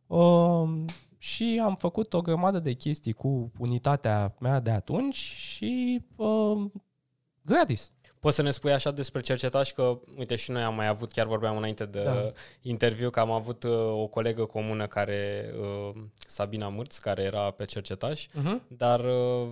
[0.07, 0.85] um,
[1.21, 6.71] și am făcut o grămadă de chestii cu unitatea mea de atunci și um,
[7.41, 7.91] gratis.
[8.19, 11.25] Poți să ne spui așa despre cercetași că, uite, și noi am mai avut, chiar
[11.27, 12.13] vorbeam înainte de Da.
[12.13, 12.31] da.
[12.61, 17.65] interviu, că am avut uh, o colegă comună care, uh, Sabina Mârț, care era pe
[17.65, 18.67] cercetaș, Uh-huh.
[18.67, 19.49] dar uh,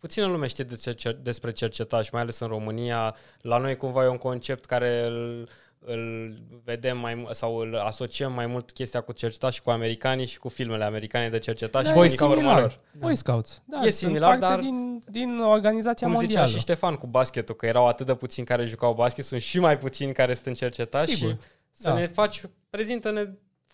[0.00, 3.16] puțină lume știe de cer- despre cercetaș, mai ales în România.
[3.40, 5.48] La noi cumva e un concept care îl,
[5.78, 10.38] îl vedem mai mu- sau îl asociem mai mult chestia cu cercetași cu americanii și
[10.38, 11.84] cu filmele americane de cercetași.
[11.84, 12.60] Da, și e unica urma similar.
[12.60, 12.80] lor.
[12.98, 13.62] Boy Scouts.
[13.66, 16.48] Da, E sunt similar, parte dar- din, din organizația Cum zicea mondială.
[16.50, 19.78] și Ștefan cu basketul, că erau atât de puțini care jucau basket, sunt și mai
[19.78, 21.30] puțini care sunt în cercetași Sigur.
[21.30, 21.36] și
[21.72, 21.94] să Da.
[21.98, 23.28] ne faci, prezintă-ne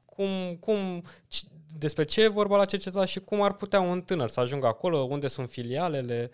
[0.07, 4.28] cum, cum, c- despre ce e vorba la cercetași și cum ar putea un tânăr
[4.28, 6.30] să ajungă acolo, unde sunt filialele,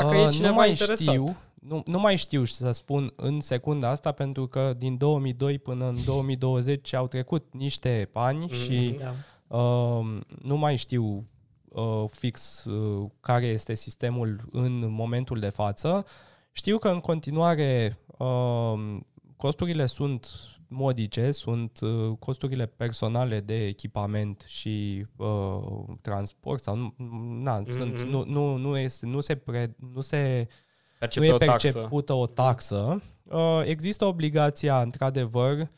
[0.00, 0.96] dacă e Uh, cineva nu mai interesat.
[1.14, 5.88] Știu, nu, nu mai știu să spun în secunda asta pentru că din 2002 până
[5.88, 8.54] în 2020 au trecut niște ani Mhm.
[8.54, 9.56] și Da.
[9.58, 11.24] uh, nu mai știu
[11.68, 16.04] uh, fix uh, care este sistemul în momentul de față.
[16.52, 18.96] Știu că în continuare uh,
[19.36, 20.28] costurile sunt
[20.74, 25.58] modice, sunt uh, costurile personale de echipament și uh,
[26.00, 26.94] transport sau nu,
[27.42, 27.70] na, Mhm.
[27.70, 30.48] sunt, nu, nu, nu, este, nu se pre, nu se
[30.98, 31.72] Percepe nu e o taxă.
[31.72, 33.02] percepută o taxă.
[33.24, 35.70] Uh, Există obligația, într-adevăr,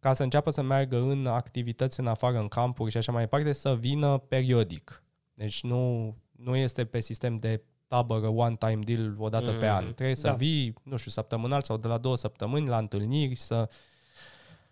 [0.00, 3.52] ca să înceapă să meargă în activități în afară, în campuri și așa mai departe,
[3.52, 5.02] să vină periodic.
[5.34, 9.84] Deci nu, nu este pe sistem de tabără one-time deal o dată pe Mm, an.
[9.94, 10.32] Trebuie să da.
[10.32, 13.68] vii, nu știu, săptămânal sau de la două săptămâni la întâlniri, să,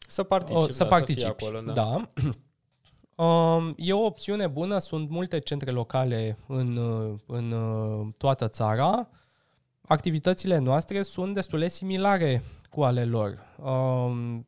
[0.06, 1.20] Să participi, o, da, să participi.
[1.20, 1.72] Să fii acolo, da.
[1.72, 2.10] da.
[3.16, 9.08] Um, e o opțiune bună, sunt multe centre locale în, uh, în uh, toată țara.
[9.86, 13.38] activitățile noastre sunt destul de similare cu ale lor.
[13.56, 14.46] Um,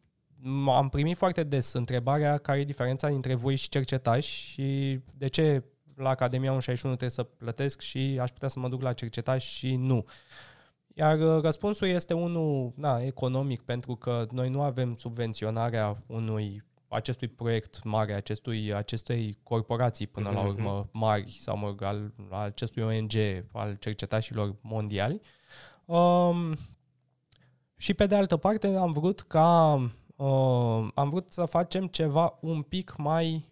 [0.69, 5.63] am primit foarte des întrebarea care e diferența dintre voi și cercetași și de ce
[5.95, 9.77] la Academia 161 trebuie să plătesc și aș putea să mă duc la cercetași și
[9.77, 10.05] nu.
[10.99, 17.29] Iar uh, răspunsul este unul na, economic, pentru că noi nu avem subvenționarea unui acestui
[17.29, 20.35] proiect mare, acestui, acestei corporații până mm-hmm.
[20.35, 20.49] la mhm.
[20.49, 23.13] urmă mari sau mă, al, al acestui ONG,
[23.53, 25.21] al cercetașilor mondiali.
[25.85, 26.57] Um,
[27.77, 29.75] și pe de altă parte am vrut ca
[30.17, 33.45] uh, am vrut să facem ceva un pic mai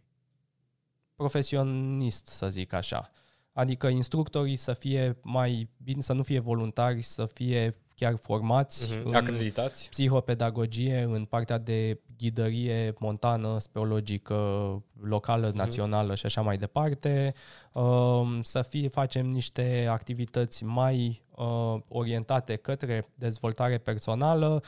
[1.16, 3.10] profesionist, să zic așa.
[3.56, 9.12] Adică instructorii să fie mai bine, să nu fie voluntari, să fie chiar formați, uh-huh.
[9.12, 14.34] acreditați, psihopedagogie, în partea de ghidărie montană, speologică,
[15.00, 15.54] locală, uh-huh.
[15.54, 17.34] națională și așa mai departe,
[17.72, 24.62] uh, să fie, facem niște activități mai uh, orientate către dezvoltare personală,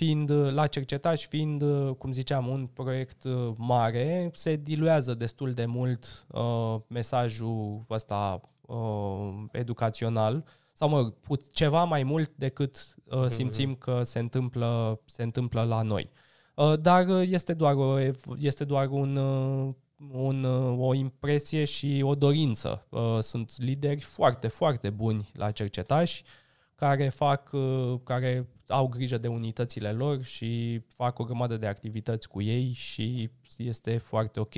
[0.00, 1.64] fiind la cercetaș, fiind,
[1.98, 3.22] cum ziceam, un proiect
[3.56, 11.12] mare, se diluează destul de mult uh, mesajul ăsta uh, educațional sau mă
[11.52, 13.28] ceva mai mult decât uh, mhm.
[13.28, 16.10] simțim că se întâmplă, se întâmplă la noi.
[16.54, 17.98] Uh, dar este doar, o,
[18.38, 19.74] este doar un, uh,
[20.12, 22.86] un, uh, o impresie și o dorință.
[22.88, 26.24] Uh, sunt lideri foarte, foarte buni la cercetași
[26.74, 32.28] care fac, uh, care au grijă de unitățile lor și fac o grămadă de activități
[32.28, 34.54] cu ei și este foarte ok.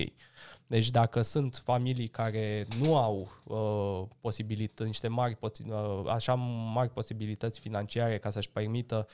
[0.66, 6.34] Deci dacă sunt familii care nu au uh, posibilități, niște mari, uh, așa
[6.74, 9.06] mari posibilități financiare ca să-și permită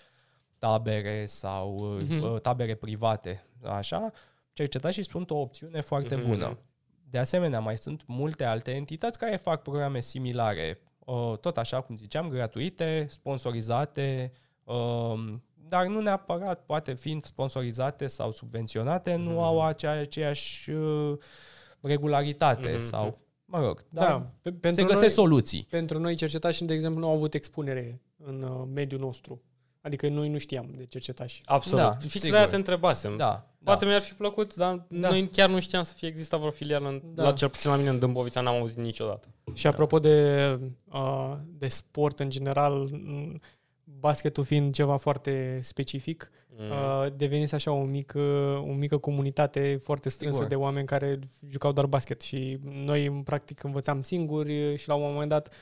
[0.58, 2.42] tabere sau uh, uh-huh.
[2.42, 4.12] tabere private, așa,
[4.52, 6.26] cercetașii sunt o opțiune foarte uh-huh.
[6.26, 6.58] bună.
[7.10, 11.96] De asemenea, mai sunt multe alte entități care fac programe similare, uh, tot așa cum
[11.96, 14.46] ziceam, gratuite, sponsorizate, uh,
[15.68, 19.24] dar nu neapărat, poate fiind sponsorizate sau subvenționate, mm-hmm.
[19.24, 19.38] nu mhm.
[19.38, 21.18] au acea, aceeași uh,
[21.80, 22.88] regularitate mm-hmm.
[22.90, 25.66] sau, mă rog, da, da pe, pentru se găsesc noi, soluții.
[25.70, 29.42] Pentru noi cercetași, de exemplu, nu au avut expunere în uh, mediul nostru.
[29.80, 31.42] Adică noi nu știam de cercetași.
[31.44, 31.78] Absolut.
[31.78, 32.38] Da, Fix sigur.
[32.38, 33.16] de te întrebasem.
[33.16, 33.90] Da, Poate da.
[33.90, 35.08] mi-ar fi plăcut, dar da.
[35.08, 37.22] noi chiar nu știam să fie existat vreo filială, în, da.
[37.22, 39.28] la cel puțin la mine în Dâmbovița n-am auzit niciodată.
[39.52, 40.58] Și apropo de,
[40.92, 42.90] uh, de sport în general,
[44.00, 46.70] basketul fiind ceva foarte specific, mm.
[46.70, 48.20] uh, devenise așa o mică,
[48.68, 50.48] o mică comunitate foarte strânsă Sigur.
[50.48, 51.18] de oameni care
[51.48, 55.52] jucau doar basket și noi practic învățam singuri și la un moment dat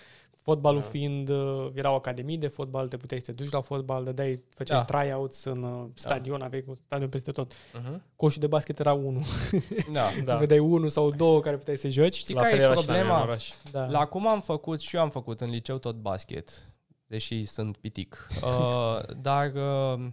[0.46, 0.86] fotbalul da.
[0.86, 4.78] fiind, uh, erau academii de fotbal, te puteai să te duci la fotbal, dădeai, făceai
[4.78, 4.84] da.
[4.84, 5.86] tryouts în uh, da.
[5.94, 6.44] stadion, da.
[6.44, 7.52] aveai un stadion peste tot.
[7.52, 8.00] Uh-huh.
[8.16, 9.22] Coșul de basket era unul.
[9.92, 10.08] Da.
[10.24, 10.36] da.
[10.36, 12.14] Vedeai unul sau două care puteai să joci.
[12.14, 13.24] Știi la care e problema?
[13.24, 13.36] La,
[13.70, 13.86] da.
[13.86, 16.68] la cum am făcut și eu am făcut în liceu tot basket
[17.06, 18.26] deși sunt pitic.
[18.42, 20.06] Uh, dar uh,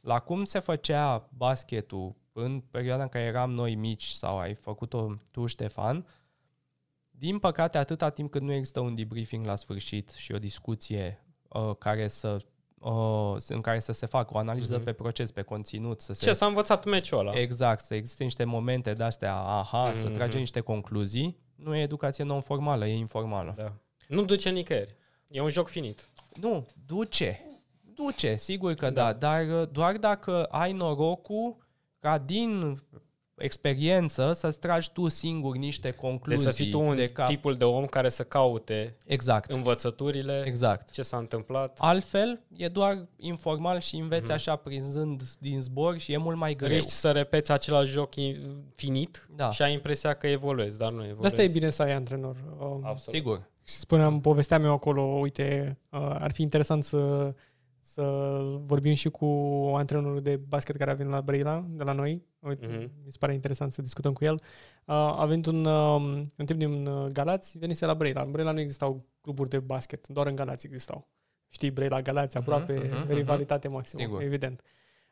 [0.00, 5.14] la cum se făcea basketul în perioada în care eram noi mici sau ai făcut-o
[5.30, 6.06] tu, Ștefan,
[7.10, 11.70] din păcate, atâta timp cât nu există un debriefing la sfârșit și o discuție uh,
[11.78, 12.38] care să
[12.78, 14.84] uh, în care să se facă o analiză mm-hmm.
[14.84, 16.00] pe proces, pe conținut.
[16.00, 16.32] Să Ce se...
[16.32, 17.40] s-a învățat meciul ăla?
[17.40, 20.00] Exact, să existe niște momente de-astea, aha, mm-hmm.
[20.00, 21.38] să trage niște concluzii.
[21.54, 23.54] Nu e educație non-formală, e informală.
[23.56, 23.72] Da.
[24.08, 24.96] Nu duce nicăieri.
[25.28, 26.10] E un joc finit.
[26.40, 27.60] Nu, duce.
[27.94, 31.56] Duce, sigur că da, da dar uh, doar dacă ai norocul
[31.98, 32.82] ca din
[33.38, 36.44] experiență să-ți tragi tu singur niște concluzii.
[36.44, 37.26] Deci să fii tu un de cap.
[37.26, 39.50] tipul de om care să caute exact.
[39.50, 40.90] învățăturile, exact.
[40.90, 41.78] ce s-a întâmplat.
[41.80, 44.34] Altfel, e doar informal și înveți mm-hmm.
[44.34, 46.68] așa prinzând din zbor și e mult mai greu.
[46.68, 48.10] Riști să repeți același joc
[48.74, 49.50] finit da.
[49.50, 51.20] și ai impresia că evoluezi, dar nu evoluezi.
[51.20, 52.36] De asta e bine să ai antrenor.
[52.82, 53.14] Absolut.
[53.14, 53.48] Sigur.
[53.70, 57.34] Spuneam, povesteam eu acolo, uite, uh, ar fi interesant să,
[57.80, 58.02] să
[58.64, 59.26] vorbim și cu
[59.76, 62.22] antrenorul de basket care a venit la Brăila, de la noi.
[62.40, 62.90] Uite, uh-huh.
[63.04, 64.34] Mi se pare interesant să discutăm cu el.
[64.34, 68.22] Uh, a venit un, um, un tip din uh, Galați, venise la Brăila.
[68.22, 71.08] În Brăila nu existau cluburi de basket, doar în Galați existau.
[71.48, 74.22] Știi, Brăila, Galați, mhm, aproape, uh-huh, uh-huh, rivalitate maximă, Sigur.
[74.22, 74.62] evident.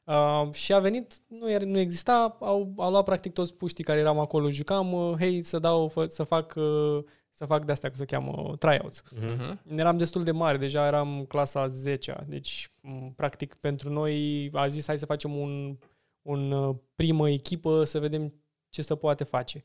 [0.05, 3.99] Uh, și a venit, nu, era, nu exista, au, au luat practic toți puștii care
[4.01, 7.05] eram acolo, jucam, uh, hei, să dau, fă, să fac uh,
[7.37, 9.03] să fac de astea, cum se cheamă, tryouts.
[9.03, 9.57] Uh-huh.
[9.69, 12.71] Eram destul de mare, deja eram clasa 10 deci
[13.17, 15.79] practic pentru noi a zis hai să facem un,
[16.23, 18.35] un uh, primă echipă să vedem
[18.69, 19.65] ce se poate face.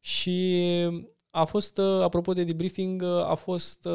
[0.00, 0.66] Și
[1.30, 3.86] a fost, uh, apropo de debriefing, uh, a fost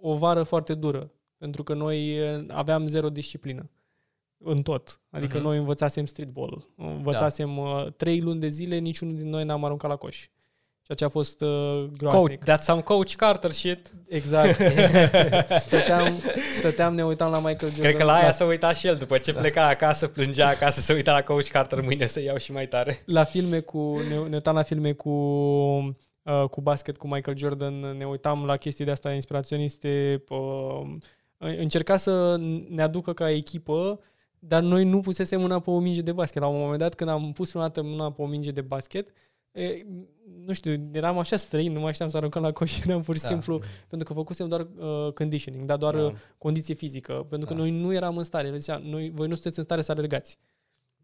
[0.00, 2.18] o vară foarte dură, pentru că noi
[2.48, 3.70] aveam zero disciplină
[4.38, 5.00] în tot.
[5.10, 5.42] Adică uh-huh.
[5.42, 7.90] noi învățasem streetball, învățasem da.
[7.90, 10.28] trei luni de zile, niciunul din noi n-am aruncat la coș.
[10.82, 12.44] Ceea ce a fost uh, groaznic.
[12.44, 13.94] Coach, that's some Coach Carter shit.
[14.08, 14.60] Exact.
[15.66, 16.14] stăteam,
[16.58, 17.82] stăteam, ne uitam la Michael Jordan.
[17.82, 20.92] Cred că la aia s-a uitat și el după ce pleca acasă, plângea acasă, să
[20.92, 23.02] uita la Coach Carter mâine să iau și mai tare.
[23.06, 25.10] La filme cu, ne, ne uitam la filme cu
[26.22, 30.96] uh, cu basket cu Michael Jordan, ne uitam la chestii de astea inspiraționiste, uh,
[31.38, 32.36] încerca să
[32.68, 34.00] ne aducă ca echipă,
[34.38, 36.42] dar noi nu pusesem mâna pe o minge de basket.
[36.42, 39.08] La un moment dat, când am pus prima dată mâna pe o minge de basket,
[39.52, 39.86] e,
[40.44, 43.22] nu știu, eram așa străin, nu mai știam să aruncăm la coș, eram pur și
[43.22, 43.28] da.
[43.28, 46.02] simplu, pentru că făcusem doar uh, conditioning, dar doar da.
[46.02, 47.60] Uh, condiție fizică, pentru că da.
[47.60, 48.58] noi nu eram în stare.
[48.58, 50.38] Zicea, noi, voi nu sunteți în stare să alergați.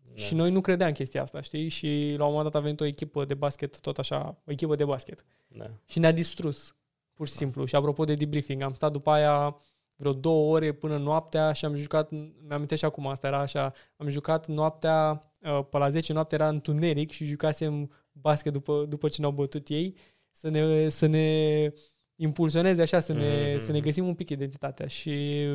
[0.02, 0.14] Da.
[0.14, 1.68] Și noi nu credeam chestia asta, știi?
[1.68, 4.74] Și la un moment dat a venit o echipă de basket, tot așa, o echipă
[4.74, 5.24] de basket.
[5.48, 5.70] Da.
[5.86, 6.76] Și ne-a distrus,
[7.14, 7.64] pur și simplu.
[7.64, 9.56] Și apropo de debriefing, am stat după aia
[9.98, 12.10] vreo două ore până noaptea și am jucat,
[12.46, 16.48] mi-am și acum, asta era așa, am jucat noaptea, uh, pe la 10 noaptea era
[16.48, 17.90] întuneric și jucasem
[18.20, 19.95] basket după, după ce ne-au bătut ei,
[20.31, 21.70] să ne, să ne
[22.16, 23.59] impulsioneze așa, să ne, mm-hmm.
[23.59, 24.86] să ne găsim un pic identitatea.
[24.86, 25.47] Și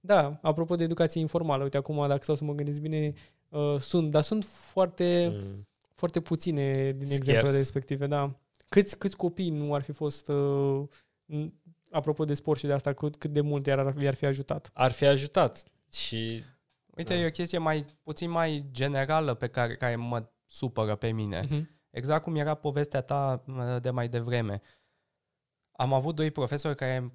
[0.00, 3.12] da, apropo de educație informală, uite acum dacă stau să mă gândesc bine,
[3.48, 5.66] uh, sunt, dar sunt foarte, mm.
[5.94, 8.40] foarte puține din exemplele respective, da.
[8.68, 10.82] Câți, câți copii nu ar fi fost uh,
[11.90, 14.70] apropo de sport și de asta, cât, cât de mult iar, i-ar fi ajutat?
[14.74, 16.42] Ar fi ajutat și...
[16.96, 17.20] Uite, da.
[17.20, 21.46] e o chestie mai puțin mai generală pe care, care mă supără pe mine.
[21.46, 21.79] Uh-huh.
[21.90, 23.44] Exact cum era povestea ta
[23.80, 24.60] de mai devreme.
[25.72, 27.12] Am avut doi profesori care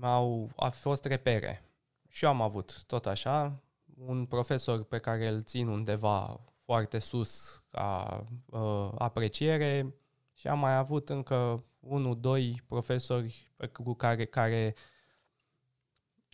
[0.00, 1.62] au a fost repere.
[2.08, 3.62] Și eu am avut tot așa
[3.98, 9.94] un profesor pe care îl țin undeva foarte sus ca uh, apreciere
[10.34, 14.74] și am mai avut încă unul, doi profesori cu care, care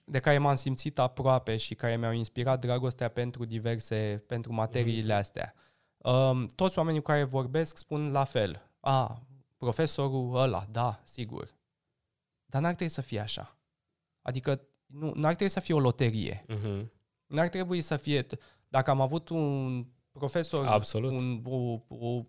[0.04, 5.18] de care m-am simțit aproape și care mi-au inspirat dragostea pentru diverse, pentru materiile mm.
[5.18, 5.54] astea.
[6.04, 8.62] Um, toți oamenii cu care vorbesc spun la fel.
[8.80, 9.22] A,
[9.56, 11.54] profesorul ăla, da, sigur.
[12.46, 13.58] Dar n-ar trebui să fie așa.
[14.22, 16.46] Adică nu, n-ar trebui să fie o loterie.
[16.48, 16.90] Mm-hmm.
[17.26, 18.26] N-ar trebui să fie...
[18.68, 21.10] Dacă am avut un profesor, Absolut.
[21.10, 22.24] un, o, o,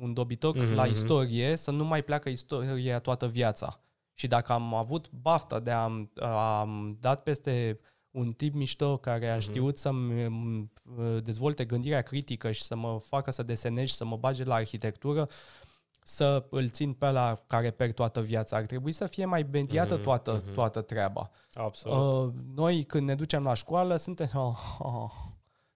[0.00, 0.74] un dobitoc mm-hmm.
[0.74, 0.92] la mhm.
[0.92, 3.80] istorie, să nu mai pleacă istoria toată viața.
[4.14, 5.90] Și dacă am avut bafta de a
[6.60, 7.80] am dat peste
[8.10, 9.40] un tip mișto care a mm-hmm.
[9.40, 10.70] știut să-mi
[11.22, 15.28] dezvolte gândirea critică și să mă facă să desenez și să mă bage la arhitectură,
[16.02, 18.56] să îl țin pe la care per toată viața.
[18.56, 20.02] Ar trebui să fie mai bentiată mm-hmm.
[20.02, 20.54] toată, mm-hmm.
[20.54, 21.30] toată treaba.
[21.52, 22.26] Absolut.
[22.26, 24.28] Uh, noi, când ne ducem la școală, suntem...
[24.34, 25.10] Oh, oh,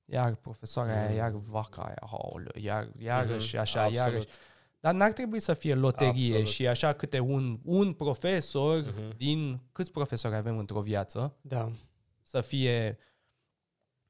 [0.05, 3.61] iar profesoara aia, iar vaca aia, oh, iar, iarăși, mm-hmm.
[3.61, 4.07] așa, Absolut.
[4.07, 4.27] iarăși.
[4.81, 6.47] Dar n-ar trebui să fie loterie Absolut.
[6.47, 9.17] și așa câte un, un profesor mm-hmm.
[9.17, 9.61] din...
[9.73, 11.35] Câți profesori avem într-o viață?
[11.41, 11.73] Da.
[12.35, 12.99] Să fie...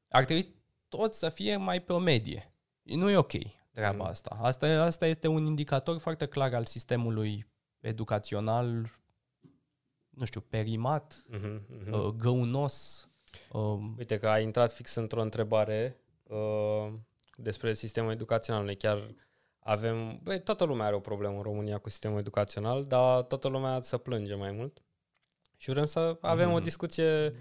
[0.09, 0.55] Ar trebui
[0.89, 2.53] tot să fie mai pe o medie.
[2.83, 3.33] Nu e ok
[3.73, 4.11] treaba mm.
[4.11, 4.37] asta.
[4.41, 4.67] asta.
[4.67, 7.47] Asta este un indicator foarte clar al sistemului
[7.81, 8.91] educațional,
[10.09, 12.17] nu știu, perimat, mm-hmm, mm-hmm.
[12.17, 13.09] găunos,
[13.53, 16.93] Um, Uite că a intrat fix într-o întrebare uh,
[17.37, 18.65] despre sistemul educațional.
[18.65, 19.15] Noi chiar
[19.59, 20.19] avem...
[20.23, 23.97] Băi, toată lumea are o problemă în România cu sistemul educațional, dar toată lumea să
[23.97, 24.83] plânge mai mult.
[25.57, 26.53] Și vrem să avem mm-hmm.
[26.53, 26.65] o mhm.
[26.65, 27.33] discuție...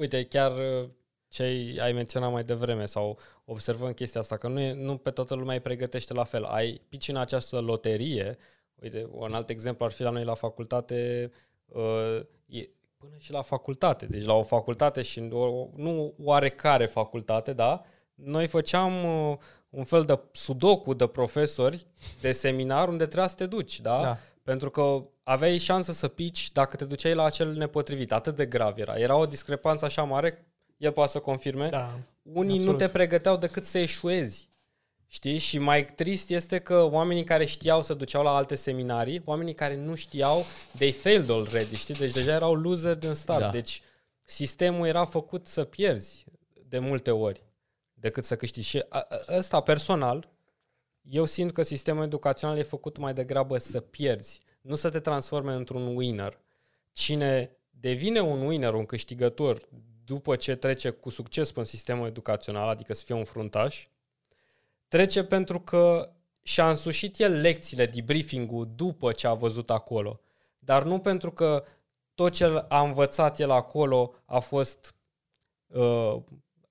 [0.00, 0.88] Uite, chiar uh,
[1.28, 1.42] ce
[1.80, 5.54] ai menționat mai devreme sau observăm chestia asta, că nu, e, nu pe toată lumea
[5.54, 6.44] îi pregătește la fel.
[6.44, 8.36] Ai pici în această loterie,
[8.82, 11.30] uite, un alt exemplu ar fi la noi la facultate,
[11.66, 14.06] uh, e, până și la facultate.
[14.06, 17.82] Deci la o facultate și o, nu oarecare facultate, da?
[18.14, 19.36] Noi făceam uh,
[19.70, 21.86] un fel de sudoku de profesori
[22.20, 24.02] de seminar unde trebuia să te duci, da?
[24.02, 24.18] da.
[24.42, 28.12] Pentru că aveai șansă să pici dacă te duceai la acel nepotrivit.
[28.12, 28.98] Atât de grav era.
[28.98, 30.46] Era o discrepanță așa mare,
[30.76, 31.68] el poate să confirme.
[31.68, 32.80] Da, Unii absolut.
[32.80, 34.48] nu te pregăteau decât să eșuezi.
[35.06, 35.38] Știi?
[35.38, 39.76] Și mai trist este că oamenii care știau să duceau la alte seminarii, oamenii care
[39.76, 40.44] nu știau,
[40.76, 41.94] they failed already, știi?
[41.94, 43.40] Deci deja erau loser din start.
[43.40, 43.50] Da.
[43.50, 43.82] Deci
[44.22, 46.24] sistemul era făcut să pierzi
[46.68, 47.42] de multe ori
[47.92, 48.68] decât să câștigi.
[48.68, 48.84] Și
[49.28, 50.28] ăsta personal,
[51.02, 55.52] eu simt că sistemul educațional e făcut mai degrabă să pierzi, nu să te transforme
[55.52, 56.40] într-un winner.
[56.92, 59.68] Cine devine un winner, un câștigător,
[60.04, 63.86] după ce trece cu succes pe sistemul educațional, adică să fie un fruntaș,
[64.90, 66.12] Trece pentru că
[66.42, 70.20] și-a însușit el lecțiile, debriefing-ul după ce a văzut acolo.
[70.58, 71.64] Dar nu pentru că
[72.14, 74.94] tot ce a învățat el acolo a fost
[75.66, 76.16] uh,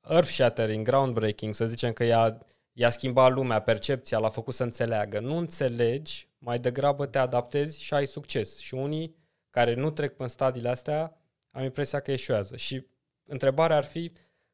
[0.10, 2.46] earth-shattering, groundbreaking, să zicem că i-a,
[2.80, 5.20] i-a schimbat lumea, percepția, l-a făcut să înțeleagă.
[5.20, 8.58] Nu înțelegi, mai degrabă te adaptezi și ai succes.
[8.58, 9.16] Și unii
[9.50, 11.18] care nu trec prin stadiile astea,
[11.52, 12.56] am impresia că eșuează.
[12.56, 12.86] Și
[13.26, 14.12] întrebarea ar fi,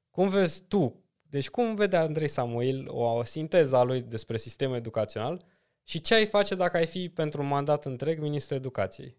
[0.10, 4.76] cum vezi tu deci cum vede Andrei Samuel o, o sinteză a lui despre sistemul
[4.76, 5.42] educațional
[5.84, 9.18] Și ce ai face dacă ai fi pentru un mandat întreg ministrul educației?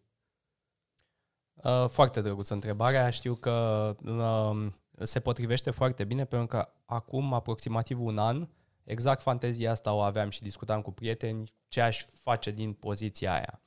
[1.55, 3.11] Uh, foarte drăguță întrebarea.
[3.11, 4.73] Știu că uh,
[5.03, 8.49] se potrivește foarte bine pentru că acum aproximativ un an,
[8.87, 13.61] exact fantezia asta o aveam și discutam cu prieteni ce aș face din poziția aia.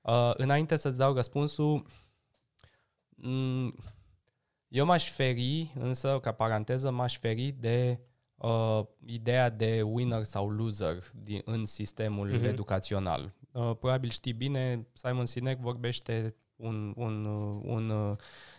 [0.00, 1.86] Uh, înainte să-ți dau răspunsul,
[3.08, 3.74] mm,
[4.68, 8.00] eu m-aș feri, însă, ca paranteză, m-aș feri de
[8.36, 12.44] uh, ideea de winner sau loser din, în sistemul uh-huh.
[12.44, 13.34] educațional.
[13.52, 17.24] Uh, probabil știi bine, Simon Sinek vorbește un, un,
[17.64, 18.16] un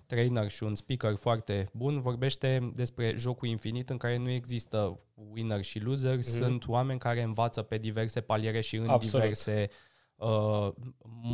[0.10, 5.64] trainer și un speaker foarte bun, vorbește despre jocul infinit în care nu există winner
[5.64, 6.38] și loser, mm-hmm.
[6.38, 9.22] sunt oameni care învață pe diverse paliere și în Absolut.
[9.22, 9.70] diverse
[10.16, 10.70] uh,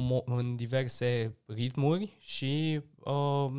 [0.09, 3.51] mo- în diverse ritmuri și uh,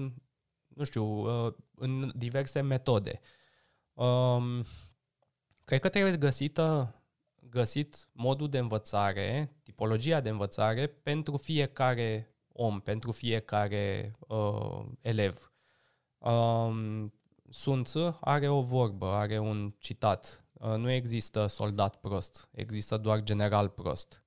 [0.68, 3.20] nu știu, uh, în diverse metode.
[3.92, 4.64] Um,
[5.64, 6.94] cred că trebuie găsită
[7.50, 15.52] găsit modul de învățare, tipologia de învățare pentru fiecare om, pentru fiecare uh, elev.
[16.18, 17.12] Um,
[17.50, 20.44] Sun Tzu are o vorbă, are un citat.
[20.52, 24.22] Uh, nu există soldat prost, există doar general prost.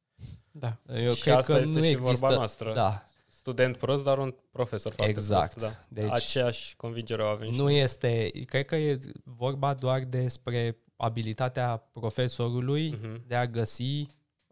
[0.52, 0.78] Da.
[0.94, 2.74] Eu și cred asta că este nu și există, vorba noastră.
[2.74, 3.04] Da.
[3.30, 5.54] Student prost, dar un profesor foarte exact.
[5.54, 5.72] prost.
[5.72, 6.02] Da.
[6.02, 11.78] Deci, Aceeași convingere o avem Nu și este, cred că e vorba doar despre abilitatea
[11.78, 13.28] profesorului uh-huh.
[13.28, 14.06] de a găsi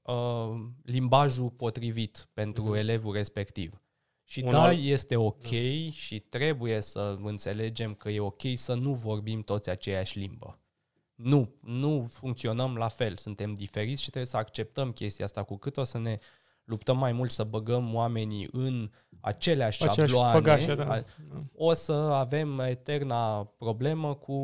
[0.08, 2.78] uh, limbajul potrivit pentru uh-huh.
[2.78, 3.82] elevul respectiv.
[4.24, 4.80] Și Un da, alt...
[4.82, 5.92] este ok da.
[5.92, 10.60] și trebuie să înțelegem că e ok să nu vorbim toți aceeași limbă.
[11.16, 15.44] Nu, nu funcționăm la fel, suntem diferiți și trebuie să acceptăm chestia asta.
[15.44, 16.20] Cu cât o să ne
[16.68, 18.90] luptăm mai mult să băgăm oamenii în
[19.20, 21.04] aceleași șabloane, făgașe, da.
[21.56, 24.38] o să avem eterna problemă cu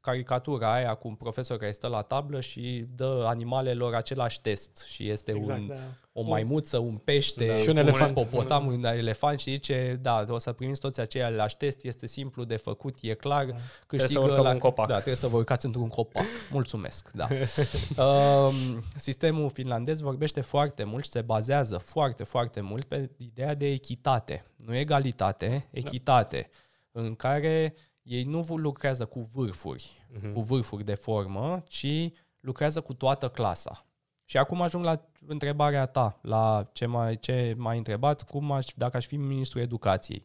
[0.00, 5.08] caricatura aia cu un profesor care stă la tablă și dă animalelor același test și
[5.08, 5.74] este exact, un, da.
[6.12, 7.56] O maimuță, un pește, da.
[7.56, 11.54] și un elefant, un popotam, un elefant și zice, da, o să primiți toți aceiași
[11.54, 13.54] ștest, este simplu de făcut, e clar, da.
[13.86, 14.86] câștigă trebuie să la, un copac.
[14.86, 16.24] Da, trebuie să vă urcați într-un copac.
[16.50, 17.28] Mulțumesc, da.
[18.04, 18.54] um,
[18.96, 23.90] sistemul finlandez vorbește foarte mult și se bazează foarte, foarte mult pe ideea de echitate
[23.92, 26.48] echitate, nu egalitate, echitate,
[26.90, 27.00] da.
[27.00, 30.32] în care ei nu lucrează cu vârfuri, uh-huh.
[30.32, 32.10] cu vârfuri de formă, ci
[32.40, 33.86] lucrează cu toată clasa.
[34.24, 38.96] Și acum ajung la întrebarea ta, la ce m-ai, ce m-ai întrebat, cum aș, dacă
[38.96, 40.24] aș fi ministrul educației.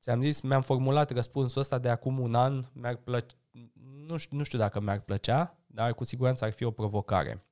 [0.00, 3.34] Ți-am zis, mi-am formulat răspunsul ăsta de acum un an, mi-ar plăcea,
[4.06, 7.44] nu știu, nu știu dacă mi-ar plăcea, dar cu siguranță ar fi o provocare.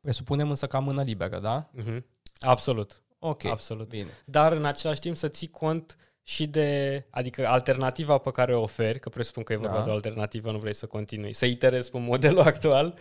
[0.00, 1.70] Presupunem însă ca mână liberă, da?
[1.80, 2.02] Uh-huh.
[2.40, 3.02] Absolut.
[3.18, 3.88] Ok, absolut.
[3.88, 4.08] Bine.
[4.24, 8.98] Dar în același timp să ții cont și de, adică alternativa pe care o oferi,
[8.98, 9.82] că presupun că e vorba da.
[9.82, 12.98] de o alternativă, nu vrei să continui, să iterezi pe modelul actual,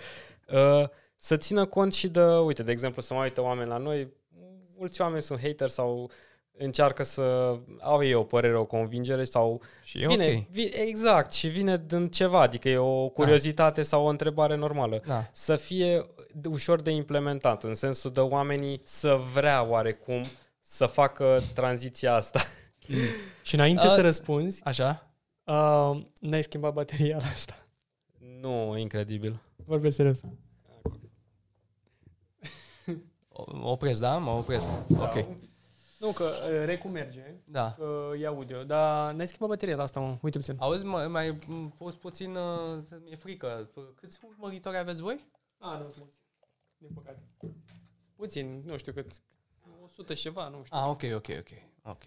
[0.47, 0.87] uh,
[1.17, 4.13] să țină cont și de, uite, de exemplu, să mai uită oameni la noi,
[4.77, 6.11] mulți oameni sunt hater sau
[6.57, 10.47] încearcă să au ei o părere, o convingere sau și e vine, okay.
[10.51, 13.87] vi, exact, și vine din ceva, adică e o curiozitate da.
[13.87, 15.01] sau o întrebare normală.
[15.05, 15.29] Da.
[15.31, 16.05] Să fie
[16.49, 20.23] ușor de implementat, în sensul de oamenii să vrea oarecum
[20.61, 22.39] să facă tranziția asta.
[22.87, 22.97] Mm.
[23.41, 25.11] și înainte uh, să răspunzi, așa,
[25.43, 27.67] uh, n-ai schimbat bateria la asta.
[28.41, 29.41] Nu, incredibil.
[29.55, 30.19] Vorbesc serios.
[33.61, 34.17] Opresc, da?
[34.17, 34.69] Mă opresc.
[34.87, 35.03] Da.
[35.03, 35.25] Ok.
[35.99, 37.73] Nu, că uh, recu merge, da.
[37.77, 40.17] că e audio, dar n-ai schimbat bateria la asta, mă.
[40.21, 40.55] Uite puțin.
[40.59, 41.31] Auzi, mă, mai
[41.77, 43.69] pus puțin, uh, mi-e frică.
[43.95, 45.25] Câți urmăritori aveți voi?
[45.57, 46.15] A, nu, mulți.
[46.77, 47.23] Din păcate.
[48.15, 49.11] Puțin, nu știu cât,
[49.83, 50.77] 100 și ceva, nu știu.
[50.77, 51.49] Ah, ok, ok, ok.
[51.83, 52.03] ok.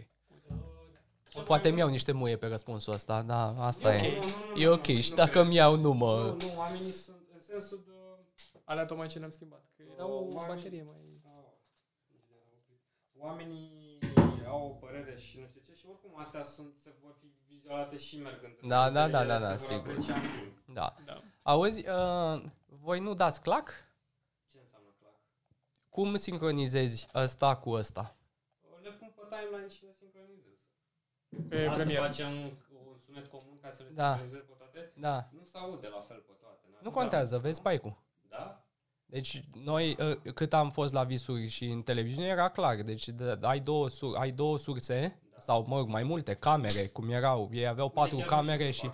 [1.45, 4.07] Poate mi-au niște muie pe răspunsul ăsta, da, asta e.
[4.07, 4.63] E, okay.
[4.63, 6.37] e ok, și dacă mi-au, nu mă...
[6.41, 7.93] Nu, nu, oamenii sunt în sensul de...
[8.65, 11.08] Alea tocmai ce le-am schimbat, că era o baterie mai...
[13.19, 13.99] Oamenii
[14.47, 17.97] au o părere și nu știu ce și oricum astea sunt, se vor fi vizionate
[17.97, 18.55] și mergând.
[18.63, 19.97] Da, da, da, da, da, sigur.
[20.73, 20.95] Da.
[21.05, 21.23] da.
[21.43, 23.69] Auzi, uh, voi nu dați clac?
[24.47, 25.15] Ce înseamnă clac?
[25.89, 28.17] Cum sincronizezi ăsta cu ăsta?
[28.83, 30.59] Le pun pe timeline și le sincronizez.
[31.49, 32.33] Pe da, să facem
[32.87, 34.09] un sunet comun ca să le da.
[34.09, 34.93] sincronizez pe toate?
[34.97, 35.29] Da.
[35.31, 36.67] Nu se aude la fel pe toate.
[36.83, 37.41] Nu contează, da.
[37.41, 37.97] vezi spike-ul.
[39.11, 39.17] Da?
[39.17, 42.83] Deci noi, ă, cât am fost la visuri și în televiziune, era clar.
[42.83, 45.41] Deci de, ai, două sur, ai două surse, da.
[45.41, 47.51] sau mă rog, mai multe camere, cum erau.
[47.53, 48.91] Ei aveau patru camere și...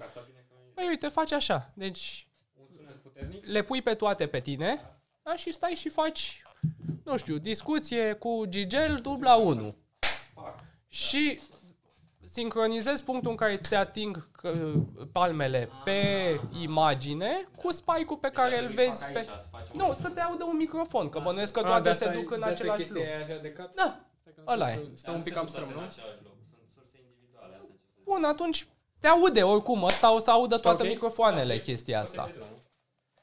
[0.75, 1.73] Păi uite, faci așa.
[1.75, 2.29] Deci
[3.41, 4.95] le pui pe toate pe tine da.
[5.23, 6.43] Da, și stai și faci,
[7.05, 9.77] nu știu, discuție cu Gigel dubla 1.
[10.89, 11.41] Și
[12.35, 14.73] sincronizezi punctul în care ți ating uh,
[15.13, 16.01] palmele pe
[16.61, 19.27] imagine cu spike-ul pe care îl vezi pe...
[19.73, 23.05] Nu, să te audă un microfon, că bănuiesc că toate se duc în același loc.
[23.75, 24.01] Da,
[24.47, 24.89] ăla e.
[24.95, 25.81] Stă un pic am strâm, nu?
[28.05, 28.67] Bun, atunci
[29.01, 30.89] te aude oricum, ăsta o să audă toate ok?
[30.89, 32.31] microfoanele chestia asta.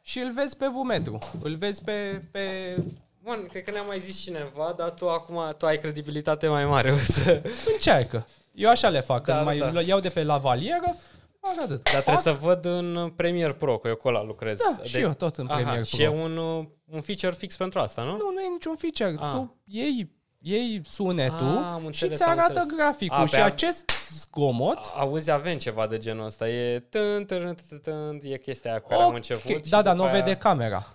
[0.02, 2.76] Și îl vezi pe vumetru, îl vezi pe, pe
[3.24, 6.92] Bun, cred că ne-a mai zis cineva, dar tu acum tu ai credibilitate mai mare.
[6.92, 7.42] O să...
[7.74, 8.28] încearcă.
[8.54, 9.82] Eu așa le fac, Da, când mai da.
[9.82, 10.96] iau de pe lavalieră,
[11.40, 11.84] fac atât.
[11.84, 14.60] Dar trebuie să văd în Premiere Pro, că eu cu ăla lucrez.
[14.78, 16.04] Da, și eu tot în Premiere Aha, Și Pro.
[16.04, 18.12] e un, uh, un feature fix pentru asta, nu?
[18.12, 19.16] Nu, nu e niciun feature.
[19.20, 19.32] Ah.
[19.32, 22.76] Tu iei, iei sunetul Ah, am și înțeles, ți am arată înțeles.
[22.78, 23.18] graficul.
[23.18, 24.80] A, și pe a- acest zgomot...
[24.96, 26.50] Auzi, avem ceva de genul ăsta.
[26.50, 29.64] E tân, tân, tân, tân, e chestia aia cu care am Ok, început.
[29.66, 30.86] și Da, dar după nu o aia, vede camera.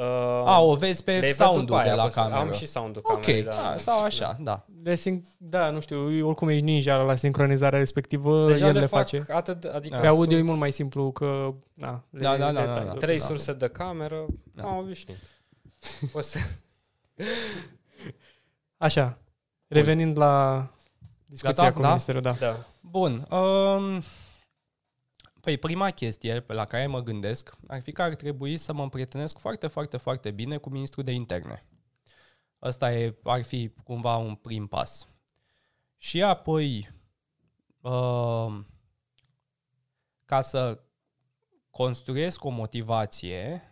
[0.00, 0.06] Uh,
[0.46, 2.40] A, o vezi le pe văd sound-ul după de aia, la că cameră.
[2.40, 3.50] Am și sound-ul Ok, camerei, da.
[3.50, 4.64] da, sau așa, da.
[4.68, 8.86] De sin- da, nu știu, oricum ești ninja la sincronizarea respectivă, Deja el le, le
[8.86, 9.24] fac face.
[9.32, 10.00] atât, adică Da.
[10.00, 11.54] Pe audio e sunt mult mai simplu că...
[11.74, 12.84] Na, le- Da, da, le da, da, tai.
[12.84, 12.92] da.
[12.92, 13.24] trei Da.
[13.24, 14.62] surse de cameră, Da.
[14.62, 15.18] am obișnuit.
[16.12, 16.38] O să...
[18.76, 19.18] Așa,
[19.68, 20.66] revenind la
[21.26, 21.74] discuția Gata?
[21.74, 21.88] cu Da?
[21.88, 22.32] ministerul, da.
[22.38, 22.56] Da.
[22.80, 23.26] Bun.
[23.30, 24.02] Um,
[25.56, 28.82] păi prima chestie pe la care mă gândesc ar fi că ar trebui să mă
[28.82, 31.66] împrietenesc foarte, foarte, foarte bine cu ministrul de interne.
[32.62, 35.08] Ăsta e, ar fi cumva un prim pas.
[35.96, 36.90] Și apoi,
[37.80, 38.66] um,
[40.24, 40.80] ca să
[41.70, 43.62] construiesc o motivație,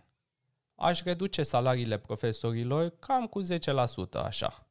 [0.74, 3.46] aș reduce salariile profesorilor cam cu 10%,
[4.22, 4.67] așa.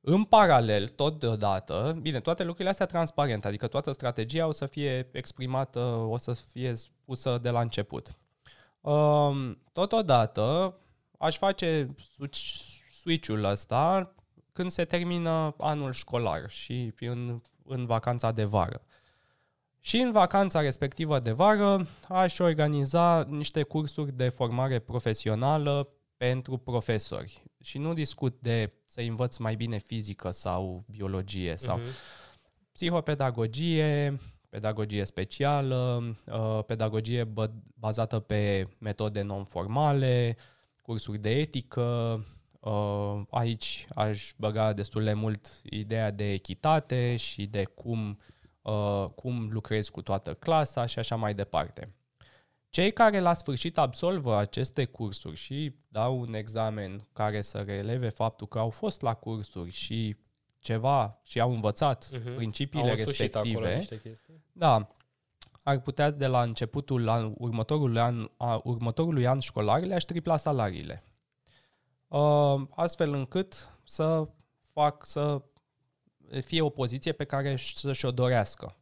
[0.00, 5.08] În paralel, tot deodată, bine, toate lucrurile astea transparente, adică toată strategia o să fie
[5.12, 8.16] exprimată, o să fie spusă de la început.
[8.80, 10.76] Um, Totodată,
[11.18, 14.14] aș face switch- switch-ul ăsta
[14.52, 18.82] când se termină anul școlar și în, în vacanța de vară.
[19.80, 25.88] Și în vacanța respectivă de vară aș organiza niște cursuri de formare profesională
[26.26, 27.42] pentru profesori.
[27.62, 31.86] Și nu discut de să învăț mai bine fizică sau biologie sau Mhm.
[32.72, 34.16] psihopedagogie,
[34.48, 40.36] pedagogie specială, uh, pedagogie bă- bazată pe metode non-formale,
[40.82, 42.24] cursuri de etică.
[42.60, 48.18] uh, Aici aș băga destul de mult ideea de echitate și de cum,
[48.62, 51.94] uh, cum lucrezi cu toată clasa și așa mai departe.
[52.70, 58.46] Cei care la sfârșit absolvă aceste cursuri și dau un examen care să releve faptul
[58.46, 60.16] că au fost la cursuri și
[60.58, 62.34] ceva și au învățat Mhm.
[62.34, 64.42] principiile Au însușit acolo respective, niște chestii.
[64.52, 64.88] da,
[65.62, 71.02] ar putea de la începutul an, următorului, an, a, următorului an școlar le-aș tripla salariile.
[72.08, 74.28] Uh, astfel încât să
[74.72, 75.42] fac să
[76.40, 78.76] fie o poziție pe care își- să-și o dorească.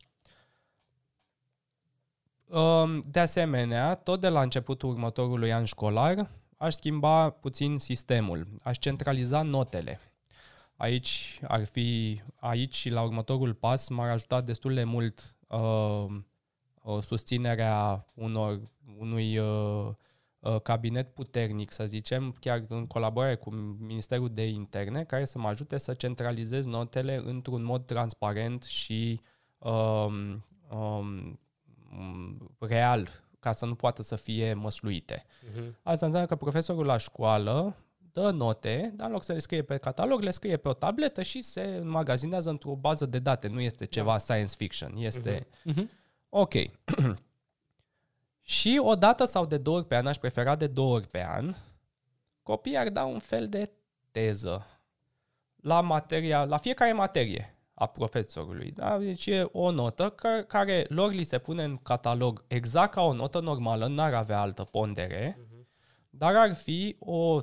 [2.48, 8.46] Um, De asemenea, tot de la începutul următorului an școlar, aș schimba puțin sistemul.
[8.62, 10.00] Aș centraliza notele.
[10.76, 16.06] Aici ar fi, aici și la următorul pas m-ar ajuta destul de mult uh,
[16.82, 18.60] uh, susținerea unor,
[18.98, 19.88] unui uh,
[20.38, 23.50] uh, cabinet puternic, să zicem, chiar în colaborare cu
[23.80, 29.20] Ministerul de Interne, care să mă ajute să centralizez notele într-un mod transparent și
[29.58, 31.38] um, um, um,
[32.58, 33.08] real,
[33.40, 35.24] ca să nu poată să fie măsluite.
[35.54, 35.76] Mhm.
[35.82, 37.76] Asta înseamnă că profesorul la școală
[38.12, 41.22] dă note, dar în loc să le scrie pe catalog, le scrie pe o tabletă
[41.22, 43.48] și se înmagazinează într-o bază de date.
[43.48, 45.46] Nu este ceva science fiction, este...
[45.64, 45.90] Mhm.
[46.28, 46.54] Ok.
[48.56, 51.24] și o dată sau de două ori pe an, aș prefera de două ori pe
[51.24, 51.54] an,
[52.42, 53.72] copiii ar da un fel de
[54.10, 54.66] teză
[55.56, 58.70] la, materia, la fiecare materie a profesorului.
[58.70, 58.98] Da?
[58.98, 63.12] Deci e o notă care, care lor li se pune în catalog exact ca o
[63.12, 65.38] notă normală, n-ar avea altă pondere,
[66.10, 67.40] dar ar fi o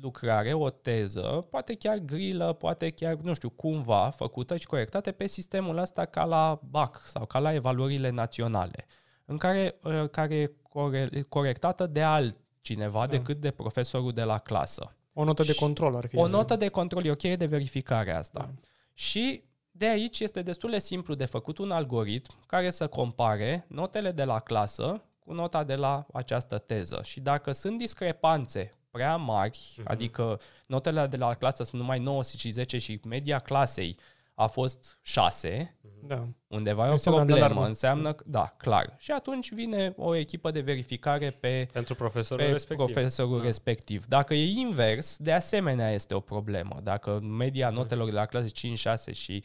[0.00, 5.26] lucrare, o teză, poate chiar grilă, poate chiar, nu știu, cumva făcută și corectată pe
[5.26, 8.86] sistemul ăsta ca la BAC sau ca la evaluările naționale,
[9.24, 13.06] în care, uh, care e core- corectată de altcineva Da.
[13.06, 14.94] decât de profesorul de la clasă.
[15.12, 16.16] O notă de Și control ar fi.
[16.16, 16.36] O asta.
[16.36, 18.38] notă de control e o cheie de verificare asta.
[18.38, 18.68] Da.
[18.94, 19.42] Și
[19.80, 24.24] de aici este destul de simplu de făcut un algoritm care să compare notele de
[24.24, 27.00] la clasă cu nota de la această teză.
[27.04, 29.90] Și dacă sunt discrepanțe prea mari, Mhm.
[29.90, 33.96] adică notele de la clasă sunt numai 9 și 10 și media clasei
[34.40, 35.76] a fost 6,
[36.06, 36.28] Da.
[36.48, 37.66] undeva e o Înseamnă problemă, alarmă.
[37.66, 38.94] înseamnă, că- da, clar.
[38.98, 42.86] Și atunci vine o echipă de verificare pe Pentru profesorul pe respectiv.
[42.92, 43.44] profesorul Da.
[43.44, 44.04] respectiv.
[44.06, 46.80] Dacă e invers, de asemenea este o problemă.
[46.82, 47.76] Dacă media Mhm.
[47.76, 49.42] notelor de la clase 5-6 și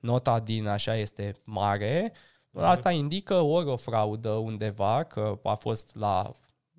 [0.00, 2.12] nota din așa este mare,
[2.52, 6.32] asta indică ori o fraudă undeva, că a fost la,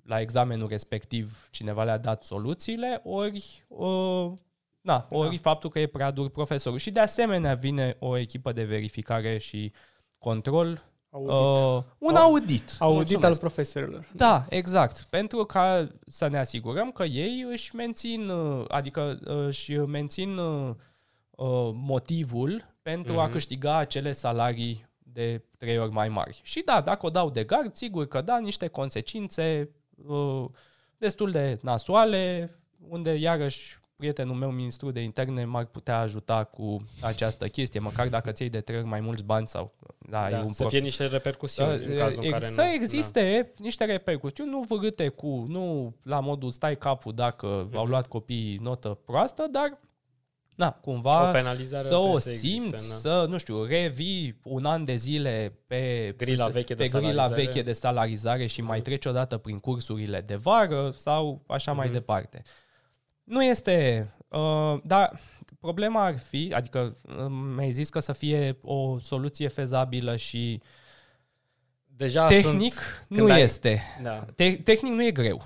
[0.04, 4.30] la examenul respectiv cineva le-a dat soluțiile, ori uh,
[4.88, 5.40] na, ori da.
[5.50, 6.78] faptul că e prea dur profesorul.
[6.78, 9.72] Și de asemenea vine o echipă de verificare și
[10.18, 11.30] control Audit.
[11.30, 12.74] Uh, un audit.
[12.78, 13.24] Audit Mulțumesc.
[13.24, 14.08] al profesorilor.
[14.12, 15.06] Da, exact.
[15.10, 20.74] Pentru ca să ne asigurăm că ei își mențin, uh, adică uh, își mențin uh,
[21.30, 23.28] uh, motivul pentru mm-hmm.
[23.28, 26.40] a câștiga acele salarii de trei ori mai mari.
[26.42, 29.70] Și da, dacă o dau de gard, sigur că da, niște consecințe
[30.06, 30.44] uh,
[30.98, 32.54] destul de nasoale,
[32.88, 38.32] unde iarăși prietenul meu, ministru de interne, m-ar putea ajuta cu această chestie, măcar dacă
[38.32, 40.78] ți de trei ori mai mulți bani sau da, Da, e un să prof- fie
[40.78, 42.68] niște repercusiuni în cazul în Ex- care să nu.
[42.72, 47.76] existe niște repercusiuni, nu vârâte cu, nu la modul stai capul dacă Mhm.
[47.76, 49.70] au luat copiii notă proastă, dar
[50.56, 50.70] da, Da.
[50.82, 53.10] cumva O penalizare să o trebuie să simți, existe, da.
[53.20, 57.42] să, nu știu, revii un an de zile pe Grila veche de pe grila salarizare.
[57.42, 61.94] veche de salarizare și mai treci odată prin cursurile de vară sau așa mai Mhm.
[61.94, 62.42] departe.
[63.28, 65.20] Nu este, uh, dar
[65.60, 70.62] problema ar fi, adică uh, mi-ai zis că să fie o soluție fezabilă și
[71.86, 73.82] Deja tehnic sunt, nu când ai- este.
[74.02, 74.24] Da.
[74.34, 75.42] Te- tehnic nu e greu.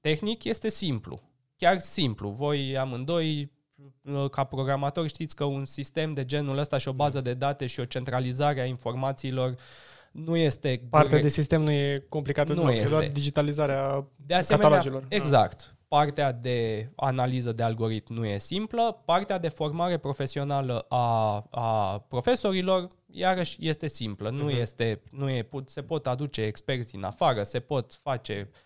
[0.00, 1.20] Tehnic este simplu.
[1.56, 2.28] Chiar simplu.
[2.28, 3.50] Voi amândoi,
[4.02, 7.66] uh, ca programatori, știți că un sistem de genul ăsta și o bază de date
[7.66, 9.54] și o centralizare a informațiilor
[10.12, 12.88] nu este Partea gre- de sistem nu e complicată Nu deloc, e este.
[12.90, 15.04] doar digitalizarea de asemenea, catalogelor.
[15.08, 15.74] Exact.
[15.92, 22.86] Partea de analiză de algoritm nu e simplă, partea de formare profesională a, a profesorilor
[23.10, 24.30] iarăși este simplă.
[24.30, 24.56] Nu Mhm.
[24.60, 28.58] este, nu e, put- se pot aduce experți din afară, se pot face uh,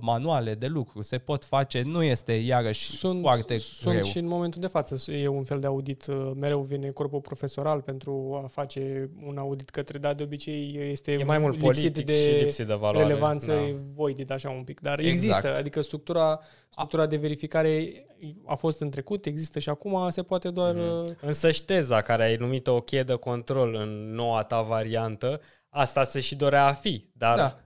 [0.00, 4.04] manuale de lucru, se pot face, nu este iarăși sunt, foarte sunt greu.
[4.06, 7.80] și în momentul de față e un fel de audit, uh, mereu vine corpul profesoral
[7.80, 12.06] pentru a face un audit către, dar de obicei este E mai mult lipsit politic
[12.06, 13.06] de și lipsit de valoare.
[13.06, 13.66] relevanță, Da.
[13.66, 15.14] e voided așa un pic, dar Exact.
[15.16, 17.92] există, adică structura, structura de verificare
[18.46, 20.74] a fost în trecut, există și acum, se poate doar...
[20.74, 21.02] Mhm.
[21.04, 25.40] uh, Însă și teza care ai numit-o o cheie de control în noua ta variantă,
[25.68, 27.58] asta se și dorea a fi, dar Da.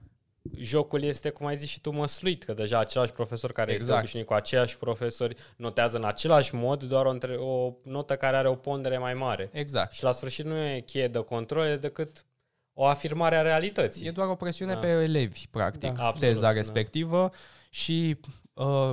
[0.59, 3.81] Jocul este, cum ai zis și tu, măsluit, că deja același profesor care exact.
[3.81, 3.99] este Exact.
[3.99, 8.47] obișnuit cu aceiași profesori notează în același mod doar o, între, o notă care are
[8.47, 9.49] o pondere mai mare.
[9.53, 9.93] Exact.
[9.93, 12.25] Și la sfârșit nu e cheie de control, e decât
[12.73, 14.07] o afirmare a realității.
[14.07, 14.79] E doar o presiune Da.
[14.79, 16.05] pe elevi, practic, Da.
[16.05, 16.51] Absolut, teza da.
[16.51, 17.31] respectivă
[17.69, 18.19] și
[18.53, 18.91] uh,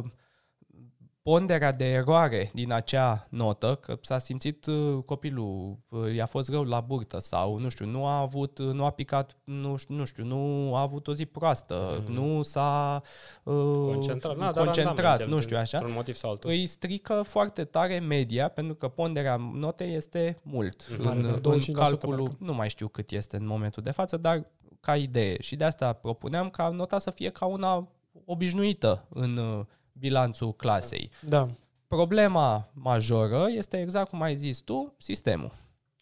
[1.22, 6.64] ponderea de eroare din acea notă, că s-a simțit uh, copilul, uh, i-a fost rău
[6.64, 10.04] la burtă sau, nu știu, nu a avut, uh, nu a picat, nu, știu- nu
[10.04, 12.12] știu, nu a avut o zi proastă, Mhm.
[12.12, 13.02] nu s-a
[13.42, 16.50] uh, concentrat, na, dar concentrat randament, nu știu așa, Într-un motiv sau altul.
[16.50, 21.02] îi strică foarte tare media, pentru că ponderea notei este mult Mhm.
[21.02, 22.44] Mare, în, da, în 25% calculul, parcă.
[22.44, 24.42] nu mai știu cât este în momentul de față, dar
[24.80, 25.40] ca idee.
[25.40, 27.88] Și de asta propuneam ca nota să fie ca una
[28.24, 29.64] obișnuită în uh,
[30.00, 31.10] bilanțul clasei.
[31.28, 31.48] Da,
[31.96, 35.52] Problema majoră este exact cum ai zis tu, sistemul.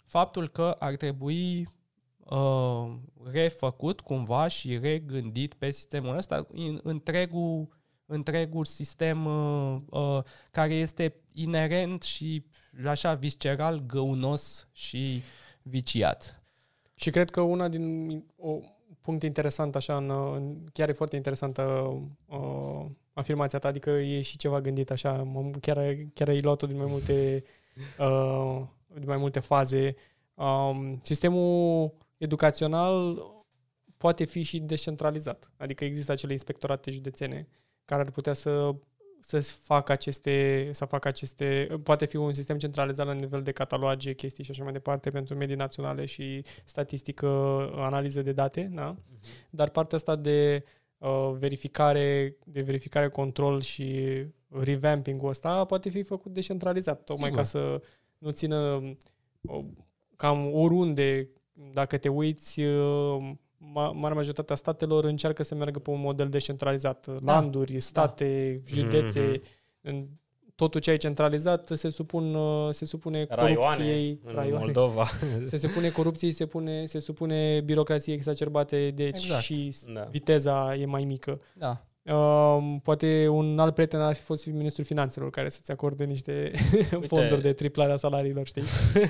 [0.04, 1.68] Faptul că ar trebui
[2.18, 2.94] uh,
[3.32, 7.68] refăcut cumva și regândit pe sistemul ăsta în, întregul,
[8.06, 12.44] întregul sistem uh, uh, care este inerent și
[12.86, 15.22] așa visceral găunos și
[15.62, 16.42] viciat.
[16.94, 18.58] Și cred că una din o
[19.00, 21.62] punct interesant așa, în, în, chiar e foarte interesantă
[22.26, 22.86] uh,
[23.18, 26.86] afirmația ta, adică e și ceva gândit așa, mă, chiar, chiar ai luat-o din mai
[26.88, 27.44] multe,
[27.98, 28.62] uh,
[28.94, 29.96] din mai multe faze.
[30.34, 33.22] Um, sistemul educațional
[33.96, 37.48] poate fi și descentralizat, adică există acele inspectorate județene
[37.84, 38.74] care ar putea să
[39.20, 44.12] să facă aceste, să facă aceste, poate fi un sistem centralizat la nivel de cataloage,
[44.12, 47.26] chestii și așa mai departe pentru medii naționale și statistică,
[47.74, 48.96] analiză de date, da?
[49.50, 50.77] Dar partea asta de uh,
[51.38, 54.04] verificare, de verificare, control și
[54.48, 57.42] revamping-ul ăsta poate fi făcut descentralizat, tocmai Sigur.
[57.42, 57.82] ca să
[58.18, 58.56] nu țină
[59.40, 59.64] uh,
[60.16, 61.28] cam oriunde,
[61.72, 67.06] dacă te uiți, uh, ma- marea majoritatea statelor încearcă să meargă pe un model descentralizat.
[67.22, 67.32] Da.
[67.40, 69.42] Landuri, state, județe, Mhm.
[69.80, 70.06] în
[70.58, 74.64] totul ce ai centralizat se supun uh, se supune Raioane corupției, în raioane.
[74.64, 75.04] Moldova.
[75.44, 79.42] Se supune corupției, se pune se supune birocrației exacerbate, deci Exact.
[79.42, 80.02] și Da.
[80.10, 81.40] viteza e mai mică.
[81.54, 81.82] Da.
[82.12, 86.50] Uh, poate un alt prieten ar fi fost și ministrul finanțelor care să-ți acorde niște
[87.10, 88.62] fonduri de triplare a salariilor, știi?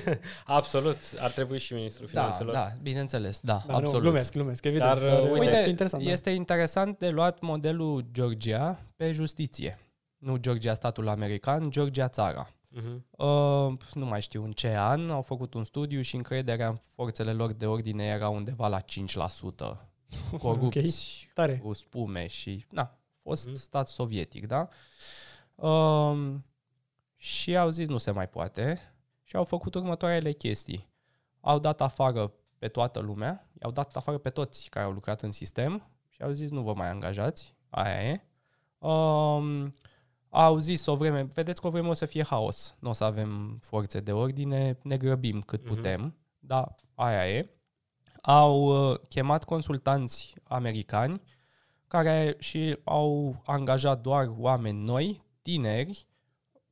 [0.45, 0.97] Absolut.
[1.19, 2.53] Ar trebui și ministrul Da, finanțelor.
[2.53, 4.01] da, bineînțeles, da, Dar nu, absolut.
[4.01, 4.99] glumesc, glumesc, evident.
[4.99, 6.11] Dar, uh, uite, ar fi interesant, da.
[6.11, 9.77] este interesant de luat modelul Georgia pe justiție.
[10.19, 12.47] Nu Georgia statul american, Georgia țara.
[12.47, 12.99] Uh-huh.
[13.11, 17.33] Uh, nu mai știu în ce an, au făcut un studiu și încrederea în forțele
[17.33, 18.85] lor de ordine era undeva la 5%.
[20.39, 21.57] Corupți, Ok, Tare.
[21.57, 22.65] cu spume și...
[22.69, 23.55] Na, a fost Mhm.
[23.55, 24.67] stat sovietic, da?
[25.55, 26.35] Uh,
[27.15, 28.79] și au zis nu se mai poate
[29.23, 30.87] și au făcut următoarele chestii.
[31.41, 35.31] Au dat afară pe toată lumea, i-au dat afară pe toți care au lucrat în
[35.31, 38.21] sistem și au zis nu vă mai angajați, aia e.
[38.87, 39.73] Um,
[40.29, 43.03] au zis o vreme, vedeți că o vreme o să fie haos, nu o să
[43.03, 45.73] avem forțe de ordine, ne grăbim cât Mhm.
[45.75, 47.49] putem, dar aia e.
[48.21, 51.21] Au uh, chemat consultanți americani
[51.87, 56.07] care și au angajat doar oameni noi, tineri,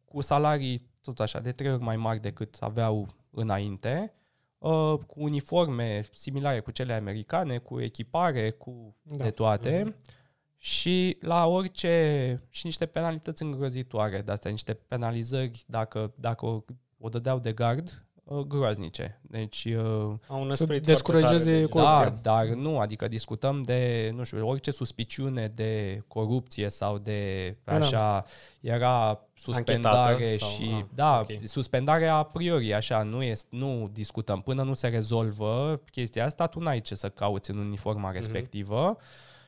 [0.05, 4.13] cu salarii tot așa de trei ori mai mari decât aveau înainte,
[4.57, 9.23] uh, cu uniforme similare cu cele americane, cu echipare, cu Da.
[9.23, 9.95] de toate
[10.57, 16.61] și la orice și niște penalități îngrozitoare de astea, niște penalizări dacă, dacă o,
[16.99, 19.19] o dădeau de gard, uh, groaznice.
[19.21, 19.81] Deci uh,
[20.27, 22.19] Au un Să esprit descurajeze foarte tare de- corupția.
[22.21, 27.73] da, dar nu, adică discutăm de, nu știu, orice suspiciune de corupție sau de Da.
[27.73, 28.25] așa,
[28.61, 31.47] era suspendare Anchetată sau- și, ah, da, ok.
[31.47, 34.41] suspendare a priori, așa, nu, este, nu discutăm.
[34.41, 38.97] Până nu se rezolvă chestia asta, tu n-ai ce să cauți în uniforma respectivă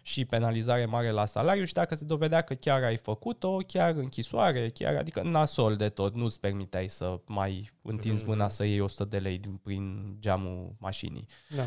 [0.02, 4.70] și penalizare mare la salariu și dacă se dovedea că chiar ai făcut-o, chiar închisoare,
[4.70, 8.32] chiar, adică nasol de tot, nu-ți permiteai să mai întinzi Mhm.
[8.32, 11.26] mâna să iei 100 de lei din, prin geamul mașinii.
[11.56, 11.64] Da.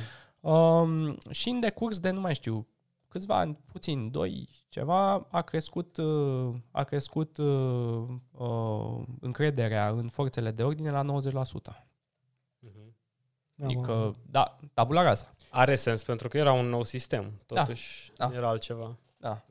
[0.50, 2.66] Um, și în decurs de, nu mai știu,
[3.09, 10.50] câțiva ani, puțin, doi, ceva, a crescut, uh, a crescut uh, uh, încrederea în forțele
[10.50, 11.86] de ordine la 90%.
[12.59, 12.94] Mhm.
[13.54, 15.34] Da, Adică, da, tabula rasa.
[15.54, 17.32] Are sens, pentru că era un nou sistem.
[17.46, 18.30] Totuși, Da.
[18.34, 18.96] era altceva.
[19.16, 19.44] Da.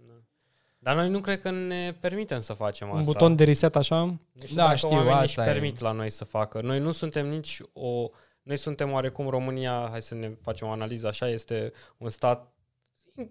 [0.80, 3.12] Dar noi nu cred că ne permitem să facem Un asta.
[3.12, 4.04] buton de reset așa.
[4.04, 5.54] Nu știu Da, dacă știu, oamenii își asta e.
[5.54, 6.62] permit la noi să facă.
[6.62, 8.10] Noi nu suntem nici o...
[8.44, 12.52] Noi suntem oarecum România, hai să ne facem o analiză așa, este un stat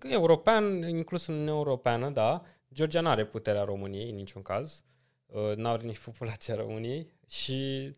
[0.03, 2.43] european, inclus în Uniunea Europeană, da.
[2.75, 4.85] Georgia nu are puterea României în niciun caz.
[5.27, 7.95] Uh, Nu are nici populația României și uh,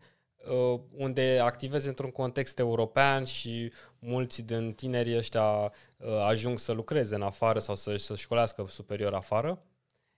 [0.91, 5.71] unde activezi într-un context european și mulți din tinerii ăștia uh,
[6.23, 9.61] ajung să lucreze în afară sau să, să școlească superior afară,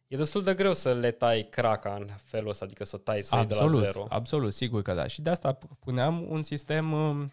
[0.08, 3.36] e destul de greu să le tai craca în felul ăsta, adică să tai să
[3.36, 4.06] iei de la Absolut, zero.
[4.10, 5.08] absolut, sigur că da.
[5.08, 7.32] Și de asta puneam un sistem um,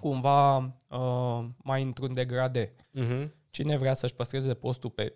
[0.00, 0.56] cumva
[0.88, 2.74] uh, mai într-un degrade.
[2.90, 3.34] Mhm.
[3.50, 5.12] Cine vrea să-și păstreze postul pe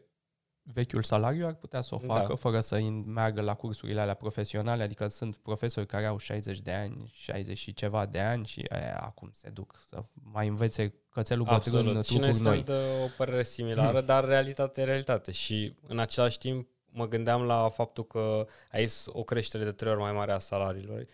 [0.73, 2.35] vechiul salariu ar putea să o facă Da.
[2.35, 6.73] fără să in- meargă la cursurile alea profesionale, adică sunt profesori care au 60 de
[6.73, 10.03] ani, 60 și ceva de ani și aia, acum se duc să
[10.33, 12.05] mai învețe cățelul bătrân Absolut.
[12.05, 12.63] Și noi trucuri suntem noi.
[12.63, 15.33] de o părere similară, dar realitate e realitate.
[15.33, 20.01] Și în același timp mă gândeam la faptul că aici o creștere de trei ori
[20.01, 21.05] mai mare a salariilor.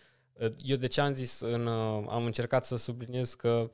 [0.63, 1.67] Eu de ce am zis, în,
[2.09, 3.69] am încercat să subliniez că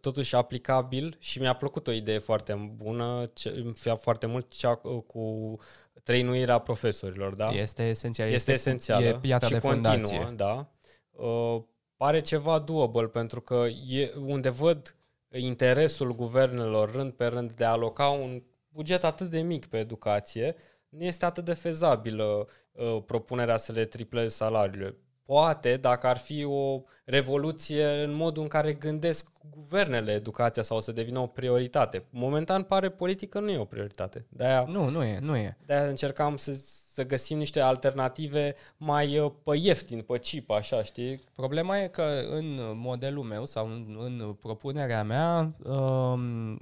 [0.00, 4.74] totuși aplicabil și mi-a plăcut o idee foarte bună, ce, foarte mult cea
[5.06, 5.58] cu
[6.02, 7.48] trăinuirea profesorilor, da?
[7.48, 8.28] Este esențial.
[8.28, 10.32] este esențială E piatra și de continuă, fundație.
[10.36, 10.70] da.
[11.10, 11.62] Uh,
[11.96, 14.96] pare ceva doable pentru că e unde văd
[15.28, 20.54] interesul guvernelor rând pe rând de a aloca un buget atât de mic pe educație,
[20.88, 24.96] nu este atât de fezabilă uh, propunerea să le tripleze salariile.
[25.30, 30.92] Poate dacă ar fi o revoluție în modul în care gândesc guvernele educația sau să
[30.92, 32.04] devină o prioritate.
[32.10, 34.26] Momentan pare politic că nu e o prioritate.
[34.28, 35.56] De-aia Nu, nu e, nu e.
[35.66, 36.52] de încercam să,
[36.92, 41.20] să găsim niște alternative mai uh, pe ieftin, pe chip, așa, știi?
[41.34, 46.58] Problema e că în modelul meu sau în, în propunerea mea, um,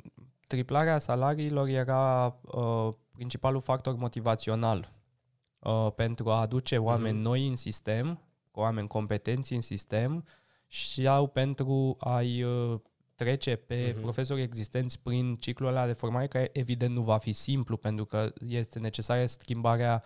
[0.47, 4.93] triplarea salariilor era uh, principalul factor motivațional
[5.59, 7.23] uh, pentru a aduce oameni Mhm.
[7.23, 8.28] noi în sistem, cu
[8.61, 10.25] oameni competenți în sistem
[10.67, 12.81] și au pentru a-i uh,
[13.15, 14.01] trece pe Mhm.
[14.03, 18.33] profesori existenți prin ciclul ăla de formare, care evident nu va fi simplu, pentru că
[18.49, 20.03] este necesară schimbarea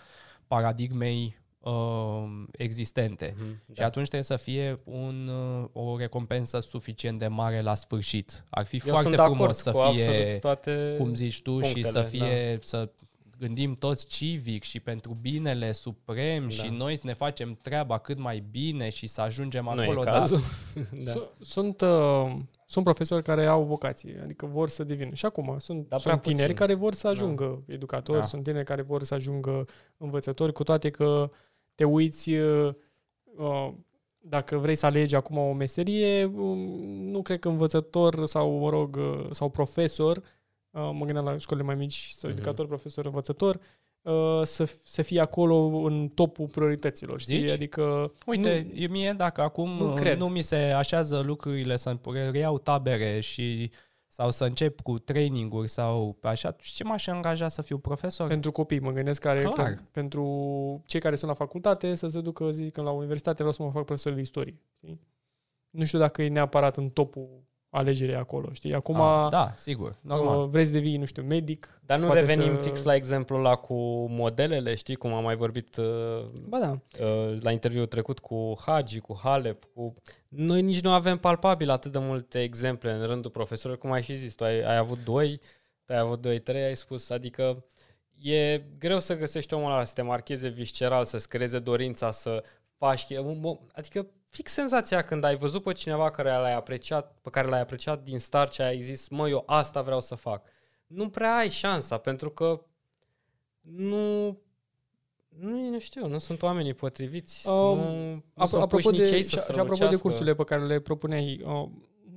[0.46, 3.34] paradigmei uh, existente.
[3.38, 8.44] Mhm, Și atunci trebuie să fie un, uh, o recompensă suficient de mare la sfârșit.
[8.50, 10.94] Ar fi Eu foarte sunt de acord frumos să cu fie, absolut toate...
[10.98, 12.90] cum zici tu, și punctele, să fie, să
[13.46, 16.48] gândim toți civic și pentru binele suprem Da.
[16.48, 20.00] și noi să ne facem treaba cât mai bine și să ajungem nu acolo.
[20.00, 20.40] e dar- cazul.
[21.04, 21.10] da.
[21.12, 22.32] Su- Sunt, uh,
[22.66, 25.14] sunt profesori care au vocație, adică vor să devină.
[25.14, 26.56] Și acum sunt, Dar prea sunt tineri puțin.
[26.66, 28.24] care vor să ajungă educatori, Da.
[28.24, 29.64] sunt tineri care vor să ajungă
[29.96, 31.30] învățători, cu toate că
[31.74, 32.74] te uiți, uh,
[33.36, 33.72] uh,
[34.18, 36.58] dacă vrei să alegi acum o meserie, um,
[37.10, 40.22] nu cred că învățător sau, mă rog, uh, sau profesor, uh,
[40.72, 42.38] mă gândeam la școlile mai mici, sau Mhm.
[42.38, 43.60] educator, profesor, învățător,
[44.02, 47.38] uh, să, să fie acolo în topul priorităților, știi?
[47.40, 47.50] Zici?
[47.50, 50.18] Adică Uite, nu, mie dacă acum nu nu, cred.
[50.18, 51.96] nu mi se așează lucrurile să
[52.30, 53.70] reiau tabere și
[54.06, 58.28] sau să încep cu traininguri sau pe așa, și ce m-aș angaja să fiu profesor?
[58.28, 59.54] pentru copii, mă gândesc care Clar.
[59.74, 63.62] pe, pentru cei care sunt la facultate să se ducă, zic, la universitate vreau să
[63.62, 64.60] mă fac profesor de istorie.
[64.76, 65.00] Știi?
[65.70, 67.28] Nu știu dacă e neapărat în topul
[67.74, 68.74] alegerii acolo, știi?
[68.74, 70.42] Acum Ah, da, sigur, normal.
[70.42, 71.80] uh, vrei să devii, nu știu, medic.
[71.86, 72.62] Dar nu poate revenim să...
[72.62, 73.74] fix la exemplul ăla cu
[74.10, 76.78] modelele, știi, cum am mai vorbit uh, Ba da.
[77.04, 79.94] uh, la interviul trecut cu Hagi, cu Halep, cu...
[80.28, 84.14] Noi nici nu avem palpabil atât de multe exemple în rândul profesorilor, cum ai și
[84.14, 85.40] zis, tu ai, ai avut doi,
[85.84, 87.64] tu ai avut doi, trei, ai spus, adică
[88.18, 92.42] e greu să găsești omul ăla să te marcheze visceral, să-ți creeze dorința să
[92.76, 93.06] faci,
[93.72, 98.02] adică fix senzația când ai văzut pe cineva care l-ai apreciat, pe care l-ai apreciat
[98.02, 100.46] din start și ai zis, mă, eu asta vreau să fac.
[100.86, 102.62] Nu prea ai șansa, pentru că
[103.60, 104.36] nu
[105.38, 107.48] nu, nu știu, nu sunt oamenii potriviți.
[107.48, 109.72] Um, nu, nu Ap- sunt apropo puși nici de, ei și, să și apropo de
[109.74, 110.02] strălucească.
[110.02, 111.68] cursurile pe care le propuneai, uh,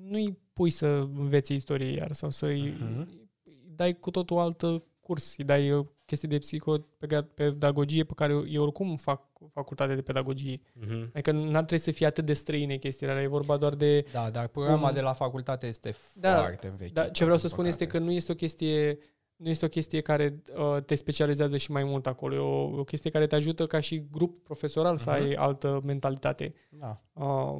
[0.04, 3.30] nu-i pui să învețe istorie iar sau să-i Mhm.
[3.76, 8.96] dai cu totul altă curs, îi dai uh, chestii de psihopedagogie pe care eu oricum
[8.98, 9.22] fac
[9.54, 10.62] facultate de pedagogie.
[10.74, 11.10] Mhm.
[11.14, 14.06] Adică n-ar trebui să fie atât de străine chestiile alea, e vorba doar de...
[14.12, 17.00] Da, dar programa cum- de la facultate este Da, foarte învechită.
[17.02, 18.00] Dar ce vreau să din spun este păcate.
[18.00, 18.98] că nu este o chestie
[19.36, 22.36] nu este o chestie care uh, te specializează și mai mult acolo.
[22.36, 25.20] E o, o chestie care te ajută ca și grup profesoral să Mhm.
[25.22, 26.54] ai altă mentalitate.
[26.70, 27.02] Da.
[27.14, 27.58] Uh,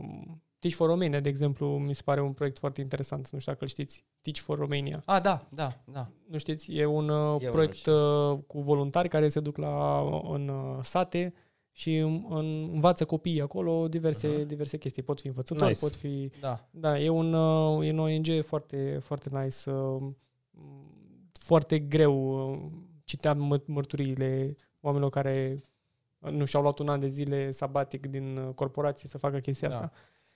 [0.66, 3.30] Teach for Romania, de exemplu, mi se pare un proiect foarte interesant.
[3.30, 4.06] Nu știu dacă îl știți.
[4.22, 5.02] Teach for Romania.
[5.06, 6.08] A, da, da, da.
[6.28, 6.72] Nu știți?
[6.74, 7.94] E un uh, Eu nu proiect știu.
[8.32, 10.00] uh, cu voluntari care se duc la,
[10.32, 11.34] în uh, sate
[11.72, 14.44] și în, în, învață copiii acolo diverse, Aha.
[14.44, 15.04] diverse chestii.
[15.04, 15.80] Pot fi învățători, Nice.
[15.80, 16.30] pot fi...
[16.40, 16.68] Da.
[16.72, 19.72] Da, e un, uh, e un ONG foarte, foarte nice.
[19.72, 20.04] uh,
[21.32, 22.50] Foarte greu.
[22.52, 22.58] uh,
[23.04, 25.56] Citeam mă- mărturiile oamenilor care
[26.20, 29.68] uh, nu și-au luat un an de zile sabatic din uh, corporații să facă chestia
[29.70, 29.76] Da.
[29.76, 29.92] asta.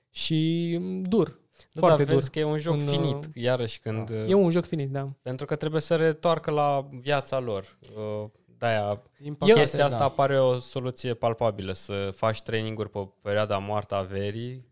[0.10, 1.40] Și mm, dur.
[1.72, 2.34] Da, Foarte dar vezi dur.
[2.34, 4.10] că e un joc În, uh, finit, iarăși când...
[4.10, 5.10] E un joc finit, da.
[5.22, 7.78] Pentru că trebuie să retoarcă la viața lor.
[7.96, 10.10] Uh, De-aia, Din păcate, chestia asta da.
[10.10, 14.66] pare o soluție palpabilă, să faci traininguri pe perioada moartă a verii,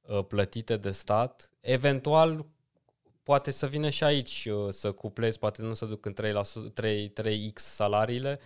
[0.00, 1.50] uh, plătite de stat.
[1.60, 2.46] Eventual,
[3.22, 7.12] poate să vină și aici uh, să cuplezi, poate nu să duc în 3%, 3,
[7.22, 8.40] 3x salariile,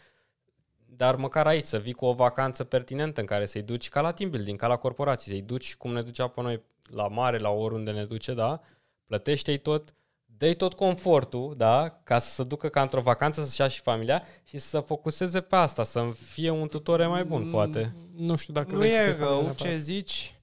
[0.96, 4.12] dar măcar aici să vii cu o vacanță pertinentă în care să-i duci ca la
[4.12, 7.48] team building, ca la corporații, să-i duci cum ne ducea pe noi la mare, la
[7.50, 8.60] oriunde ne duce, da?
[9.06, 9.94] Plătește-i tot,
[10.24, 12.00] dă tot confortul, da?
[12.04, 15.56] Ca să se ducă ca într-o vacanță să-și ia și familia și să focuseze pe
[15.56, 17.94] asta, să fie un tutore mai bun, poate.
[18.16, 19.56] Nu știu dacă Nu vrei să e te faci rău neapărat.
[19.56, 20.40] ce zici,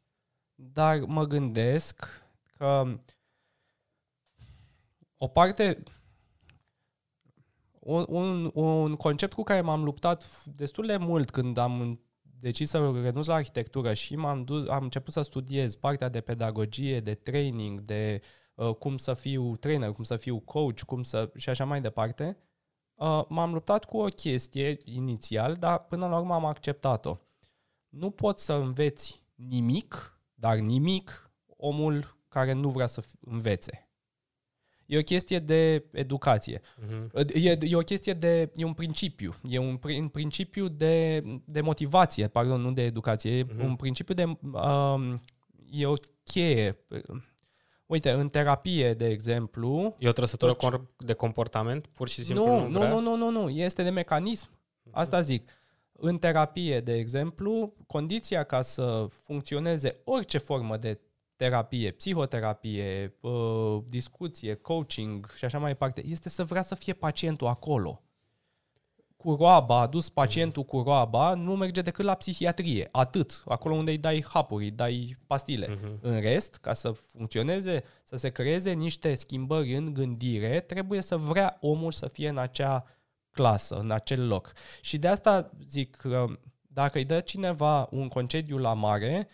[0.56, 2.22] dar mă gândesc
[2.58, 2.84] că
[5.18, 5.84] o parte
[7.84, 12.00] un, un, un concept cu care m-am luptat destul de mult când am
[12.40, 17.00] decis să renunț la arhitectură și m-am dus, am început să studiez partea de pedagogie,
[17.00, 18.22] de training, de
[18.56, 22.38] uh, cum să fiu trainer, cum să fiu coach, cum să și așa mai departe.
[22.94, 27.18] Uh, m-am luptat cu o chestie inițial, dar până la urmă am acceptat-o.
[27.90, 33.91] Nu poți să înveți nimic, dar nimic, omul care nu vrea să f- învețe.
[34.92, 36.62] E o chestie de educație.
[36.88, 37.12] Mhm.
[37.34, 38.52] E, e o chestie de...
[38.56, 39.34] E un principiu.
[39.50, 43.38] E un, pri- un principiu de, de motivație, pardon, nu de educație.
[43.38, 43.64] E Mhm.
[43.66, 44.24] un principiu de...
[44.42, 45.22] Um,
[45.72, 45.94] e o
[46.24, 46.78] cheie.
[47.86, 49.96] Uite, în terapie, de exemplu...
[50.00, 52.90] E o trăsătură Tot ce- cor- de comportament, pur și simplu Nu, nu, nu, vrea?
[52.90, 53.50] nu, nu, nu, nu.
[53.50, 54.50] Este de mecanism.
[54.92, 55.50] Asta zic.
[55.92, 61.00] În terapie, de exemplu, condiția ca să funcționeze orice formă de
[61.42, 67.48] terapie, psihoterapie, uh, discuție, coaching și așa mai departe, este să vrea să fie pacientul
[67.48, 68.02] acolo.
[69.18, 72.88] Cu roaba, a dus pacientul cu roaba, nu merge decât la psihiatrie.
[72.92, 73.44] Atât.
[73.46, 75.68] Acolo unde îi dai hapuri, îi dai pastile.
[75.68, 75.98] Mhm.
[76.02, 81.58] În rest, ca să funcționeze, să se creeze niște schimbări în gândire, trebuie să vrea
[81.62, 82.86] omul să fie în acea
[83.32, 84.52] clasă, în acel loc.
[84.82, 86.26] Și de asta zic că
[86.62, 89.28] dacă îi dă cineva un concediu la mare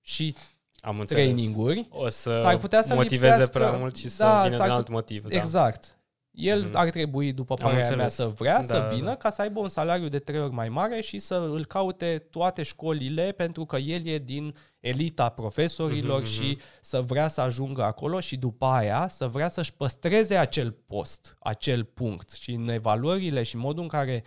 [0.00, 0.34] și
[0.84, 1.22] Am înțeles.
[1.24, 4.66] traininguri, O să S-ar putea să motiveze lipsească- prea mult și să Da, vină s-ar
[4.66, 5.22] din put- alt motiv.
[5.22, 5.36] Da.
[5.36, 5.96] Exact.
[6.30, 6.76] El Mhm.
[6.76, 8.14] ar trebui, după Am părerea mea, înțeles.
[8.14, 9.14] să vrea Da, să da, vină da.
[9.14, 12.62] ca să aibă un salariu de trei ori mai mare și să îl caute toate
[12.62, 18.20] școlile pentru că el e din elita profesorilor Mhm, și să vrea să ajungă acolo
[18.20, 22.30] și după aia să vrea să-și păstreze acel post, acel punct.
[22.30, 24.24] Și în evaluările și modul în care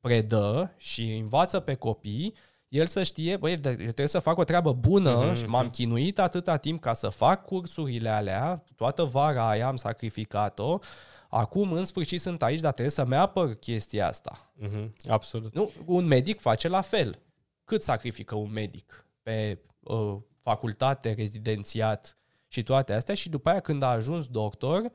[0.00, 2.34] predă și învață pe copii,
[2.70, 5.68] el să știe, băi, dar eu trebuie să fac o treabă bună Mhm, și m-am
[5.68, 10.78] chinuit atâta timp ca să fac cursurile alea, toată vara aia am sacrificat-o,
[11.32, 14.52] Acum, în sfârșit, sunt aici, dar trebuie să-mi apăr chestia asta.
[14.62, 14.90] Mm-hmm.
[15.08, 15.54] Absolut.
[15.54, 17.18] Nu, un medic face la fel.
[17.64, 22.18] Cât sacrifică un medic pe uh, facultate, rezidențiat
[22.48, 24.90] și toate astea și după aia când a ajuns doctor,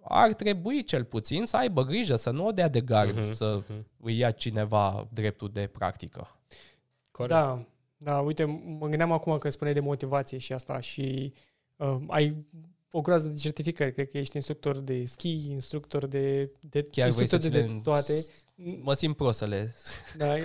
[0.00, 3.62] ar trebui cel puțin să aibă grijă, să nu o dea de gard, Mhm, să
[3.68, 3.86] mhm.
[4.00, 6.36] îi ia cineva dreptul de practică.
[7.16, 7.34] Corect.
[7.34, 7.64] Da,
[7.96, 8.44] da, uite,
[8.78, 11.32] mă gândeam acum că spuneai de motivație și asta și
[11.76, 12.44] uh, ai
[12.90, 13.92] o groază de certificări.
[13.92, 17.66] Cred că ești instructor de ski, instructor de, de Chiar vrei instructor să de, ți
[17.66, 18.24] de le- toate.
[18.82, 19.74] Mă simt prost să le...
[20.16, 20.36] Da,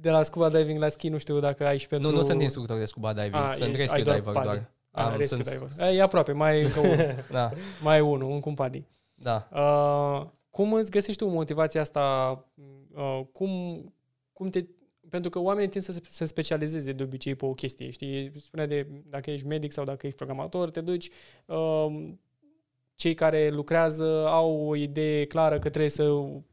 [0.00, 2.10] de la scuba diving la ski, nu știu dacă ai și pentru...
[2.10, 4.46] Nu, nu sunt instructor de scuba diving, A, sunt ești- rescue ai doar diver paddy.
[4.48, 4.70] doar.
[4.90, 5.94] Ah, Am- rescue sunt- diver.
[5.94, 7.24] E aproape, mai e încă unul.
[7.30, 7.50] Da,
[7.82, 8.84] mai e unul, un cumpadi.
[9.14, 9.48] da.
[9.52, 12.32] Uh, cum îți găsești tu motivația asta?
[12.94, 13.50] Uh, cum,
[14.32, 14.64] cum te...
[15.10, 18.32] Pentru că oamenii tind să se să specializeze de obicei pe o chestie, știi?
[18.40, 21.08] Spune de dacă ești medic sau dacă ești programator, te duci...
[21.46, 22.08] Uh,
[22.94, 26.02] cei care lucrează au o idee clară că trebuie să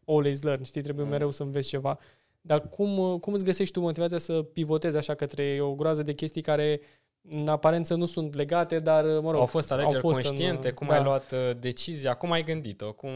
[0.05, 0.81] always learn, știi?
[0.81, 1.11] Trebuie Mm.
[1.11, 1.99] mereu să înveți ceva.
[2.41, 6.41] Dar cum, cum îți găsești tu motivația să pivotezi așa către o groază de chestii
[6.41, 6.81] care
[7.29, 10.73] în aparență nu sunt legate, dar, mă rog, Au fost alegeri au fost conștiente, în,
[10.73, 10.93] cum da.
[10.93, 13.09] ai luat uh, decizia, cum ai gândit-o, cum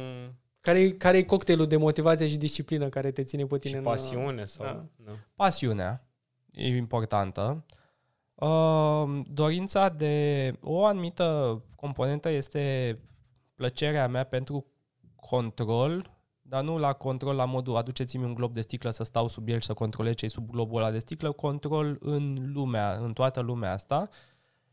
[0.61, 3.83] Care, care e cocktailul de motivație și disciplină care te ține pe tine și în...
[3.83, 4.65] pasiune sau...
[4.65, 4.85] da.
[4.95, 5.11] Da.
[5.35, 6.05] Pasiunea
[6.51, 7.65] e importantă.
[8.33, 12.97] Uh, dorința de o anumită componentă este
[13.55, 14.65] plăcerea mea pentru
[15.15, 16.11] control,
[16.41, 19.59] dar nu la control la modul aduceți-mi un glob de sticlă să stau sub el
[19.59, 23.71] și să controlez ce sub globul ăla de sticlă, control în lumea, în toată lumea
[23.71, 24.09] asta.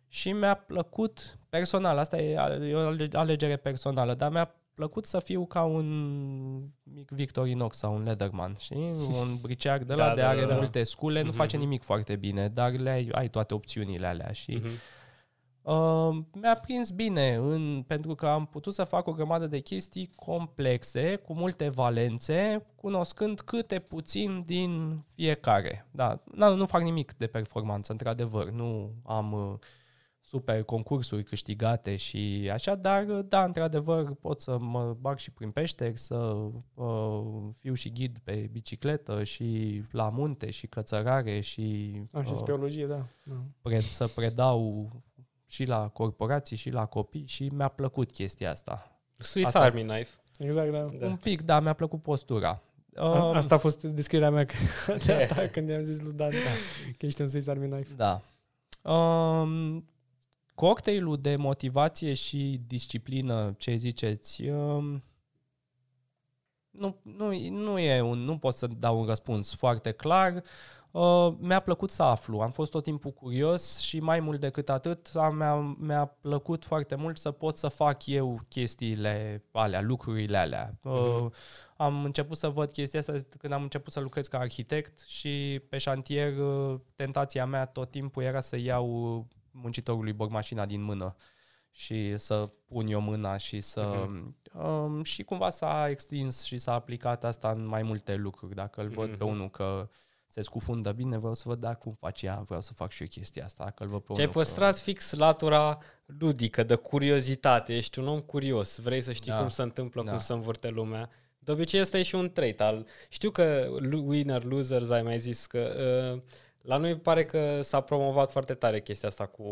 [0.09, 2.33] Și mi-a plăcut personal, asta e,
[2.69, 5.87] e o ale- alegere personală, dar mi-a plăcut să fiu ca un
[6.83, 8.91] mic Victorinox sau un Leatherman, știi?
[9.21, 10.55] Un briceag de la Da, de da, are da, da.
[10.55, 11.37] multe scule, nu Mhm.
[11.37, 14.69] face nimic foarte bine, dar le ai, ai toate opțiunile alea și Mhm.
[15.63, 20.11] Uh, mi-a prins bine în, pentru că am putut să fac o grămadă de chestii
[20.17, 25.87] complexe, cu multe valențe, cunoscând câte puțin din fiecare.
[25.91, 28.51] Da, nu, nu fac nimic de performanță, într-adevăr.
[28.51, 29.55] Nu am uh,
[30.29, 35.51] super concursuri câștigate și așa, dar uh, da, într-adevăr pot să mă bag și prin
[35.51, 36.15] peșteri, să
[36.75, 42.37] uh, fiu și ghid pe bicicletă și la munte și cățărare și Ah, și uh,
[42.37, 43.07] speologie, da.
[43.23, 43.35] da.
[43.63, 44.91] pred, să predau
[45.47, 48.99] și la corporații și la copii și mi-a plăcut chestia asta.
[49.17, 50.11] Swiss Asta- Army Knife.
[50.39, 50.79] Exact, da.
[50.79, 50.97] Da.
[50.99, 51.07] Da.
[51.07, 52.63] Un pic, da, mi-a plăcut postura.
[52.97, 54.55] A, Um, Asta a fost descrierea mea că-
[55.07, 56.31] de ta, când i-am zis lui Dan
[56.99, 57.95] că ești un Swiss Army Knife.
[57.97, 58.21] Da.
[58.93, 59.85] Um,
[60.59, 65.03] cocktailul de motivație și disciplină, ce ziceți, um,
[66.71, 70.43] nu, nu, nu, e un, nu pot să dau un răspuns foarte clar.
[70.91, 75.11] Uh, mi-a plăcut să aflu, am fost tot timpul curios și mai mult decât atât
[75.15, 80.79] am, mi-a, mi-a plăcut foarte mult să pot să fac eu chestiile alea, lucrurile alea.
[80.85, 81.33] Uh, Mhm.
[81.77, 85.79] am început să văd chestia asta când am început să lucrez ca arhitect și pe
[85.79, 89.25] șantier uh, tentația mea tot timpul era să iau uh,
[89.63, 91.17] muncitorului bormașina din mână
[91.71, 94.05] și să pun eu mâna și să...
[94.09, 94.37] Mhm.
[94.63, 98.55] Um, și cumva s-a extins și s-a aplicat asta în mai multe lucruri.
[98.55, 99.33] Dacă îl văd pe Mhm.
[99.33, 99.89] unul că
[100.31, 103.09] se scufundă bine, vreau să văd dacă cum face ea, vreau să fac și eu
[103.09, 103.65] chestia asta.
[103.65, 107.77] Dacă îl văd pe Și ai unul că- păstrat fix latura ludică, de curiozitate.
[107.77, 109.39] Ești un om curios, vrei să știi Da.
[109.39, 110.11] cum se întâmplă, Da.
[110.11, 111.11] cum se învârte lumea.
[111.39, 112.87] De obicei ăsta e și un trait al...
[113.09, 115.73] Știu că lu- winner, losers, ai mai zis că...
[116.15, 116.23] Uh,
[116.69, 119.43] la noi pare că s-a promovat foarte tare chestia asta cu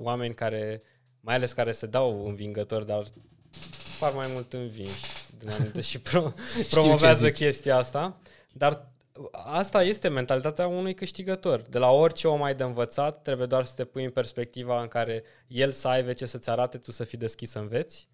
[0.00, 0.82] oameni care,
[1.20, 3.04] mai ales care se dau învingători, dar
[3.98, 5.04] par mai mult învinși
[5.38, 6.32] din anumite și pro,
[6.70, 7.36] promovează zici.
[7.36, 8.18] chestia asta.
[8.52, 8.92] Dar
[9.32, 11.60] asta este mentalitatea unui câștigător.
[11.60, 14.88] De la orice om ai de învățat, trebuie doar să te pui în perspectiva în
[14.88, 18.08] care el să aibă ce să-ți arate, tu să fii deschis să înveți.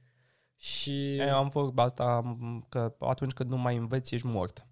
[0.57, 4.67] Și Eu am vorba asta m, că atunci când nu mai înveți, ești mort.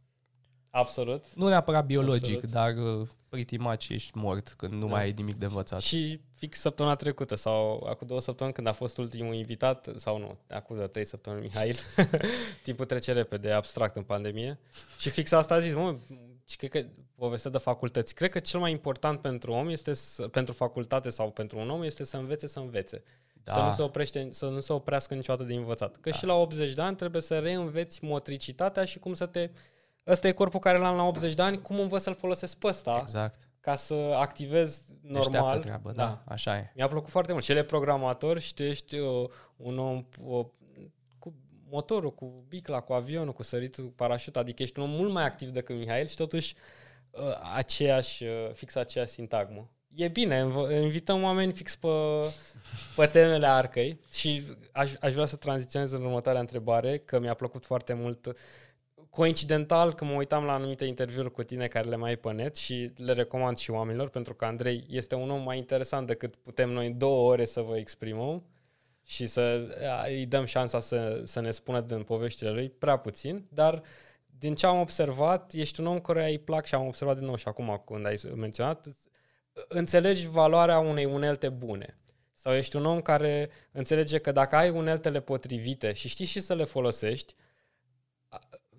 [0.75, 1.25] Absolut.
[1.35, 2.55] Nu neapărat biologic, Absolut.
[2.55, 4.93] dar uh, pretty much ești mort când nu Da.
[4.93, 5.81] mai ai nimic de învățat.
[5.81, 10.39] Și fix săptămâna trecută sau acum două săptămâni când a fost ultimul invitat, sau nu,
[10.49, 11.77] acum de trei săptămâni, Mihail,
[12.63, 14.59] timpul trece repede, abstract în pandemie.
[14.99, 15.97] Și fix asta a zis, mă,
[16.49, 16.85] și cred că
[17.15, 18.15] povestea de facultăți.
[18.15, 21.83] Cred că cel mai important pentru om este, să, pentru facultate sau pentru un om,
[21.83, 23.03] este să învețe să învețe.
[23.45, 23.53] Da.
[23.53, 25.97] Să, nu se oprește, să nu se oprească niciodată de învățat.
[25.97, 26.17] Că da.
[26.17, 29.51] și la 80 de ani trebuie să reînveți motricitatea și cum să te...
[30.07, 32.99] Ăsta e corpul care l-am la 80 de ani, cum învăț să-l folosesc pe ăsta
[33.03, 33.49] Exact.
[33.61, 35.23] ca să activez normal.
[35.23, 36.05] Deșteaptă treabă, da.
[36.05, 36.33] da.
[36.33, 36.73] Așa e.
[36.75, 37.45] Mi-a plăcut foarte mult.
[37.45, 40.45] Și el e programator și tu ești uh, un om uh,
[41.19, 41.35] cu
[41.71, 45.25] motorul, cu bicla, cu avionul, cu săritul, cu parașut, adică ești un om mult mai
[45.25, 46.55] activ decât Mihail și totuși
[47.11, 47.21] uh,
[47.55, 49.71] aceeași, uh, fix aceeași sintagmă.
[49.95, 50.49] e bine,
[50.83, 51.89] invităm oameni fix pe,
[52.97, 57.67] pe temele arcăi și aș, aș vrea să tranziționez în următoarea întrebare, că mi-a plăcut
[57.67, 58.37] foarte mult
[59.15, 62.57] coincidental când mă uitam la anumite interviuri cu tine care le mai ai pe net
[62.57, 66.71] și le recomand și oamenilor, pentru că Andrei este un om mai interesant decât putem
[66.71, 68.45] noi două ore să vă exprimăm
[69.05, 69.67] și să
[70.07, 73.83] îi dăm șansa să, să ne spună din poveștile lui, prea puțin, dar
[74.39, 77.37] din ce am observat, ești un om care îi plac și am observat din nou
[77.37, 78.87] și acum când ai menționat,
[79.69, 81.95] înțelegi valoarea unei unelte bune.
[82.33, 86.55] Sau ești un om care înțelege că dacă ai uneltele potrivite și știi și să
[86.55, 87.35] le folosești,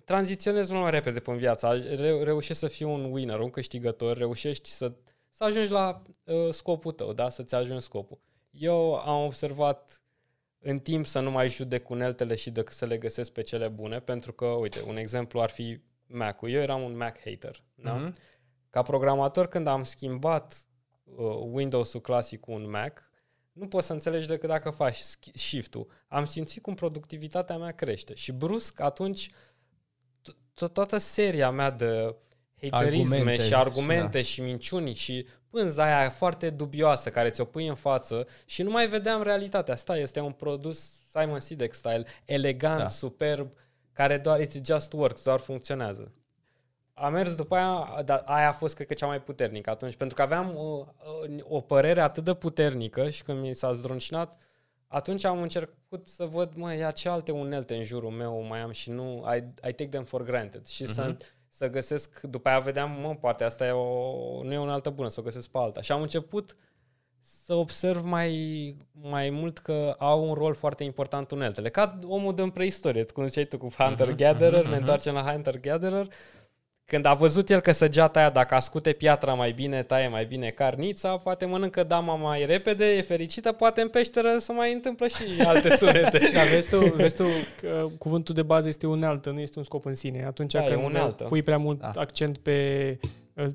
[0.06, 4.16] tranziționezi mult mai repede pe în viața, Re- reușești să fii un winner, un câștigător,
[4.16, 4.92] reușești să,
[5.30, 7.28] să ajungi la uh, scopul tău, da?
[7.28, 8.18] să-ți ajungi scopul.
[8.50, 10.02] Eu am observat
[10.58, 14.00] în timp să nu mai judec uneltele și decât să le găsesc pe cele bune,
[14.00, 16.50] pentru că, uite, un exemplu ar fi Mac-ul.
[16.50, 17.62] Eu eram un Mac hater.
[17.74, 17.96] Da?
[17.96, 18.14] Mm-hmm.
[18.70, 20.66] Ca programator, când am schimbat
[21.04, 23.10] uh, Windows-ul clasic cu un Mac,
[23.52, 24.96] nu poți să înțelegi decât dacă faci
[25.34, 25.86] shift-ul.
[26.08, 29.30] Am simțit cum productivitatea mea crește și brusc atunci
[30.64, 32.14] toată seria mea de
[32.70, 34.22] haterisme argumente, și argumente da.
[34.22, 38.86] și minciuni și pânza aia foarte dubioasă care ți-o pui în față și nu mai
[38.86, 39.74] vedeam realitatea.
[39.74, 42.88] Asta este un produs Simon Sinek style, elegant, da.
[42.88, 43.50] superb,
[43.92, 46.12] care doar it just works, doar funcționează.
[46.94, 50.16] A mers după aia, dar aia a fost cred că cea mai puternică atunci, pentru
[50.16, 50.84] că aveam o,
[51.42, 54.40] o părere atât de puternică și când mi s-a zdruncinat,
[54.86, 58.70] atunci am încercat să văd, mă, ia ce alte unelte în jurul meu mai am
[58.70, 59.36] și nu, I,
[59.68, 60.66] I take them for granted.
[60.66, 60.92] Și uh-huh.
[60.92, 61.18] să, mhm.
[61.48, 65.08] să găsesc, după aia vedeam, mă, poate asta e o, nu e o altă bună,
[65.08, 65.80] să o găsesc pe alta.
[65.80, 66.56] Și am început
[67.20, 71.70] să observ mai, mai mult că au un rol foarte important uneltele.
[71.70, 74.70] Ca omul din preistorie, cum ziceai tu cu Hunter-Gatherer, uh-huh, uh-huh.
[74.70, 76.08] ne întoarcem la Hunter-Gatherer,
[76.86, 80.48] când a văzut el că săgeata aia, dacă ascute piatra mai bine, taie mai bine
[80.48, 85.22] carnița, poate mănâncă dama mai repede, e fericită, poate în peșteră să mai întâmplă și
[85.46, 86.18] alte sunete.
[86.34, 87.24] da, vezi tu, vezi tu
[87.60, 90.24] că cuvântul de bază este unealtă, nu este un scop în sine.
[90.26, 91.24] Atunci da, când unealtă.
[91.24, 91.90] pui prea mult da.
[91.94, 92.98] accent pe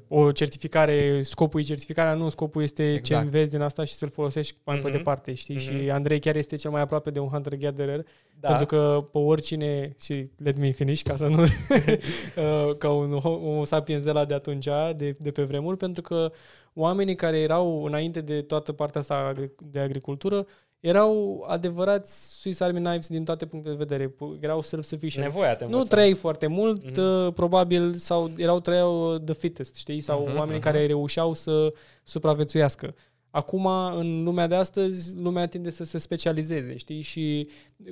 [0.08, 3.06] o certificare, scopul e certificarea, nu, scopul este exact.
[3.06, 4.82] ce înveți din asta și să-l folosești mai mm-hmm.
[4.82, 4.98] pe mhm.
[4.98, 5.56] departe, știi?
[5.56, 5.82] Mm-hmm.
[5.82, 8.06] Și Andrei chiar este cel mai aproape de un hunter-gatherer,
[8.40, 8.48] da.
[8.48, 13.64] pentru că pe oricine, și let me finish, ca să nu, uh, ca un homo
[13.64, 16.32] sapiens de la de atunci, de, de pe vremuri, pentru că
[16.74, 19.34] oamenii care erau înainte de toată partea asta
[19.72, 20.46] de agricultură,
[20.82, 24.16] erau adevărați Swiss Army Knives din toate punctele de vedere.
[24.40, 25.26] Erau self-sufficient.
[25.28, 27.34] Nevoia te Nu trăiai foarte mult, mm-hmm.
[27.34, 30.00] probabil, sau erau trăiau the fittest, știi?
[30.00, 30.64] Sau mm-hmm, oamenii mm-hmm.
[30.64, 32.96] care reușeau să supraviețuiască.
[33.30, 37.02] Acum, în lumea de astăzi, lumea tinde să se specializeze, știi?
[37.02, 37.48] Și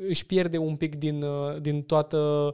[0.07, 2.53] își pierde un pic din, uh, din toată uh,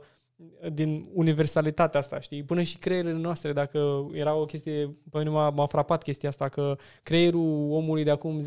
[0.74, 2.44] din universalitatea asta, știi?
[2.44, 6.49] Până și creierele noastre, dacă era o chestie, pe mine m-a, m-a frapat chestia asta,
[6.49, 8.45] că creierul omului de acum 10.000,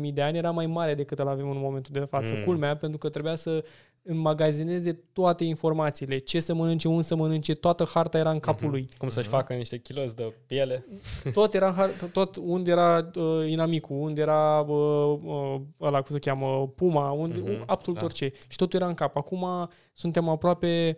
[0.00, 2.34] 20.000 de ani era mai mare decât îl avem în momentul de față.
[2.34, 2.42] Mm.
[2.42, 3.64] Culmea, pentru că trebuia să
[4.02, 8.70] înmagazineze toate informațiile, ce să mănânce, unde să mănânce, toată harta era în capul mm-hmm.
[8.70, 8.88] lui.
[8.98, 9.30] Cum să-și uh-huh.
[9.30, 10.86] facă niște kilos de piele.
[11.34, 16.68] Tot era tot unde era uh, inamicul, unde era uh, uh, ăla, cum se cheamă,
[16.68, 17.64] puma, unde, mm-hmm.
[17.66, 18.04] absolut da.
[18.04, 18.32] orice.
[18.48, 19.16] Și totul era în cap.
[19.16, 19.46] Acum
[19.92, 20.96] suntem aproape,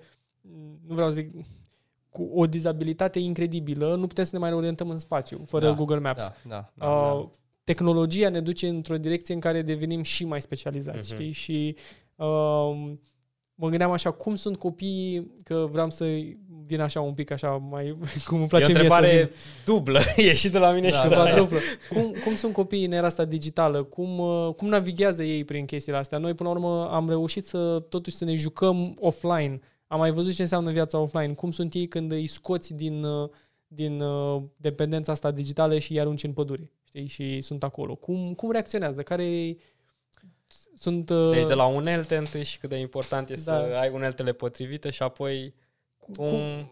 [0.86, 1.30] nu vreau să zic,
[2.10, 5.98] cu o dizabilitate incredibilă, nu putem să ne mai orientăm în spațiu, fără da, Google
[5.98, 6.22] Maps.
[6.22, 7.30] Da, da, da, uh, da.
[7.64, 11.14] Tehnologia ne duce într-o direcție în care devenim și mai specializați, uh-huh.
[11.14, 11.30] știi?
[11.30, 11.82] Și uh,
[13.54, 16.04] mă gândeam așa, cum sunt copiii, că vreau să
[16.66, 17.96] vin așa un pic așa mai,
[18.26, 20.96] cum îmi place e o întrebare mie să dublă, e și de la mine da,
[20.96, 21.58] și de la dublă.
[21.88, 23.82] Cum, cum sunt copiii în era asta digitală?
[23.82, 26.18] Cum, uh, cum navighează ei prin chestiile astea?
[26.18, 29.60] Noi, până la urmă, am reușit să totuși să ne jucăm offline.
[29.86, 31.32] Am mai văzut ce înseamnă viața offline.
[31.34, 33.28] Cum sunt ei când îi scoți din, uh,
[33.66, 36.70] din uh, dependența asta digitală și îi arunci în pădure.
[36.84, 37.06] Știi?
[37.06, 37.94] Și sunt acolo.
[37.94, 39.02] Cum, cum reacționează?
[39.02, 39.56] Care
[40.82, 41.10] sunt...
[41.32, 43.40] Deci de la unelte întâi și cât de important e da.
[43.40, 45.54] să ai uneltele potrivite și apoi
[45.98, 46.14] cum...
[46.14, 46.70] cum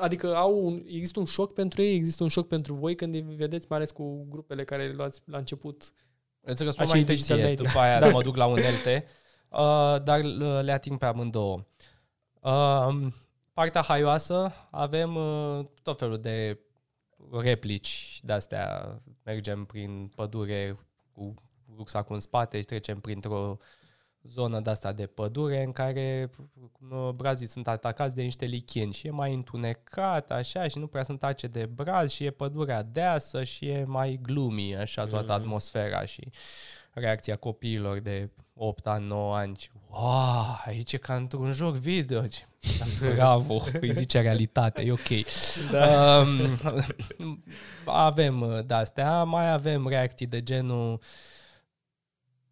[0.00, 3.20] adică au un, există un șoc pentru ei, există un șoc pentru voi când îi
[3.36, 5.92] vedeți, mai ales cu grupele care le luați la început.
[6.40, 8.08] Îți răspund mai întâi după aia da.
[8.08, 9.04] mă duc la unelte,
[9.48, 10.22] uh, dar
[10.62, 11.66] le ating pe amândouă.
[12.40, 13.06] Uh,
[13.52, 16.58] partea haioasă avem uh, tot felul de
[17.30, 19.00] replici de-astea.
[19.22, 20.78] Mergem prin pădure
[21.12, 21.34] cu
[21.78, 23.56] rucsacul în spate și trecem printr-o
[24.22, 26.30] zonă de asta de pădure în care
[27.14, 31.18] brazii sunt atacați de niște licheni și e mai întunecat așa și nu prea sunt
[31.18, 35.40] tace de braz și e pădurea deasă și e mai gloomy așa toată mm-hmm.
[35.40, 36.28] atmosfera și
[36.92, 39.70] reacția copiilor de 8 ani, 9 ani.
[39.90, 42.22] Wow, aici e ca într-un joc video.
[43.14, 45.08] Bravo, îi zice realitate, e ok.
[45.70, 46.18] Da.
[46.18, 47.42] Um,
[47.84, 51.00] avem de-astea, mai avem reacții de genul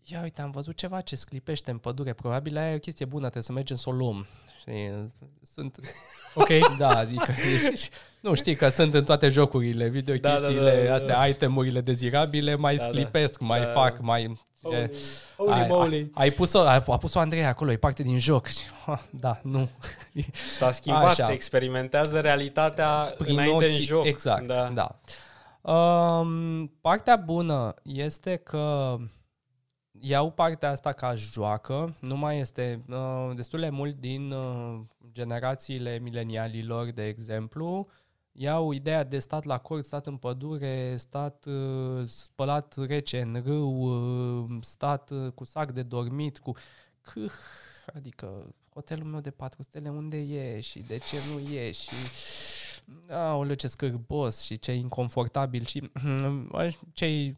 [0.08, 3.20] ia uite, am văzut ceva ce sclipește în pădure, probabil aia e o chestie bună,
[3.20, 4.26] trebuie să mergem să o luăm.
[5.54, 5.76] Sunt...
[6.38, 6.48] Ok.
[6.78, 7.34] da, adică...
[8.20, 11.26] nu știi că sunt în toate jocurile, video da, chestiile, da, da, da, astea, da.
[11.26, 13.46] itemurile dezirabile, mai da, sclipesc, da.
[13.46, 13.66] mai da.
[13.66, 14.38] fac, mai...
[14.62, 14.90] Holy,
[15.36, 16.10] holy ai, moly.
[16.14, 18.46] Ai pus-o, ai, a pus-o Andrei acolo, e parte din joc.
[19.10, 19.68] Da, nu.
[20.58, 21.32] S-a schimbat, Așa.
[21.32, 24.04] experimentează realitatea Prin înainte ochii, în joc.
[24.04, 24.70] Exact, da.
[24.74, 24.98] da.
[25.72, 28.96] Um, partea bună este că
[30.00, 34.80] iau partea asta ca joacă, nu mai este uh, destul de mult din uh,
[35.12, 37.88] generațiile milenialilor, de exemplu,
[38.32, 43.80] iau ideea de stat la cort, stat în pădure, stat uh, spălat rece în râu,
[44.44, 46.52] uh, stat uh, cu sac de dormit, cu...
[47.00, 47.32] Câh,
[47.94, 51.94] adică hotelul meu de 4 stele unde e și de ce nu e și
[53.08, 55.90] aoleu ce scârbos și ce inconfortabil și
[56.92, 57.36] cei uh,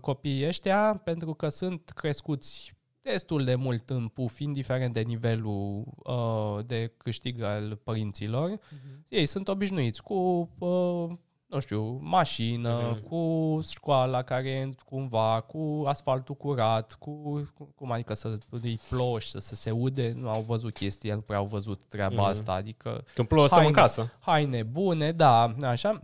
[0.00, 6.64] copiii ăștia pentru că sunt crescuți destul de mult în puf, indiferent de nivelul uh,
[6.66, 8.56] de câștig al părinților.
[8.56, 9.08] Uh-huh.
[9.08, 11.10] Ei sunt obișnuiți cu, uh,
[11.46, 13.02] nu știu, mașină, uh-huh.
[13.02, 17.10] cu școala care e cumva, cu asfaltul curat, cu,
[17.54, 21.20] cu cum adică să îi ploși, să, să se ude, nu au văzut chestia, nu
[21.20, 22.30] prea au văzut treaba uh-huh.
[22.30, 23.04] asta, adică...
[23.14, 24.12] Când plouă stăm în casă.
[24.20, 26.00] Haine bune, da, așa.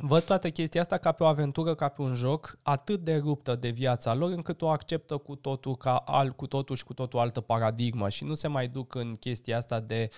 [0.00, 3.54] Văd toată chestia asta ca pe o aventură, ca pe un joc atât de ruptă
[3.54, 7.18] de viața lor, încât o acceptă cu totul ca al, cu totul și cu totul
[7.18, 10.10] altă paradigmă și nu se mai duc în chestia asta de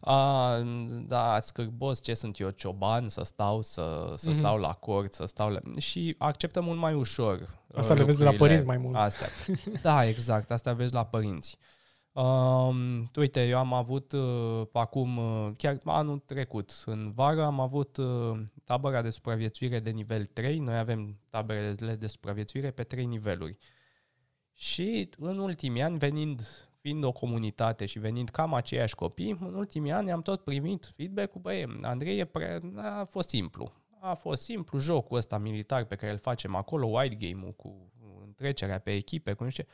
[0.00, 0.58] a,
[1.06, 4.34] da, scârbos, ce sunt eu, cioban, să stau, să, să mm-hmm.
[4.34, 5.60] stau la cort, să stau la...
[5.78, 8.96] și acceptă mult mai ușor Asta le vezi de la părinți mai mult.
[8.96, 9.26] Asta.
[9.82, 11.58] Da, exact, asta vezi la părinți.
[12.12, 17.96] Um, uite, eu am avut uh, acum, uh, chiar anul trecut, în vară, am avut
[17.96, 20.58] uh, tabăra de supraviețuire de nivel 3.
[20.58, 23.58] Noi avem taberele de supraviețuire pe 3 niveluri.
[24.54, 29.92] Și în ultimii ani, venind, fiind o comunitate și venind cam aceiași copii, în ultimii
[29.92, 32.58] ani am tot primit feedback-ul, băie, Andrei, e pre...
[32.76, 33.66] a fost simplu.
[34.00, 37.92] A fost simplu jocul ăsta militar pe care îl facem acolo, white game-ul cu
[38.36, 39.64] trecerea pe echipe, cu nu știu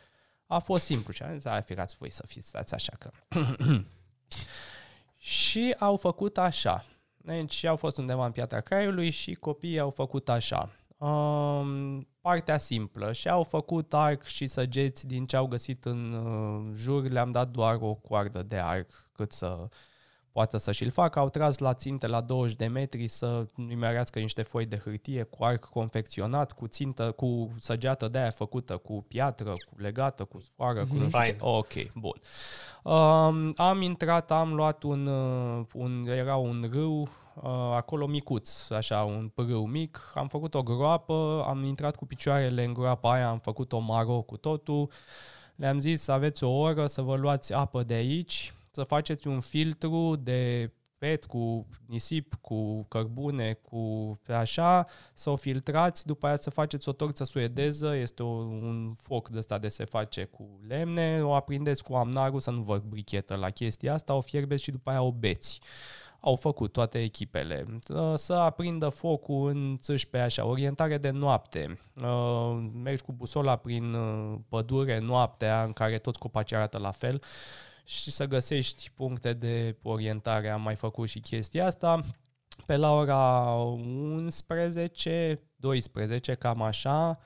[0.50, 3.10] a fost simplu și am zis, hai, firați voi să fiți, stați așa că...
[5.16, 6.84] și au făcut așa.
[7.16, 10.70] Deci au fost undeva în Piatra Craiului și copiii au făcut așa.
[10.96, 16.72] Um, partea simplă și au făcut arc și săgeți din ce au găsit în uh,
[16.74, 19.68] jur, le-am dat doar o coardă de arc cât să
[20.32, 21.18] poată să și-l facă.
[21.18, 25.44] Au tras la ținte la 20 de metri să nimerească niște foi de hârtie cu
[25.44, 30.86] arc confecționat, cu țintă, cu săgeată de aia făcută, cu piatră, cu legată, cu sfoară,
[30.86, 32.16] cu nu știu Ok, bun.
[32.82, 37.08] Um, am intrat, am luat un, uh, un era un râu, uh,
[37.74, 42.72] acolo micuț, așa, un râu mic, am făcut o groapă, am intrat cu picioarele în
[42.72, 44.90] groapa aia, am făcut o maro cu totul,
[45.54, 50.16] le-am zis aveți o oră să vă luați apă de aici, să faceți un filtru
[50.16, 56.88] de pet cu nisip, cu cărbune, cu așa, să o filtrați, după aia să faceți
[56.88, 61.34] o torță suedeză, este o, un foc de ăsta de se face cu lemne, o
[61.34, 65.02] aprindeți cu amnarul să nu vă brichetă la chestia asta, o fierbeți și după aia
[65.02, 65.60] o beți.
[66.20, 67.64] Au făcut toate echipele.
[68.14, 71.78] Să aprindă focul în țâșpe așa, orientare de noapte.
[72.82, 77.22] Mergi cu busola prin uh, pădure noaptea în care toți copacii arată la fel
[77.88, 80.48] și să găsești puncte de orientare.
[80.48, 82.00] Am mai făcut și chestia asta.
[82.66, 87.18] Pe la ora 11, 12, cam așa,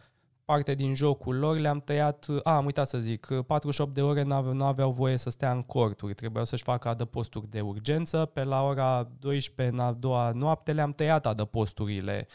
[0.52, 4.64] parte din jocul lor le-am tăiat, a, am uitat să zic, 48 de ore nu
[4.64, 9.08] aveau voie să stea în corturi, trebuiau să-și facă adăposturi de urgență, pe la ora
[9.18, 12.26] 12 în a doua noapte le-am tăiat adăposturile,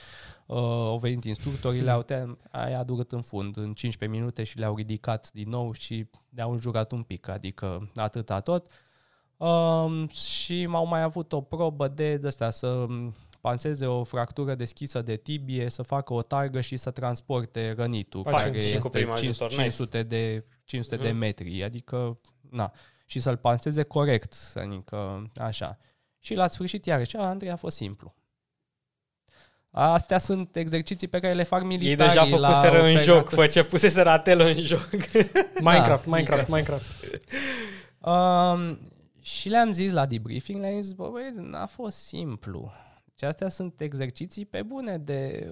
[0.45, 4.57] uh, au venit instructorii, le-au tăiat, aia a durat în fund, în 15 minute și
[4.57, 8.67] le-au ridicat din nou și le-au înjurat un pic, adică atâta tot.
[9.37, 12.85] Uh, și m-au mai avut o probă de, de astea, să
[13.41, 18.51] panseze o fractură deschisă de tibie, să facă o targă și să transporte rănitul, Facem
[18.51, 21.01] care și este 500, 500 de 500 uh-huh.
[21.01, 21.17] de mhm.
[21.17, 22.19] metri, adică
[22.49, 22.73] na,
[23.05, 25.77] și să-l panseze corect, adică așa.
[26.19, 28.15] Și la sfârșit iarăși, a, Andrei a fost simplu.
[29.69, 31.89] Astea sunt exerciții pe care le fac militarii.
[31.89, 34.89] Ei deja făcuseră în joc, fă ce pusese ratel în joc.
[35.69, 37.05] Minecraft, da, Minecraft, Minecraft.
[37.99, 38.79] Um,
[39.21, 42.71] și le-am zis la debriefing, le-am zis, bă, băieți, n-a fost simplu.
[43.17, 45.51] Și astea sunt exerciții pe bune de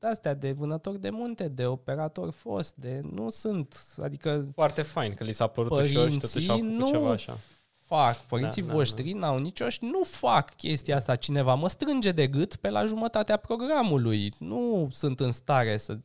[0.00, 5.24] astea de vânători de munte, de operator fost, de nu sunt, adică Foarte fain că
[5.24, 7.38] li s-a părut ușor și totuși au făcut nu ceva așa.
[7.82, 11.16] fac, părinții Da, da, da, voștri da, n-au nicio și nu fac chestia asta.
[11.16, 14.32] Cineva mă strânge de gât pe la jumătatea programului.
[14.38, 15.98] Nu sunt în stare să...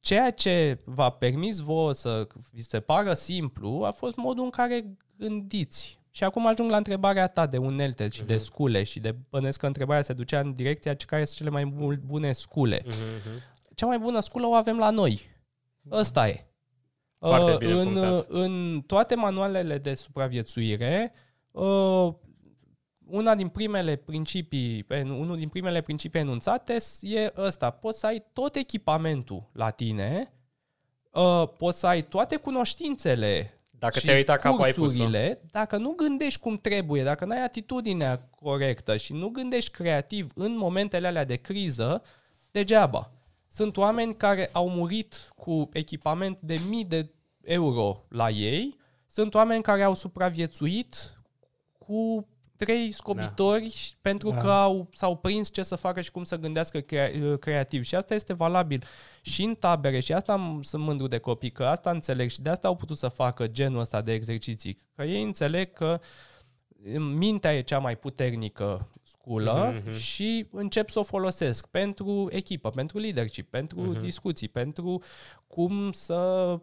[0.00, 4.96] Ceea ce v-a permis vouă să vi se pară simplu a fost modul în care
[5.16, 5.97] gândiți.
[6.18, 8.42] Și acum ajung la întrebarea ta de unelte și de Mhm.
[8.44, 11.64] scule și de bănesc că întrebarea se ducea în direcția ce care sunt cele mai
[11.66, 12.82] bu- bune scule.
[12.86, 13.42] Mhm, mhm.
[13.74, 15.20] Cea mai bună sculă o avem la noi.
[15.90, 16.46] Ăsta e.
[17.18, 18.26] Foarte Uh, bine în, punctat.
[18.28, 21.12] în toate manualele de supraviețuire,
[21.50, 22.12] uh,
[23.06, 27.70] una din primele principii, en- unul din primele principii enunțate s- e ăsta.
[27.70, 30.32] Poți să ai tot echipamentul la tine,
[31.12, 35.76] uh, poți să ai toate cunoștințele Dacă și ți-ai uitat capul, ai pus cursurile, dacă
[35.76, 41.06] nu gândești cum trebuie, dacă nu ai atitudinea corectă și nu gândești creativ în momentele
[41.06, 42.02] alea de criză,
[42.50, 43.10] degeaba.
[43.48, 47.10] Sunt oameni care au murit cu echipament de mii de
[47.42, 48.76] euro la ei,
[49.06, 51.18] sunt oameni care au supraviețuit
[51.78, 52.28] cu
[52.58, 53.62] trei scobitori
[53.92, 53.98] da.
[54.10, 54.36] pentru Da.
[54.36, 57.82] că au, s-au prins ce să facă și cum să gândească crea- creativ.
[57.84, 58.84] Și asta este valabil
[59.22, 62.50] și în tabere și asta am, sunt mândru de copii, că asta înțeleg și de
[62.50, 64.78] asta au putut să facă genul ăsta de exerciții.
[64.94, 66.00] Că ei înțeleg că
[66.98, 69.98] mintea e cea mai puternică sculă Mhm, mhm.
[69.98, 73.98] și încep să o folosesc pentru echipă, pentru leadership, pentru Mhm.
[74.00, 75.02] discuții, pentru
[75.46, 76.58] cum să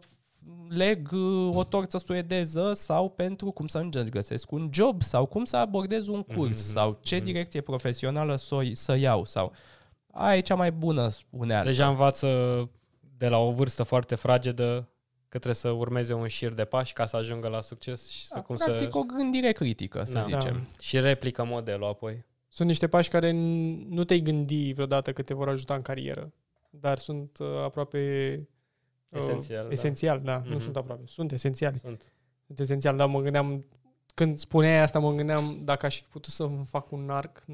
[0.68, 5.44] leg uh, o torță suedeză sau pentru cum să îmi găsesc un job sau cum
[5.44, 7.24] să abordez un curs Mhm, sau ce mhm.
[7.24, 9.52] direcție profesională să, o- să iau sau
[10.12, 11.68] aia e cea mai bună unealtă.
[11.68, 12.28] Deja învață
[13.16, 14.88] de la o vârstă foarte fragedă
[15.28, 18.34] că trebuie să urmeze un șir de pași ca să ajungă la succes și să
[18.34, 18.98] Da, cum practic să...
[18.98, 20.22] o gândire critică, să Da.
[20.38, 20.68] zicem.
[20.80, 22.24] Și replică modelul apoi.
[22.48, 26.32] Sunt niște pași care n- nu te-ai gândi vreodată că te vor ajuta în carieră,
[26.70, 27.46] dar sunt uh,
[29.10, 29.72] aproape uh, Esențial, da.
[29.72, 30.60] esențial, da, nu Mhm.
[30.60, 31.78] sunt aproape, sunt esențiali.
[31.78, 32.12] Sunt.
[32.46, 33.62] Sunt esențial, dar mă gândeam,
[34.14, 37.44] când spuneai asta, mă gândeam dacă aș fi putut să fac un arc,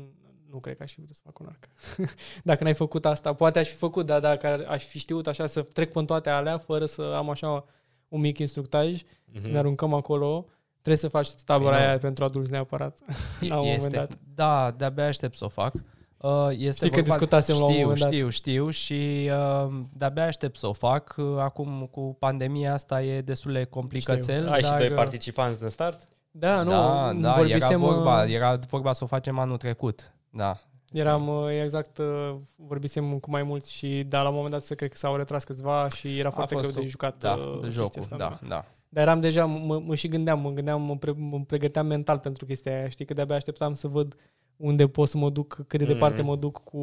[0.51, 1.69] nu cred că aș fi putut să fac un arc.
[2.45, 5.47] dacă n-ai făcut asta, poate aș fi făcut, dar dacă ar- aș fi știut așa
[5.47, 7.65] să trec până toate alea, fără să am așa
[8.09, 9.05] un mic instructaj, să
[9.43, 9.57] ne Mhm.
[9.57, 11.99] aruncăm acolo, trebuie să faci tabăra Păi, aia nu.
[11.99, 12.99] pentru adulți neapărat,
[13.41, 14.19] la un moment este, dat.
[14.35, 15.75] Da, de-abia aștept să o fac.
[16.23, 18.13] Uh, Este Știi că vorba- discutasem la un știu, moment dat.
[18.13, 19.31] Știu, știu și
[19.67, 21.15] uh, de-abia aștept să o fac.
[21.19, 24.49] Uh, Acum cu pandemia asta e destul de complicățel.
[24.49, 26.09] Ai și dar, doi uh, participanți din start?
[26.31, 30.13] Da, nu, da, da, era vorbisem, vorba, uh, era vorba să o facem anul trecut.
[30.31, 30.57] Da.
[30.93, 34.75] Eram uh, exact, uh, vorbisem cu mai mulți și da, la un moment dat să
[34.75, 37.53] cred că s-au retras câțiva și era foarte fost greu de o- jucat Da, uh,
[37.53, 38.65] chestia jocul, asta, da, da.
[38.89, 42.47] Dar eram deja, mă, mă și gândeam, mă gândeam, mă, pre, mă pregăteam mental pentru
[42.47, 44.15] chestia aia, știi, că de-abia așteptam să văd
[44.63, 45.93] unde pot să mă duc, cât de Mhm.
[45.93, 46.81] departe mă duc cu,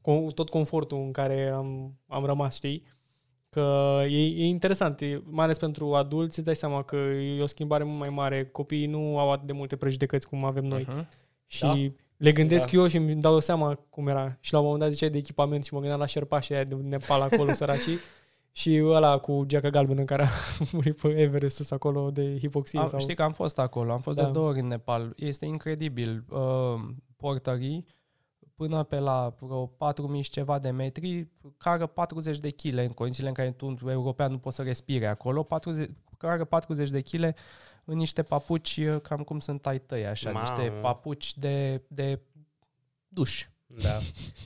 [0.00, 2.82] cu tot confortul în care am, am rămas, știi?
[3.48, 6.96] Că e, e interesant, e, mai ales pentru adulți, îți dai seama că
[7.36, 8.44] e o schimbare mult mai mare.
[8.44, 10.84] Copiii nu au atât de multe prejudecăți cum avem noi.
[10.88, 11.08] Mhm.
[11.46, 11.74] Și Da.
[12.16, 12.78] le gândesc Da.
[12.80, 14.36] eu și îmi dau seama cum era.
[14.40, 16.74] Și la un moment dat ziceai de echipament și mă gândeam la șerpașii aia de
[16.74, 17.98] Nepal acolo, săracii.
[18.52, 20.28] Și ăla cu geaca galbenă în care a
[20.72, 22.78] murit pe Everest sus acolo de hipoxie.
[22.78, 23.00] Am, sau...
[23.00, 24.24] Știi că am fost acolo, am fost Da.
[24.24, 25.12] de două ori în Nepal.
[25.16, 26.24] Este incredibil.
[26.28, 26.80] Uh,
[27.16, 27.86] portării
[28.60, 33.28] până pe la vreo 4000 și ceva de metri, cară 40 de kg în condițiile
[33.28, 37.34] în care tu, un european, nu poți să respire acolo, 40, cară 40 de kg
[37.84, 40.46] în niște papuci, uh, cam cum sunt ai tăi, așa, Mamă.
[40.48, 42.20] niște papuci de, de
[43.08, 43.48] duș.
[43.82, 43.98] Da.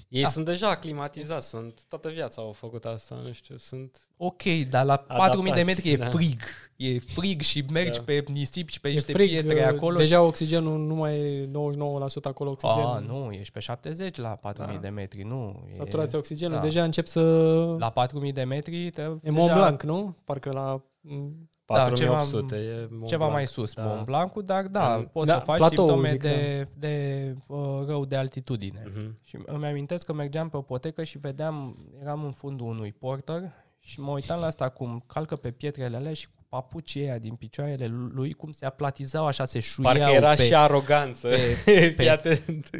[0.09, 0.28] Ei Da.
[0.28, 4.96] sunt deja aclimatizați, sunt toată viața au făcut asta, nu știu, sunt Ok, dar la
[4.96, 6.06] 4000 de metri e da.
[6.06, 6.40] frig.
[6.76, 8.05] E frig și mergi Da.
[8.05, 9.98] pe nisip și pe E niște frig, pietre uh, acolo.
[9.98, 11.48] Deja oxigenul nu mai e 99%
[12.22, 12.84] acolo oxigen.
[12.84, 14.80] A, nu, ești pe 70 la 4000 Da.
[14.80, 15.64] de metri, nu.
[15.70, 16.59] e- Saturația oxigenului.
[16.60, 16.64] da.
[16.66, 17.20] Deja încep să...
[17.78, 20.16] La 4000 de metri te, E Mont Blanc, nu?
[20.24, 20.82] Parcă la...
[21.66, 23.32] m, 4800, e Mont ceva Blanc.
[23.32, 23.82] mai sus, Da.
[23.82, 23.88] da.
[23.88, 27.58] Mont Blancul, dar da, În- poți da, să faci platou, simptome zic, de, de uh,
[27.86, 28.82] rău de altitudine.
[28.94, 29.18] Mhm.
[29.24, 33.52] Și îmi amintesc că mergeam pe o potecă și vedeam, eram în fundul unui porter
[33.80, 37.34] și mă uitam la asta cum calcă pe pietrele alea și cu papucii aia din
[37.34, 41.28] picioarele lui, cum se aplatizau așa, se șuiau Parcă era pe, și aroganță.
[41.64, 42.70] pe- Fii atent.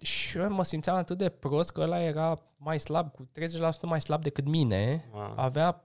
[0.00, 3.40] Și eu mă simțeam atât de prost că ăla era mai slab, cu 30%
[3.82, 5.04] mai slab decât mine.
[5.12, 5.32] Wow.
[5.36, 5.84] Avea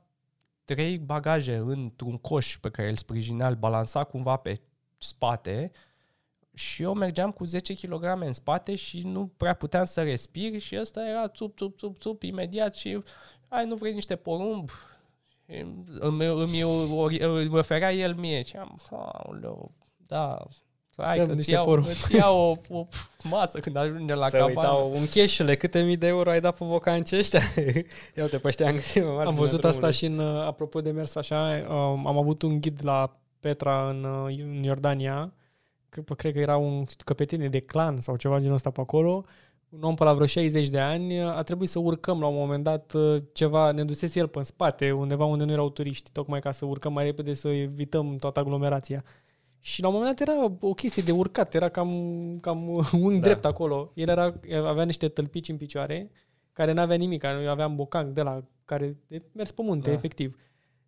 [0.73, 4.61] trei bagaje într-un coș pe care îl sprijinea, îl balansa cumva pe
[4.97, 5.71] spate
[6.53, 10.77] și eu mergeam cu 10 kg în spate și nu prea puteam să respir și
[10.79, 13.03] ăsta era țup, țup, țup, țup, imediat și
[13.47, 14.69] ai, nu vrei niște porumb?
[14.69, 15.65] Și
[15.99, 16.59] Îmi, îmi,
[17.19, 20.47] îmi oferea el mie și am, aoleu, da,
[21.03, 21.85] Hai Dăm că îți niște iau, porumb.
[21.85, 22.87] îți iau o, o
[23.23, 24.59] masă când ajunge la Se cabană.
[24.59, 27.41] uitau un cheșule, câte mii de euro ai dat pe bocanci ăștia?
[28.15, 28.73] Ia uite pe ăștia
[29.25, 32.79] Am văzut asta și în, uh, apropo de mers așa, um, am avut un ghid
[32.83, 35.33] la Petra în, uh, în Iordania,
[35.89, 39.23] că, pă, cred că era un căpetenie de clan sau ceva genul ăsta pe acolo,
[39.69, 42.63] un om pe la vreo 60 de ani, a trebuit să urcăm la un moment
[42.63, 46.39] dat uh, ceva, ne dusese el pe în spate, undeva unde nu erau turiști, tocmai
[46.39, 49.03] ca să urcăm mai repede să evităm toată aglomerația.
[49.59, 51.89] Și la un moment dat era o chestie de urcat, era cam,
[52.41, 53.19] cam un Da.
[53.19, 53.91] drept acolo.
[53.93, 56.11] El era, avea niște tălpici în picioare,
[56.53, 59.95] care n-avea nimic, eu aveam bocanc de la care de mers pe munte, Da.
[59.95, 60.37] efectiv.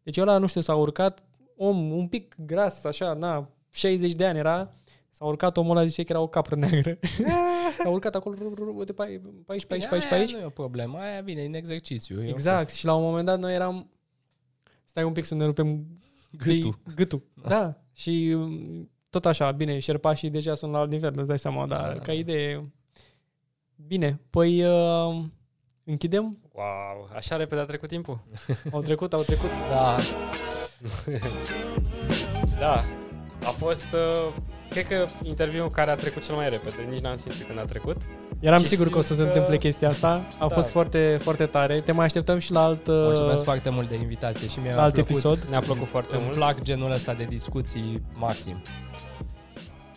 [0.04, 1.24] Deci ăla, nu știu, s-a urcat,
[1.56, 4.76] om un pic gras, așa, na, 60 de ani era,
[5.10, 6.98] s-a urcat omul ăla, zice că era o capră neagră.
[7.86, 10.14] a urcat acolo, ru- ru- uite, pe aici, pe aici, pe aici, pe aici, pe
[10.16, 10.34] aici.
[10.34, 12.24] Nu e o problemă, aia vine în exercițiu.
[12.24, 12.72] E Exact.
[12.72, 13.90] Și la un moment dat noi eram...
[14.84, 15.86] Stai un pic să ne rupem
[16.38, 16.80] Gâtul.
[16.96, 17.22] Gâtul.
[17.48, 17.82] Da.
[17.94, 21.94] Și um, tot așa, bine, șerpașii deja sunt la alt nivel, îți dai seama, dar
[21.94, 22.00] Da.
[22.00, 22.72] ca idee...
[23.88, 25.24] Bine, păi uh,
[25.84, 26.38] închidem?
[26.52, 28.20] Wow, așa repede a trecut timpul.
[28.72, 29.50] Au trecut, au trecut.
[29.70, 29.98] Da,
[32.60, 32.84] Da,
[33.44, 34.34] a fost, uh,
[34.70, 37.98] cred că interviul care a trecut cel mai repede, nici n-am simțit când a trecut.
[38.42, 40.10] Eram Și sigur că o să simt se că- întâmple chestia asta.
[40.40, 40.48] A Da.
[40.48, 41.80] fost foarte, foarte tare.
[41.80, 44.82] Te mai așteptăm și la alt, uh, mulțumesc foarte mult de invitație și mi-a la
[44.84, 45.10] alt plăcut.
[45.12, 45.38] episod.
[45.38, 46.36] Ne-a plăcut foarte Îmi mult.
[46.36, 48.62] plac genul ăsta de discuții maxim.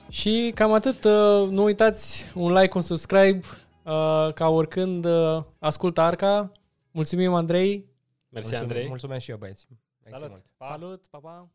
[0.09, 1.05] Și cam atât.
[1.05, 3.41] uh, Nu uitați un like, un subscribe,
[3.83, 6.53] uh, ca oricând uh, ascultă Arca.
[6.91, 7.69] Mulțumim, Andrei.
[7.69, 8.89] Mersi, Mulțumesc- Andrei.
[8.89, 9.67] Mulțumesc și eu, băieți.
[10.05, 10.29] Mersi Salut.
[10.31, 10.45] mult.
[10.57, 10.67] Pa.
[10.67, 11.49] Salut, pa, pa!